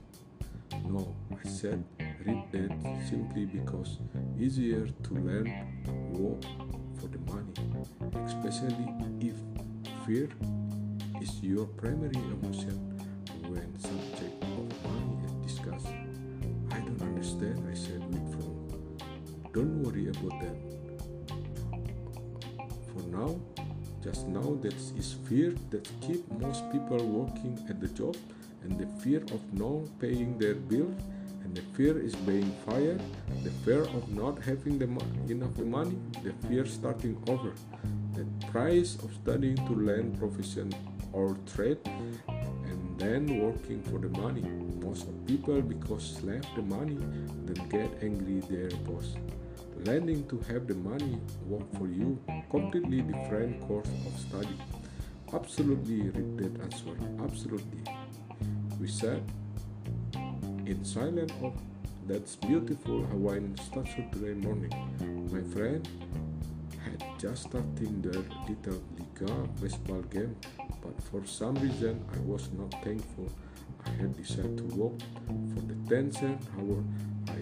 No, 0.90 1.16
I 1.32 1.48
said, 1.48 1.84
rich 2.26 2.44
dad 2.52 2.74
simply 3.10 3.46
because 3.46 4.00
easier 4.40 4.88
to 4.88 5.14
learn 5.14 5.48
work 6.12 6.44
for 7.00 7.08
the 7.08 7.20
money, 7.32 7.54
especially 8.26 8.88
if 9.22 9.36
fear 10.06 10.30
is 11.22 11.42
your 11.42 11.66
primary 11.66 12.16
emotion 12.16 12.76
when 13.48 13.80
subject 13.80 14.33
I 17.44 17.74
said. 17.74 18.02
Don't 19.54 19.84
worry 19.84 20.08
about 20.08 20.40
that. 20.42 20.58
For 22.90 23.04
now, 23.10 23.40
just 24.04 24.28
now 24.28 24.58
that 24.62 24.74
is 24.98 25.16
fear 25.30 25.54
that 25.70 25.88
keep 26.02 26.30
most 26.42 26.70
people 26.72 26.98
working 27.06 27.58
at 27.70 27.80
the 27.80 27.88
job 27.88 28.18
and 28.64 28.80
the 28.80 28.88
fear 29.02 29.22
of 29.36 29.42
not 29.54 29.88
paying 30.00 30.38
their 30.38 30.56
bills 30.56 30.96
and 31.44 31.56
the 31.56 31.62
fear 31.76 32.00
is 32.00 32.16
being 32.28 32.52
fired 32.66 33.02
the 33.44 33.52
fear 33.64 33.84
of 33.84 34.10
not 34.10 34.42
having 34.42 34.78
the 34.80 34.88
mo- 34.88 35.14
enough 35.30 35.58
money 35.60 35.98
the 36.24 36.34
fear 36.48 36.66
starting 36.66 37.16
over 37.28 37.54
the 38.16 38.26
price 38.48 38.96
of 39.04 39.14
studying 39.22 39.56
to 39.68 39.74
learn 39.74 40.12
profession 40.18 40.74
or 41.14 41.38
trade 41.56 41.80
then 42.98 43.40
working 43.40 43.82
for 43.84 44.00
the 44.00 44.10
money. 44.20 44.42
Most 44.86 45.08
of 45.08 45.26
people 45.26 45.62
because 45.62 46.22
left 46.24 46.48
the 46.56 46.62
money 46.62 46.98
then 47.46 47.68
get 47.70 47.90
angry 48.02 48.42
their 48.50 48.70
boss. 48.82 49.16
Learning 49.86 50.28
to 50.28 50.40
have 50.52 50.68
the 50.68 50.76
money 50.76 51.20
work 51.48 51.66
for 51.78 51.88
you 51.88 52.20
completely 52.50 53.02
different 53.02 53.60
course 53.68 53.90
of 54.06 54.20
study. 54.20 54.58
Absolutely 55.34 56.10
rich 56.10 56.38
dad 56.38 56.62
answer 56.62 56.96
absolutely. 57.24 57.84
We 58.80 58.88
said 58.88 59.24
in 60.66 60.86
silent 60.86 61.32
of 61.42 61.54
that's 62.08 62.36
beautiful 62.36 63.04
Hawaiian 63.06 63.58
statue 63.58 64.04
today 64.12 64.34
morning. 64.34 64.74
My 65.32 65.42
friend 65.54 65.88
had 66.84 67.04
just 67.18 67.44
starting 67.44 68.02
their 68.02 68.24
little 68.48 68.82
Liga 69.24 69.48
baseball 69.62 70.02
game, 70.12 70.36
but 70.82 71.02
for 71.04 71.26
some 71.26 71.56
reason 71.56 72.04
I 72.14 72.20
was 72.20 72.50
not 72.58 72.72
thankful. 72.84 73.30
I 73.86 73.90
had 73.92 74.16
decided 74.18 74.58
to 74.58 74.64
walk 74.76 75.00
for 75.28 75.62
the 75.62 75.76
10 75.90 76.12
cent 76.12 76.42
hour. 76.58 76.84
I, 77.30 77.40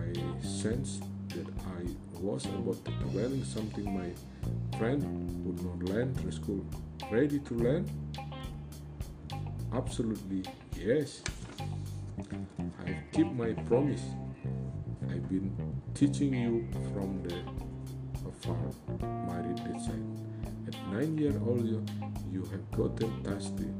I 0.00 0.42
sensed 0.42 1.02
that 1.28 1.46
I 1.66 1.84
was 2.18 2.46
about 2.46 2.82
to 2.84 3.06
learn 3.08 3.44
something 3.44 3.84
my 3.92 4.10
friend 4.78 5.02
would 5.44 5.62
not 5.64 5.94
learn 5.94 6.14
through 6.14 6.32
school. 6.32 6.64
Ready 7.10 7.40
to 7.40 7.54
learn? 7.54 7.86
Absolutely 9.74 10.44
yes. 10.78 11.22
I 12.86 12.96
keep 13.12 13.30
my 13.32 13.52
promise. 13.68 14.02
I've 15.10 15.28
been 15.28 15.54
teaching 15.94 16.32
you 16.34 16.66
from 16.92 17.22
the 17.22 17.36
afar, 18.28 18.56
the 18.88 19.72
child. 19.84 20.25
At 20.66 20.74
nine 20.92 21.16
years 21.16 21.36
old, 21.46 21.64
you, 22.32 22.42
have 22.50 22.70
gotten 22.72 23.22
thirsty. 23.22 23.70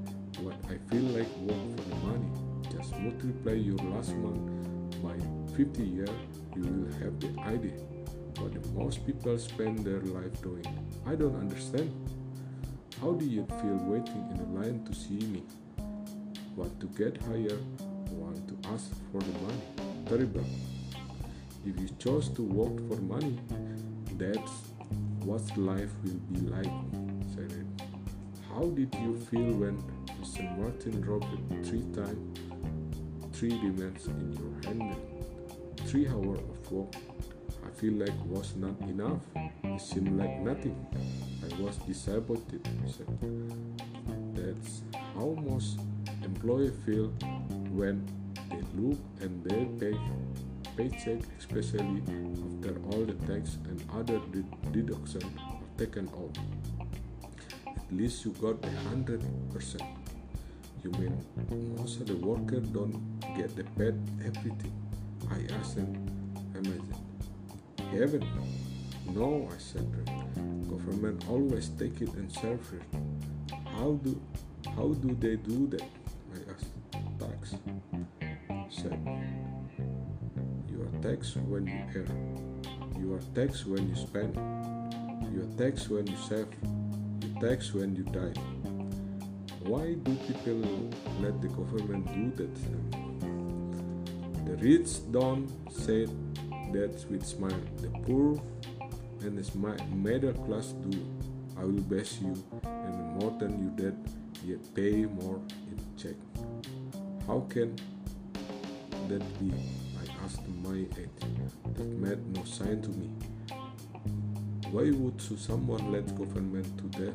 What 0.40 0.54
I 0.70 0.78
feel 0.88 1.02
like 1.02 1.28
work 1.38 1.76
for 1.76 1.88
the 1.90 1.96
money. 2.06 2.30
Just 2.70 2.96
multiply 2.98 3.54
your 3.54 3.78
last 3.90 4.14
month 4.14 5.02
by 5.02 5.16
50 5.56 5.82
years, 5.82 6.10
you 6.54 6.62
will 6.62 6.92
have 7.00 7.18
the 7.18 7.40
idea 7.42 7.78
what 8.38 8.52
the 8.52 8.68
most 8.70 9.04
people 9.06 9.36
spend 9.38 9.78
their 9.80 10.00
life 10.00 10.40
doing. 10.42 10.64
I 11.06 11.14
don't 11.16 11.34
understand. 11.36 11.90
How 13.00 13.12
do 13.12 13.24
you 13.24 13.46
feel 13.46 13.78
waiting 13.82 14.28
in 14.30 14.36
the 14.36 14.60
line 14.60 14.84
to 14.84 14.94
see 14.94 15.26
me? 15.26 15.42
Want 16.54 16.78
to 16.80 16.86
get 16.86 17.20
higher? 17.22 17.58
Want 18.10 18.46
to 18.48 18.68
ask 18.70 18.90
for 19.10 19.18
the 19.18 19.32
money? 19.40 19.62
Terrible. 20.06 20.44
If 21.66 21.80
you 21.80 21.88
chose 21.98 22.28
to 22.30 22.42
work 22.42 22.76
for 22.88 23.00
money, 23.02 23.38
that's 24.16 24.65
what 25.26 25.42
life 25.58 25.90
will 26.04 26.20
be 26.30 26.40
like, 26.46 26.72
said 27.34 27.50
it. 27.50 27.66
How 28.48 28.62
did 28.62 28.94
you 28.94 29.16
feel 29.28 29.54
when 29.58 29.82
Mr. 30.22 30.56
Martin 30.56 31.00
dropped 31.00 31.26
it 31.34 31.66
three 31.66 31.82
times, 31.92 32.38
three 33.32 33.50
demands 33.50 34.06
in 34.06 34.32
your 34.38 34.54
hand, 34.64 34.94
three 35.86 36.06
hours 36.06 36.38
of 36.38 36.70
work? 36.70 36.94
I 37.66 37.70
feel 37.70 37.94
like 37.94 38.14
was 38.26 38.54
not 38.54 38.80
enough. 38.82 39.20
It 39.64 39.80
seemed 39.80 40.16
like 40.16 40.40
nothing. 40.42 40.76
I 41.42 41.60
was 41.60 41.76
disappointed. 41.78 42.62
Said. 42.86 43.10
That's 44.32 44.82
how 45.16 45.34
most 45.42 45.80
employees 46.22 46.72
feel 46.86 47.08
when 47.74 48.06
they 48.48 48.62
look 48.80 48.98
and 49.20 49.42
they 49.42 49.64
pay 49.80 49.98
paycheck, 50.76 51.20
especially 51.38 52.02
after 52.58 52.76
all 52.90 53.04
the 53.04 53.14
tax 53.26 53.58
and 53.64 53.82
other 53.94 54.20
deductions 54.72 55.24
are 55.24 55.78
taken 55.78 56.08
off. 56.08 56.36
At 57.66 57.92
least 57.92 58.24
you 58.24 58.32
got 58.32 58.64
a 58.64 58.88
hundred 58.88 59.22
percent. 59.52 59.82
You 60.82 60.90
mean 60.92 61.16
most 61.78 62.00
of 62.00 62.06
the 62.06 62.16
workers 62.16 62.66
don't 62.68 62.98
get 63.36 63.56
the 63.56 63.64
paid 63.78 63.94
everything? 64.24 64.72
I 65.30 65.38
asked 65.58 65.76
them, 65.76 65.94
amazing. 66.54 67.00
Heaven? 67.92 68.26
No, 69.14 69.48
I 69.54 69.58
said. 69.58 69.86
Government 70.68 71.24
always 71.28 71.68
take 71.70 72.00
it 72.00 72.12
and 72.14 72.30
serve 72.30 72.72
it. 72.74 72.82
How 73.78 73.92
do 74.02 74.20
how 74.76 74.88
do 74.94 75.14
they 75.14 75.36
do 75.36 75.66
that? 75.68 75.95
Are 81.06 81.14
taxed 81.14 81.36
when 81.36 81.66
you 81.66 81.80
earn. 81.94 82.62
You 82.98 83.14
are 83.14 83.20
taxed 83.32 83.66
when 83.66 83.88
you 83.88 83.94
spend. 83.94 84.34
You 85.32 85.42
are 85.42 85.52
taxed 85.56 85.88
when 85.88 86.04
you 86.04 86.16
save. 86.16 86.48
You 87.22 87.40
tax 87.40 87.72
when 87.72 87.94
you 87.94 88.02
die. 88.02 88.34
Why 89.62 89.94
do 89.94 90.16
people 90.26 90.90
let 91.20 91.40
the 91.40 91.48
government 91.48 92.06
do 92.12 92.32
that? 92.42 92.54
The 94.46 94.56
rich 94.56 95.12
don't 95.12 95.48
say 95.70 96.06
that 96.72 97.06
with 97.08 97.24
smile. 97.24 97.62
The 97.76 97.88
poor 98.04 98.42
and 99.20 99.38
the 99.38 99.84
middle 99.94 100.32
class 100.44 100.72
do. 100.72 100.98
I 101.56 101.64
will 101.64 101.82
bless 101.82 102.20
you, 102.20 102.34
and 102.64 103.20
more 103.20 103.30
than 103.38 103.62
you 103.62 103.70
did, 103.76 103.96
yet 104.44 104.74
pay 104.74 105.04
more 105.04 105.40
in 105.70 105.78
check. 105.96 106.16
How 107.28 107.46
can 107.48 107.76
that 109.08 109.22
be? 109.38 109.85
My 110.66 110.78
aunt. 110.78 111.76
That 111.76 111.86
made 111.86 112.36
no 112.36 112.42
sign 112.44 112.82
to 112.82 112.88
me. 112.90 113.08
Why 114.72 114.90
would 114.90 115.20
someone 115.38 115.92
let 115.92 116.06
government 116.18 116.66
do 116.76 117.04
that? 117.04 117.14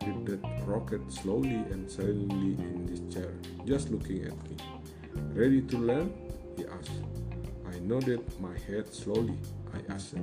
Did 0.00 0.26
that 0.26 0.66
rocket 0.66 1.00
slowly 1.10 1.64
and 1.72 1.90
silently 1.90 2.62
in 2.62 2.84
this 2.84 3.14
chair, 3.14 3.32
just 3.64 3.90
looking 3.90 4.24
at 4.26 4.36
me. 4.44 4.56
Ready 5.32 5.62
to 5.62 5.78
learn? 5.78 6.12
He 6.58 6.66
asked. 6.66 7.00
I 7.66 7.78
nodded 7.78 8.20
my 8.40 8.56
head 8.68 8.92
slowly. 8.92 9.38
I 9.72 9.92
asked. 9.94 10.16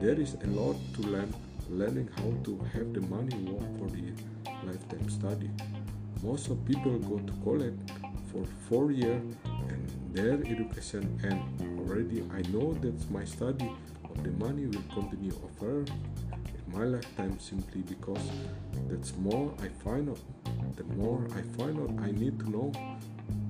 There 0.00 0.18
is 0.18 0.38
a 0.42 0.46
lot 0.46 0.76
to 0.94 1.02
learn, 1.02 1.34
learning 1.68 2.08
how 2.16 2.32
to 2.44 2.58
have 2.72 2.94
the 2.94 3.02
money 3.02 3.36
work 3.44 3.68
for 3.78 3.90
the 3.94 4.12
lifetime 4.66 5.10
study. 5.10 5.50
Most 6.22 6.48
of 6.48 6.64
people 6.64 6.98
go 6.98 7.18
to 7.18 7.32
college 7.44 7.78
for 8.32 8.44
four 8.68 8.90
years 8.90 9.22
their 10.14 10.34
education 10.52 11.04
and 11.28 11.38
already 11.78 12.22
I 12.32 12.40
know 12.52 12.72
that 12.84 12.98
my 13.10 13.24
study 13.24 13.70
of 14.08 14.22
the 14.22 14.30
money 14.30 14.66
will 14.66 14.86
continue 14.94 15.36
over 15.44 15.80
in 15.80 16.64
my 16.72 16.84
lifetime 16.84 17.38
simply 17.38 17.82
because 17.82 18.30
that's 18.88 19.14
more 19.16 19.52
I 19.60 19.68
find 19.84 20.08
out. 20.08 20.20
The 20.76 20.84
more 20.96 21.26
I 21.38 21.42
find 21.58 21.76
out 21.82 21.92
I 22.02 22.12
need 22.12 22.38
to 22.40 22.50
know. 22.50 22.72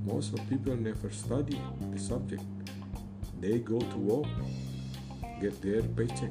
Most 0.04 0.34
of 0.34 0.40
people 0.48 0.76
never 0.76 1.10
study 1.10 1.60
the 1.92 1.98
subject. 1.98 2.42
They 3.40 3.58
go 3.58 3.78
to 3.78 3.96
work 3.96 4.26
get 5.40 5.60
their 5.60 5.82
paycheck, 5.82 6.30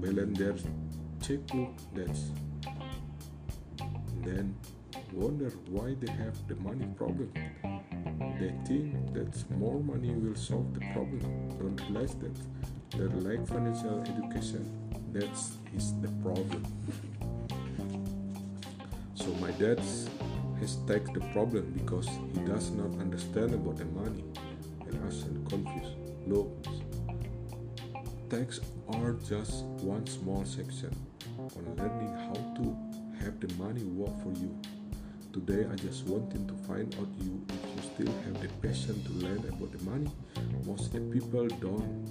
balance 0.00 0.38
their 0.38 0.54
checkbook 1.20 1.70
debts, 1.94 2.30
then 4.24 4.54
wonder 5.12 5.50
why 5.68 5.94
they 6.00 6.12
have 6.12 6.36
the 6.48 6.56
money 6.56 6.86
problem. 6.96 7.32
They 8.38 8.52
think 8.66 9.14
that 9.14 9.50
more 9.50 9.80
money 9.80 10.10
will 10.10 10.34
solve 10.34 10.74
the 10.74 10.80
problem. 10.92 11.20
Don't 11.58 11.80
realize 11.88 12.14
that 12.16 12.34
they 12.90 13.06
lack 13.28 13.46
financial 13.46 14.00
education. 14.00 14.64
That 15.12 15.30
is 15.74 15.94
the 16.00 16.08
problem. 16.22 16.64
So 19.14 19.26
my 19.40 19.50
dad 19.52 19.80
has 20.60 20.76
taken 20.86 21.14
the 21.14 21.26
problem 21.32 21.72
because 21.72 22.08
he 22.34 22.40
does 22.40 22.70
not 22.70 22.98
understand 23.00 23.54
about 23.54 23.76
the 23.76 23.86
money 23.86 24.24
and 24.86 25.06
us 25.06 25.24
confused. 25.48 25.94
Look, 26.26 26.48
tax 28.28 28.60
are 28.88 29.12
just 29.28 29.64
one 29.82 30.06
small 30.06 30.44
section 30.44 30.94
on 31.38 31.76
learning 31.76 32.12
how 32.14 32.34
to 32.56 32.76
have 33.24 33.40
the 33.40 33.52
money 33.54 33.82
work 33.84 34.14
for 34.22 34.32
you. 34.40 34.56
Today 35.36 35.66
I 35.70 35.76
just 35.76 36.06
wanted 36.06 36.48
to 36.48 36.54
find 36.66 36.94
out 36.94 37.08
you 37.20 37.44
if 37.50 37.76
you 37.76 37.82
still 37.94 38.14
have 38.24 38.40
the 38.40 38.48
passion 38.66 39.04
to 39.04 39.12
learn 39.22 39.44
about 39.46 39.70
the 39.70 39.84
money. 39.84 40.10
Most 40.64 40.86
of 40.86 40.92
the 40.94 41.00
people 41.12 41.46
don't. 41.60 42.08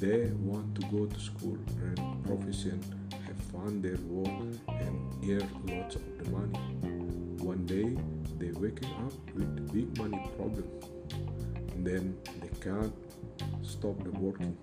They 0.00 0.30
want 0.40 0.74
to 0.76 0.86
go 0.86 1.04
to 1.04 1.20
school, 1.20 1.58
learn 1.76 2.22
profession, 2.24 2.80
have 3.26 3.36
fun 3.52 3.82
their 3.82 3.98
work 4.08 4.56
and 4.68 5.30
earn 5.30 5.50
lots 5.66 5.96
of 5.96 6.02
the 6.16 6.30
money. 6.30 6.58
One 7.44 7.66
day 7.66 7.94
they 8.38 8.52
waking 8.58 8.88
up 9.04 9.12
with 9.34 9.70
big 9.70 9.98
money 9.98 10.26
problem. 10.38 10.64
And 11.74 11.86
then 11.86 12.16
they 12.40 12.48
can't 12.58 12.94
stop 13.60 14.02
the 14.02 14.12
working. 14.12 14.56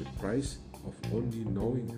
The 0.00 0.06
price 0.18 0.58
of 0.84 0.94
only 1.14 1.44
knowing 1.44 1.88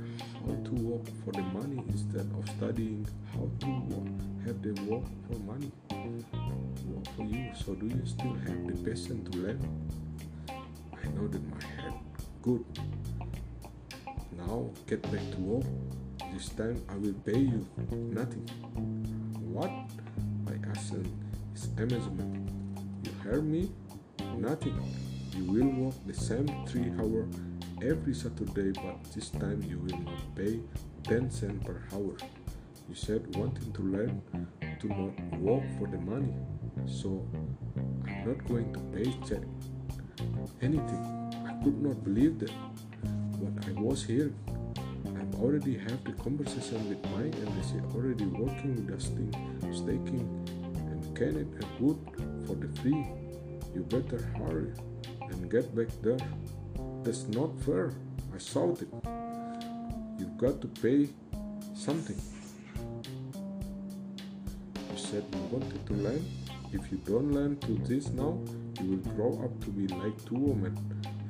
to 0.56 0.72
work 0.82 1.06
for 1.24 1.32
the 1.32 1.42
money 1.42 1.82
instead 1.88 2.30
of 2.38 2.48
studying 2.56 3.06
how 3.32 3.48
to 3.60 3.66
work, 3.88 4.46
have 4.46 4.62
the 4.62 4.72
work 4.82 5.04
for 5.26 5.38
money 5.40 5.70
work 6.88 7.06
for 7.16 7.22
you. 7.24 7.50
So 7.54 7.74
do 7.74 7.86
you 7.86 8.02
still 8.04 8.34
have 8.34 8.66
the 8.66 8.90
passion 8.90 9.24
to 9.30 9.38
learn? 9.38 9.60
I 10.48 11.08
know 11.08 11.28
that 11.28 11.42
my 11.50 11.64
head 11.64 11.94
good. 12.42 12.64
Now 14.36 14.70
get 14.86 15.02
back 15.02 15.24
to 15.32 15.38
work. 15.40 15.64
This 16.32 16.48
time 16.50 16.82
I 16.88 16.96
will 16.96 17.14
pay 17.24 17.38
you 17.38 17.66
nothing. 17.90 18.48
What? 19.52 19.70
My 20.44 20.56
accent 20.70 21.06
is 21.54 21.68
amazement. 21.76 22.50
You 23.04 23.12
heard 23.22 23.44
me? 23.44 23.70
Nothing. 24.36 24.78
You 25.36 25.44
will 25.44 25.86
work 25.86 25.94
the 26.06 26.14
same 26.14 26.48
three 26.66 26.90
hour 26.98 27.26
every 27.82 28.14
Saturday, 28.14 28.72
but 28.72 29.04
this 29.14 29.30
time 29.30 29.62
you 29.68 29.78
will 29.78 29.98
not 30.00 30.34
pay 30.34 30.60
10 31.04 31.30
cents 31.30 31.64
per 31.64 31.82
hour. 31.92 32.16
You 32.88 32.94
said 32.94 33.36
wanting 33.36 33.72
to 33.72 33.82
learn 33.82 34.22
to 34.80 34.88
not 34.88 35.38
work 35.38 35.62
for 35.78 35.86
the 35.86 35.98
money, 35.98 36.32
so 36.86 37.26
I'm 38.06 38.26
not 38.26 38.46
going 38.48 38.72
to 38.72 38.80
pay 38.94 39.04
check 39.28 39.42
anything. 40.60 41.02
I 41.46 41.62
could 41.62 41.80
not 41.80 42.02
believe 42.02 42.38
that 42.40 42.50
what 43.38 43.66
I 43.66 43.80
was 43.80 44.04
here. 44.04 44.32
I 45.06 45.36
already 45.40 45.78
have 45.78 46.02
the 46.04 46.12
conversation 46.12 46.88
with 46.88 47.02
Mike 47.12 47.34
and 47.34 47.64
say 47.64 47.80
already 47.94 48.26
working 48.26 48.74
with 48.74 48.90
dusting, 48.90 49.32
staking, 49.72 50.26
and 50.74 51.18
it 51.18 51.34
and 51.36 51.80
wood 51.80 51.98
for 52.46 52.54
the 52.56 52.68
free. 52.80 53.06
You 53.74 53.82
better 53.88 54.22
hurry 54.38 54.72
and 55.20 55.50
get 55.50 55.74
back 55.76 55.88
there. 56.02 56.18
That's 57.08 57.26
not 57.28 57.58
fair. 57.64 57.94
I 58.34 58.38
shouted. 58.38 58.90
You've 60.18 60.36
got 60.36 60.60
to 60.60 60.66
pay 60.66 61.08
something. 61.74 62.20
You 64.90 64.98
said 64.98 65.24
you 65.32 65.40
wanted 65.50 65.86
to 65.86 65.94
learn. 65.94 66.22
If 66.70 66.92
you 66.92 66.98
don't 67.06 67.32
learn 67.32 67.56
to 67.60 67.72
this 67.88 68.08
now, 68.08 68.38
you 68.82 68.90
will 68.90 69.14
grow 69.16 69.40
up 69.42 69.58
to 69.64 69.70
be 69.70 69.88
like 69.88 70.22
two 70.26 70.36
women 70.36 70.76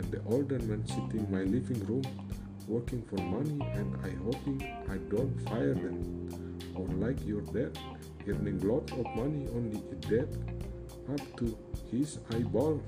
and 0.01 0.11
the 0.11 0.20
older 0.26 0.59
man 0.59 0.85
sitting 0.85 1.24
in 1.24 1.31
my 1.31 1.45
living 1.45 1.87
room 1.87 2.03
working 2.66 3.01
for 3.03 3.22
money 3.22 3.61
and 3.79 3.95
I 4.05 4.11
hoping 4.24 4.61
I 4.91 4.97
don't 5.14 5.33
fire 5.49 5.74
them. 5.74 6.59
Or 6.74 6.89
like 6.89 7.24
your 7.24 7.43
dad, 7.43 7.79
earning 8.26 8.59
lots 8.66 8.91
of 8.95 9.07
money 9.14 9.47
only 9.55 9.81
a 9.93 9.95
debt 10.11 10.35
up 11.09 11.37
to 11.37 11.57
his 11.93 12.18
eyeball, 12.35 12.83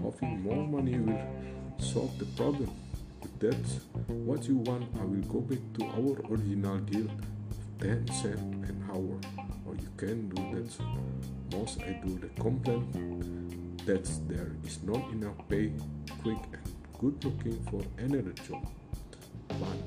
hoping 0.00 0.42
more 0.42 0.66
money 0.66 0.98
will 0.98 1.59
solve 1.80 2.18
the 2.18 2.26
problem. 2.36 2.70
If 3.22 3.38
that's 3.38 3.80
what 4.06 4.46
you 4.46 4.56
want, 4.56 4.84
I 5.00 5.04
will 5.04 5.26
go 5.28 5.40
back 5.40 5.58
to 5.78 5.84
our 5.86 6.30
original 6.30 6.78
deal 6.78 7.06
of 7.06 7.80
10 7.80 8.06
cents 8.08 8.68
an 8.68 8.84
hour. 8.90 9.18
Or 9.66 9.74
you 9.74 9.88
can 9.96 10.28
do 10.28 10.42
that. 10.54 11.56
Most 11.56 11.80
I 11.82 11.92
do 12.04 12.18
the 12.18 12.28
complaint 12.40 13.86
that 13.86 14.04
there 14.28 14.52
is 14.64 14.82
not 14.82 15.02
enough 15.10 15.36
pay, 15.48 15.72
quick 16.22 16.38
and 16.52 16.74
good 16.98 17.24
looking 17.24 17.58
for 17.70 17.82
another 17.98 18.32
job. 18.48 18.66
But 19.48 19.78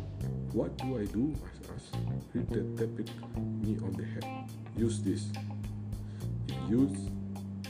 what 0.52 0.78
do 0.78 1.00
I 1.00 1.06
do? 1.06 1.36
I 1.46 1.74
asked. 1.74 1.96
Rich 2.34 2.50
dad 2.50 2.78
tapped 2.78 3.10
me 3.36 3.78
on 3.84 3.94
the 3.94 4.06
head. 4.06 4.26
Use 4.76 5.02
this. 5.02 5.26
If 6.48 6.70
you 6.70 6.90
use 6.90 7.10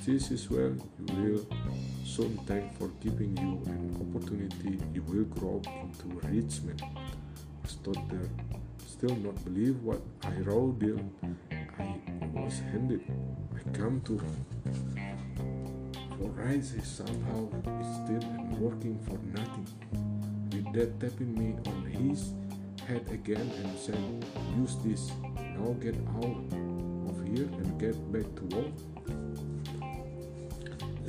this 0.05 0.31
as 0.31 0.49
well, 0.49 0.75
you 1.07 1.15
will 1.15 1.57
soon 2.03 2.37
thank 2.45 2.77
for 2.77 2.89
giving 3.01 3.35
you 3.37 3.61
an 3.65 3.95
opportunity. 4.01 4.77
You 4.93 5.01
will 5.03 5.25
grow 5.25 5.61
into 5.65 6.19
a 6.19 6.29
rich 6.29 6.61
man. 6.63 6.77
There, 8.09 8.29
still 8.85 9.15
not 9.15 9.43
believe 9.45 9.81
what 9.81 10.01
I 10.23 10.35
wrote 10.41 10.79
there. 10.79 10.99
I 11.79 11.99
was 12.33 12.59
handed. 12.71 13.01
I 13.55 13.77
come 13.77 14.01
to 14.01 14.19
for 16.17 16.29
rise 16.29 16.75
somehow 16.83 17.49
still 18.03 18.21
and 18.21 18.57
working 18.59 18.99
for 18.99 19.17
nothing. 19.37 19.67
With 20.51 20.73
that 20.73 20.99
tapping 20.99 21.33
me 21.37 21.55
on 21.67 21.85
his 21.85 22.33
head 22.87 23.07
again 23.11 23.51
and 23.63 23.77
said, 23.77 24.25
Use 24.57 24.75
this. 24.83 25.11
Now 25.57 25.73
get 25.81 25.95
out 26.15 26.37
of 27.09 27.27
here 27.27 27.49
and 27.59 27.79
get 27.79 27.95
back 28.11 28.27
to 28.35 28.55
work. 28.55 29.22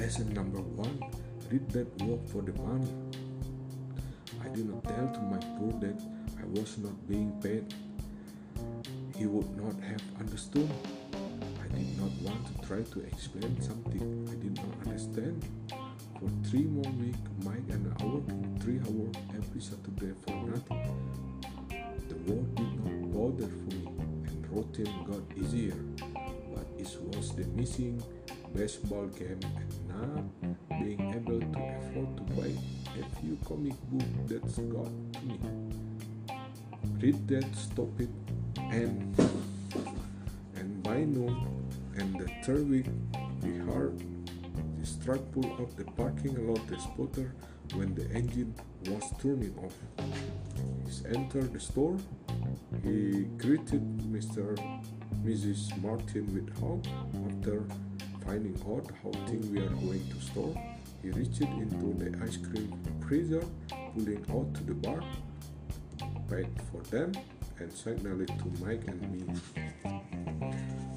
Lesson 0.05 0.35
number 0.35 0.61
one 0.61 1.01
rich 1.51 1.67
dad 1.73 1.89
work 2.03 2.21
for 2.29 2.43
the 2.43 2.53
money. 2.61 2.93
I 4.45 4.49
did 4.49 4.69
not 4.69 4.85
tell 4.85 5.09
to 5.09 5.21
my 5.33 5.39
poor 5.57 5.73
dad 5.81 5.97
I 6.39 6.45
was 6.61 6.77
not 6.77 6.93
being 7.09 7.33
paid. 7.41 7.73
He 9.17 9.25
would 9.25 9.49
not 9.57 9.73
have 9.83 10.03
understood. 10.21 10.69
I 11.65 11.75
did 11.75 11.99
not 11.99 12.13
want 12.21 12.45
to 12.45 12.69
try 12.69 12.83
to 12.83 13.01
explain 13.01 13.59
something 13.63 14.29
I 14.29 14.35
did 14.45 14.55
not 14.61 14.77
understand. 14.85 15.43
For 16.21 16.29
three 16.51 16.65
more 16.65 16.93
weeks, 17.01 17.25
Mike 17.43 17.65
and 17.71 17.89
I 17.89 18.05
worked 18.05 18.61
three 18.63 18.81
hours 18.85 19.17
every 19.33 19.63
Saturday 19.63 20.13
for 20.21 20.37
nothing. 20.53 20.85
The 22.13 22.17
work 22.29 22.55
did 22.57 22.73
not 22.85 23.11
bother 23.11 23.49
for 23.49 23.73
me, 23.73 23.89
and 24.29 24.47
routine 24.53 24.93
got 25.09 25.25
easier. 25.35 25.81
But 26.53 26.69
it 26.77 26.93
was 27.09 27.35
the 27.35 27.47
missing 27.57 28.03
baseball 28.55 29.07
game 29.07 29.41
being 30.81 31.15
able 31.15 31.41
to 31.41 31.61
afford 31.79 32.17
to 32.17 32.23
buy 32.35 32.51
a 33.01 33.21
few 33.21 33.39
comic 33.47 33.75
books 33.91 34.07
that's 34.27 34.59
got 34.59 34.91
me. 35.25 35.39
Rich 37.01 37.27
dad, 37.27 37.57
stop 37.57 38.01
it, 38.01 38.11
and 38.59 39.15
and 40.57 40.83
by 40.83 41.05
noon 41.05 41.65
and 41.97 42.19
the 42.19 42.29
third 42.45 42.69
week 42.69 42.87
we 43.43 43.57
heard 43.57 43.99
the 44.79 45.05
truck 45.05 45.21
pull 45.33 45.51
up 45.63 45.75
the 45.77 45.85
parking 45.93 46.35
lot 46.47 46.67
the 46.69 46.79
spotter 46.79 47.35
when 47.75 47.95
the 47.95 48.09
engine 48.11 48.55
was 48.87 49.05
turning 49.21 49.55
off. 49.65 49.75
He 50.87 51.17
entered 51.17 51.53
the 51.53 51.61
store. 51.61 51.97
He 52.83 53.25
greeted 53.39 53.83
Mr. 54.13 54.57
Mrs. 55.25 55.81
Martin 55.83 56.27
with 56.35 56.51
hug 56.61 56.87
after 57.27 57.65
finding 58.27 58.57
out 58.69 58.91
how 59.03 59.11
things 59.27 59.47
we 59.49 59.59
are 59.61 59.69
going 59.69 60.07
to 60.09 60.21
store. 60.21 60.55
He 61.03 61.11
reached 61.11 61.41
into 61.41 61.93
the 61.95 62.19
ice 62.23 62.37
cream 62.37 62.73
freezer, 63.07 63.45
pulling 63.95 64.25
out 64.31 64.55
to 64.55 64.65
the 64.65 64.75
bar, 64.75 65.03
paid 66.31 66.49
for 66.71 66.81
them, 66.91 67.13
and 67.59 67.73
signaled 67.73 68.23
it 68.23 68.29
to 68.29 68.65
Mike 68.65 68.83
and 68.87 69.01
me. 69.13 69.23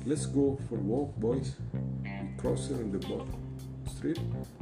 Let's 0.06 0.26
go 0.26 0.58
for 0.70 0.76
a 0.76 0.82
walk, 0.82 1.16
boys. 1.18 1.56
We 2.04 2.10
crossed 2.38 2.72
on 2.72 2.92
the 2.92 3.00
boat 3.00 3.28
street. 3.98 4.20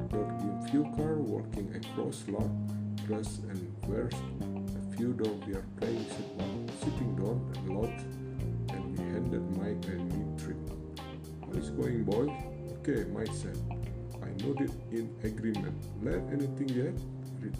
There 0.09 0.22
were 0.22 0.68
few 0.70 0.84
cars 0.95 1.20
walking 1.20 1.74
across 1.76 2.24
lot, 2.28 2.49
grass 3.05 3.39
and 3.49 3.59
where 3.86 4.07
a 4.07 4.95
few 4.95 5.13
dogs 5.13 5.45
were 5.47 5.63
playing 5.78 6.05
sitting 6.80 7.16
down 7.16 7.39
a 7.68 7.74
lot, 7.74 7.93
and 8.74 8.97
we 8.97 9.03
handed 9.03 9.57
Mike 9.57 9.86
and 9.88 10.11
me 10.11 10.43
trip. 10.43 10.57
How 11.41 11.59
is 11.59 11.70
going, 11.70 12.03
boys? 12.03 12.55
Okay, 12.88 13.04
said. 13.34 13.58
I 14.22 14.30
nodded 14.46 14.70
in 14.92 15.10
agreement. 15.24 15.74
Learn 16.04 16.30
anything 16.32 16.70
yet? 16.70 16.94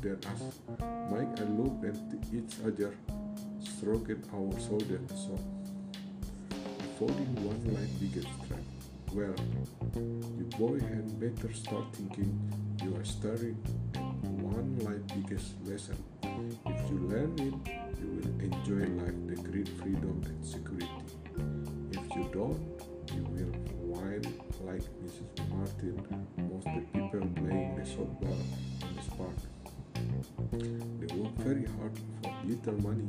That 0.04 0.24
asked. 0.28 0.62
Mike 1.10 1.40
and 1.40 1.60
looked 1.60 1.84
at 1.84 1.98
each 2.32 2.54
other, 2.64 2.94
stroked 3.60 4.12
our 4.32 4.54
shoulder. 4.60 5.02
So, 5.10 5.34
folding 7.00 7.34
one 7.42 7.58
light 7.74 7.90
biggest 8.00 8.28
track. 8.46 8.62
Well, 9.14 9.34
you 10.38 10.46
boy 10.60 10.80
had 10.80 11.20
better 11.20 11.52
start 11.54 11.86
thinking 11.94 12.30
you 12.84 12.96
are 12.96 13.04
staring 13.04 13.58
at 13.96 14.30
one 14.30 14.78
light 14.86 15.08
biggest 15.08 15.56
lesson. 15.66 15.98
If 16.22 16.92
you 16.92 17.00
learn 17.00 17.34
it, 17.40 17.56
you 18.00 18.08
will 18.14 18.30
enjoy 18.46 18.86
life, 19.02 19.18
the 19.26 19.50
great 19.50 19.70
freedom 19.70 20.22
and 20.24 20.46
security. 20.46 20.88
If 21.94 22.16
you 22.16 22.30
don't, 22.32 22.62
you 23.16 23.24
will 23.24 23.55
like 24.66 24.82
Mrs. 25.04 25.50
Martin, 25.50 26.26
most 26.50 26.66
the 26.66 26.82
people 26.92 27.28
playing 27.36 27.76
the 27.76 27.84
softball 27.84 28.42
in 28.82 28.96
this 28.96 29.08
park. 29.18 29.38
They 30.52 31.16
work 31.16 31.36
very 31.38 31.66
hard 31.78 31.92
for 32.22 32.34
little 32.46 32.82
money 32.82 33.08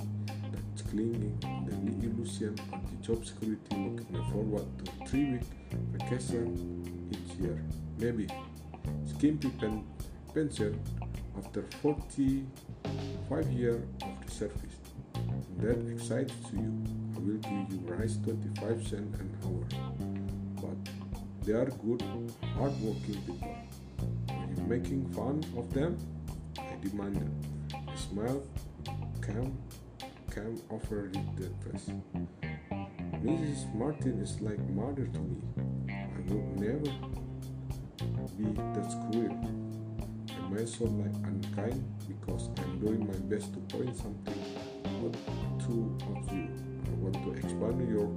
that's 0.53 0.83
clinging 0.83 1.39
the 1.41 2.07
illusion 2.07 2.59
of 2.73 2.81
the 2.91 2.97
job 3.07 3.25
security 3.25 3.77
looking 3.77 4.33
forward 4.33 4.67
to 4.85 5.07
three 5.07 5.25
week 5.33 5.43
vacation 5.93 7.09
each 7.11 7.41
year. 7.41 7.63
Maybe 7.99 8.27
skimpy 9.07 9.49
pen- 9.51 9.87
pension 10.35 10.79
after 11.39 11.63
45 11.83 13.51
years 13.53 13.83
of 14.03 14.27
the 14.27 14.31
service. 14.31 14.77
That 15.59 15.79
excites 15.91 16.35
you. 16.53 16.85
I 17.17 17.19
will 17.21 17.39
give 17.39 17.73
you 17.73 17.81
rice 17.87 18.19
25 18.25 18.87
cents 18.87 19.19
an 19.21 19.31
hour. 19.45 20.16
They 21.47 21.53
are 21.53 21.67
good, 21.67 22.03
hard-working 22.59 23.23
people. 23.23 23.57
Are 24.31 24.49
you 24.57 24.63
making 24.67 25.07
fun 25.13 25.45
of 25.57 25.73
them? 25.73 25.97
I 26.59 26.75
demanded. 26.83 27.31
A 27.73 27.97
smile 27.97 28.43
came, 29.25 29.57
came 30.35 30.61
over 30.73 31.09
the 31.37 31.49
face. 31.63 31.91
Mrs. 33.23 33.73
Martin 33.77 34.19
is 34.21 34.41
like 34.41 34.59
mother 34.71 35.07
to 35.07 35.21
me. 35.21 35.41
I 35.89 36.19
would 36.35 36.59
never 36.59 36.91
be 38.37 38.45
that 38.51 38.91
cruel. 39.13 39.39
I 40.29 40.49
may 40.53 40.67
sound 40.67 40.99
like 40.99 41.15
unkind 41.29 41.85
because 42.09 42.51
I'm 42.59 42.81
doing 42.81 43.07
my 43.07 43.19
best 43.31 43.55
to 43.55 43.61
point 43.77 43.97
something 43.97 44.43
out 44.85 45.15
to 45.61 45.97
of 46.11 46.33
you. 46.33 46.49
I 46.87 46.95
want 46.99 47.15
to 47.23 47.31
expand 47.35 47.89
your 47.89 48.11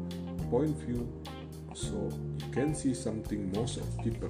point 0.50 0.72
of 0.72 0.82
view 0.82 1.08
so 1.80 2.10
you 2.40 2.52
can 2.52 2.76
see 2.76 2.94
something 2.94 3.52
most 3.54 3.78
of 3.78 3.88
people 4.04 4.30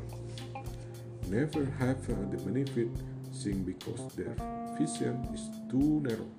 never 1.27 1.65
have 1.79 1.97
uh, 2.09 2.15
the 2.29 2.37
benefit 2.45 2.89
seeing 3.31 3.63
because 3.63 4.13
their 4.15 4.35
vision 4.77 5.27
is 5.33 5.49
too 5.69 6.01
narrow. 6.05 6.29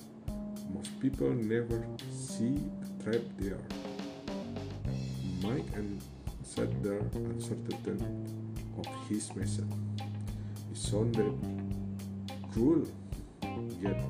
Most 0.73 0.99
people 1.01 1.31
never 1.31 1.85
see 2.11 2.63
the 2.81 3.05
trap 3.05 3.23
they 3.39 3.49
are. 3.49 3.69
Mike 5.43 5.67
and 5.75 6.01
said 6.43 6.71
there 6.83 7.03
uncertainty 7.15 8.07
of 8.79 8.87
his 9.09 9.35
message. 9.35 9.65
It 10.71 10.77
sounded 10.77 11.35
cruel, 12.53 12.87
yet 13.83 14.01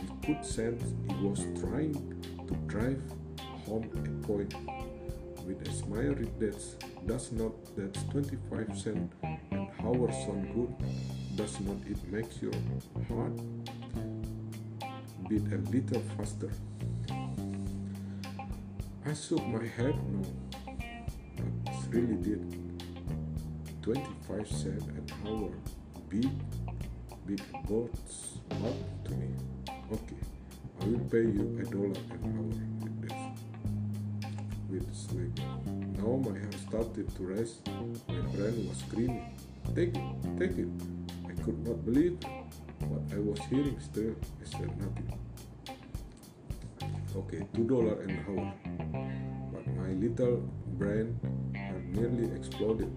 we 0.00 0.08
could 0.26 0.44
sense 0.44 0.82
he 1.08 1.14
was 1.26 1.44
trying 1.60 1.94
to 2.46 2.54
drive 2.66 3.02
home 3.66 3.84
a 3.94 4.26
point. 4.26 4.54
With 5.48 5.66
a 5.66 5.72
smile 5.72 6.14
that 6.40 7.06
does 7.06 7.32
not 7.32 7.52
that's 7.74 8.02
25 8.10 8.78
cents 8.78 9.14
an 9.22 9.66
hour 9.80 10.12
sound 10.12 10.52
good, 10.54 10.74
does 11.36 11.58
not 11.60 11.78
it 11.88 11.96
makes 12.12 12.42
your 12.42 12.52
heart 13.08 13.32
beat 15.26 15.50
a 15.50 15.56
little 15.72 16.02
faster? 16.18 16.52
I 19.06 19.14
shook 19.14 19.46
my 19.46 19.64
head 19.64 19.96
no, 20.12 20.22
but 21.64 21.74
really 21.88 22.16
did. 22.16 22.44
25 23.80 24.46
cents 24.46 24.84
an 24.84 25.06
hour 25.24 25.50
beat 26.10 26.28
beat 27.26 27.42
both 27.66 28.38
up 28.50 29.04
to 29.04 29.12
me. 29.12 29.28
Okay, 29.94 30.22
I 30.82 30.84
will 30.84 31.08
pay 31.08 31.24
you 31.24 31.58
a 31.58 31.64
dollar 31.64 31.96
an 32.12 32.20
hour 32.36 32.77
with. 34.68 34.94
Sleep. 34.94 35.38
Now 35.98 36.16
my 36.16 36.38
hair 36.38 36.52
started 36.66 37.14
to 37.16 37.22
rise. 37.22 37.60
My 38.08 38.20
brain 38.36 38.68
was 38.68 38.78
screaming. 38.78 39.34
Take 39.74 39.96
it, 39.96 40.38
take 40.38 40.58
it. 40.58 40.68
I 41.26 41.32
could 41.42 41.66
not 41.66 41.84
believe 41.84 42.18
what 42.88 43.02
I 43.12 43.18
was 43.18 43.38
hearing 43.50 43.78
still. 43.80 44.14
I 44.40 44.44
said 44.44 44.70
nothing. 44.76 45.12
Okay, 47.16 47.46
two 47.54 47.64
dollar 47.64 48.02
an 48.02 48.12
hour. 48.28 48.52
But 49.52 49.66
my 49.76 49.92
little 49.92 50.48
brain 50.78 51.18
had 51.54 51.84
nearly 51.96 52.34
exploded. 52.36 52.92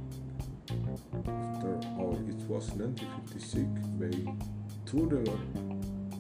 After 1.28 1.80
all, 1.98 2.20
it 2.28 2.42
was 2.48 2.72
1956, 2.72 3.68
paying 4.00 4.42
two 4.86 5.08
dollar 5.08 5.40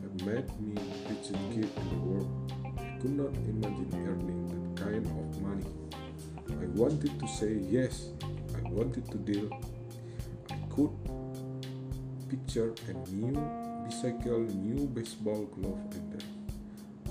had 0.01 0.25
made 0.25 0.47
me 0.59 0.81
richest 1.09 1.33
kid 1.51 1.69
in 1.77 1.89
the 1.89 1.99
world. 2.05 2.53
I 2.77 3.01
could 3.01 3.17
not 3.17 3.33
imagine 3.47 3.89
earning 4.07 4.60
kind 4.83 5.05
of 5.05 5.41
money. 5.41 5.65
I 6.49 6.65
wanted 6.75 7.19
to 7.19 7.27
say 7.27 7.53
yes. 7.69 8.09
I 8.55 8.69
wanted 8.69 9.09
to 9.11 9.17
deal. 9.17 9.49
I 10.49 10.57
could 10.69 10.91
picture 12.29 12.73
a 12.89 12.93
new 13.09 13.33
bicycle, 13.85 14.39
new 14.39 14.87
baseball 14.87 15.45
glove, 15.45 15.79
and 15.91 16.07
the 16.13 16.21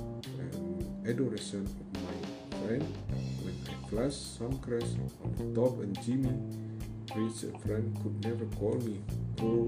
um, 0.01 1.09
adoration 1.09 1.63
of 1.63 2.03
my 2.03 2.17
friend 2.59 2.87
when 3.43 3.55
I 3.69 3.89
flashed 3.89 4.39
some 4.39 4.59
crash 4.59 4.91
on 5.25 5.55
top 5.55 5.81
and 5.81 5.95
Jimmy 6.03 6.35
Rich 7.15 7.43
a 7.43 7.59
friend 7.59 7.97
could 8.03 8.25
never 8.25 8.47
call 8.57 8.77
me 8.77 9.01
poor 9.37 9.67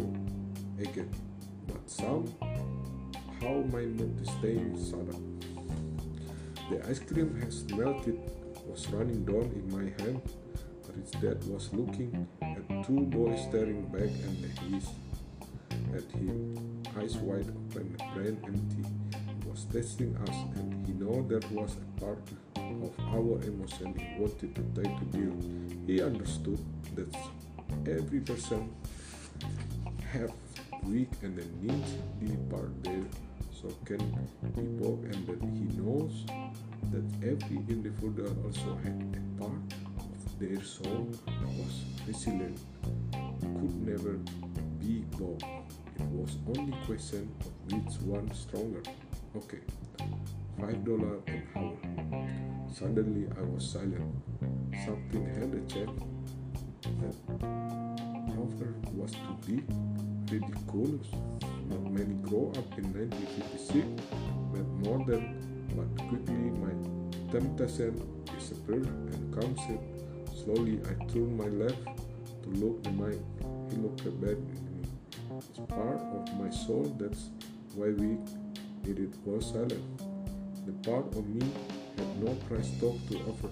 again. 0.79 1.11
But 1.67 1.91
somehow 1.91 2.63
how 3.41 3.55
my 3.73 3.83
mood 3.83 4.27
stayed 4.39 4.77
shut 4.79 5.09
up. 5.13 5.32
The 6.71 6.89
ice 6.89 7.01
cream 7.01 7.41
has 7.41 7.65
melted, 7.71 8.19
was 8.67 8.89
running 8.91 9.25
down 9.25 9.51
in 9.55 9.67
my 9.71 10.03
hand. 10.03 10.23
Rich 10.95 11.21
dad 11.21 11.45
was 11.45 11.73
looking 11.73 12.27
at 12.43 12.87
two 12.87 13.01
boys 13.07 13.41
staring 13.49 13.87
back 13.87 14.03
and 14.03 14.73
his 14.73 14.89
at 15.95 16.11
him, 16.13 16.83
eyes 16.99 17.17
wide 17.17 17.49
open, 17.49 17.97
brain 18.15 18.39
empty. 18.45 18.89
He 19.17 19.49
was 19.49 19.65
testing 19.65 20.17
us, 20.17 20.37
and 20.57 20.87
he 20.87 20.93
know 20.93 21.23
that 21.29 21.51
was 21.51 21.77
a 21.77 22.01
part 22.01 22.23
of 22.57 22.93
our 23.09 23.43
emotion 23.43 23.95
he 23.99 24.21
wanted 24.21 24.55
to 24.55 24.63
take 24.75 24.99
to 24.99 25.05
deal. 25.17 25.37
He 25.87 26.03
understood 26.03 26.59
that 26.95 27.15
every 27.87 28.21
person 28.21 28.73
have 30.13 30.33
weak 30.85 31.11
and 31.23 31.37
the 31.37 31.45
need 31.61 31.85
be 32.21 32.37
part 32.55 32.83
there 32.85 33.05
can 33.85 33.99
both 34.79 35.03
and 35.05 35.27
that 35.27 35.41
he 35.43 35.81
knows 35.81 36.25
that 36.91 37.05
every 37.23 37.59
individual 37.69 38.37
also 38.45 38.79
had 38.83 39.17
a 39.17 39.41
part 39.41 39.53
of 39.99 40.39
their 40.39 40.63
soul 40.63 41.09
that 41.27 41.49
was 41.59 41.85
resilient. 42.07 42.59
Could 43.41 43.87
never 43.87 44.19
be 44.81 45.05
both 45.19 45.43
it 45.97 46.07
was 46.07 46.37
only 46.57 46.77
question 46.87 47.29
of 47.41 47.73
which 47.73 48.01
one 48.03 48.33
stronger. 48.35 48.83
Okay 49.37 49.61
five 50.63 50.85
dollar 50.85 51.19
an 51.27 51.43
hour. 51.57 51.77
Suddenly 52.73 53.27
i 53.39 53.43
was 53.43 53.71
silent. 53.71 54.15
Something 54.85 55.27
had 55.35 55.53
a 55.55 55.63
check 55.67 55.89
that 57.01 57.17
offer 58.39 58.75
was 58.95 59.13
to 59.13 59.33
be 59.47 59.63
ridiculous. 60.31 61.09
Many 61.81 62.15
grow 62.23 62.53
up 62.57 62.79
in 62.79 62.93
1956, 62.93 63.87
but 64.53 64.67
more 64.85 65.05
than, 65.07 65.67
but 65.77 65.89
quickly 66.09 66.51
my 66.61 66.73
temptation 67.31 68.01
disappeared 68.35 68.87
and 68.87 69.35
comes 69.35 69.61
it. 69.69 69.81
Slowly 70.45 70.81
I 70.85 70.95
turned 71.13 71.37
my 71.37 71.49
left 71.49 71.85
to 72.43 72.49
look 72.51 72.87
at 72.87 72.95
my 72.95 73.13
he 73.71 73.77
looked 73.77 74.05
bad 74.21 74.37
in 74.37 74.81
me. 74.81 74.89
It's 75.39 75.59
part 75.69 76.01
of 76.01 76.39
my 76.39 76.51
soul 76.51 76.95
that's 76.99 77.31
why 77.75 77.89
we 77.89 78.19
did 78.83 78.99
it 78.99 79.15
was 79.25 79.47
silent. 79.47 79.83
The 80.67 80.73
part 80.91 81.07
of 81.17 81.27
me 81.27 81.47
had 81.97 82.23
no 82.23 82.35
price 82.49 82.71
talk 82.81 82.97
to 83.09 83.19
offer. 83.31 83.51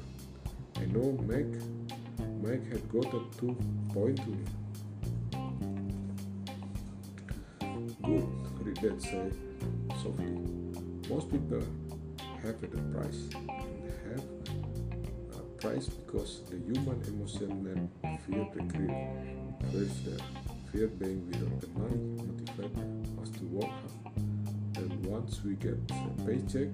I 0.77 0.85
know 0.87 1.13
Meg 1.27 1.63
Mike 2.43 2.67
had 2.73 2.89
got 2.91 3.07
a 3.15 3.21
two 3.39 3.57
point 3.93 4.17
to 4.17 4.31
me. 4.31 4.45
Good, 8.11 8.27
rich 8.67 8.81
dad 8.81 9.01
said 9.01 9.33
softly. 10.03 10.35
Most 11.09 11.31
people 11.31 11.63
have 12.43 12.61
a 12.61 12.67
price 12.67 13.29
and 13.33 13.93
have 14.11 14.25
a 15.39 15.43
price 15.61 15.87
because 15.87 16.43
the 16.51 16.57
human 16.57 17.01
emotion 17.07 17.89
and 18.03 18.21
fear 18.23 18.49
the 18.53 18.63
greed. 18.63 18.91
First, 19.71 20.05
the 20.07 20.21
fear 20.73 20.89
being 20.89 21.25
without 21.29 21.61
the 21.61 21.69
money 21.79 21.99
motivate 22.17 23.23
us 23.23 23.31
to 23.39 23.45
work 23.45 23.71
hard. 23.71 24.15
Then 24.73 25.03
once 25.03 25.45
we 25.45 25.55
get 25.55 25.79
a 25.91 26.23
paycheck, 26.27 26.71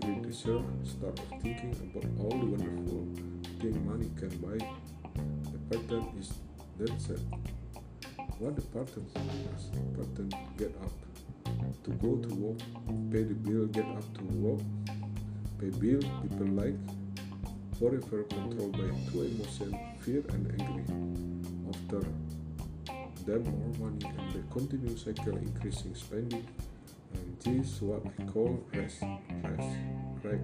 greed 0.00 0.34
share 0.34 0.64
start 0.82 1.20
thinking 1.40 1.70
about 1.94 2.10
all 2.18 2.36
the 2.36 2.46
wonderful 2.46 3.06
thing 3.60 3.86
money 3.86 4.10
can 4.18 4.30
buy. 4.42 4.58
The 5.52 5.78
pattern 5.78 6.06
is 6.18 6.32
that 6.78 7.00
said. 7.00 7.20
What 8.38 8.56
the 8.56 8.62
pattern 8.62 9.06
is. 9.56 9.70
Pattern 9.96 10.30
get 10.58 10.74
up, 10.82 10.92
to 11.84 11.90
go 11.90 12.16
to 12.16 12.34
work, 12.34 12.58
pay 13.10 13.22
the 13.22 13.34
bill, 13.34 13.66
get 13.66 13.84
up 13.86 14.18
to 14.18 14.24
work, 14.24 14.60
pay 15.60 15.70
bill, 15.78 16.00
people 16.22 16.46
like, 16.48 16.74
forever 17.78 18.24
controlled 18.24 18.72
by 18.72 18.90
two 19.10 19.22
emotions, 19.22 19.74
fear 20.00 20.24
and 20.30 20.60
anger. 20.60 20.84
After 21.68 22.00
them 23.24 23.44
more 23.44 23.74
money 23.90 24.04
and 24.18 24.32
the 24.32 24.42
continuous 24.52 25.04
cycle 25.04 25.36
increasing 25.36 25.94
spending 25.94 26.46
and 27.14 27.40
this 27.40 27.66
is 27.76 27.82
what 27.82 28.02
I 28.06 28.22
call 28.24 28.62
rest, 28.74 29.02
rest, 29.42 29.68
right. 30.22 30.40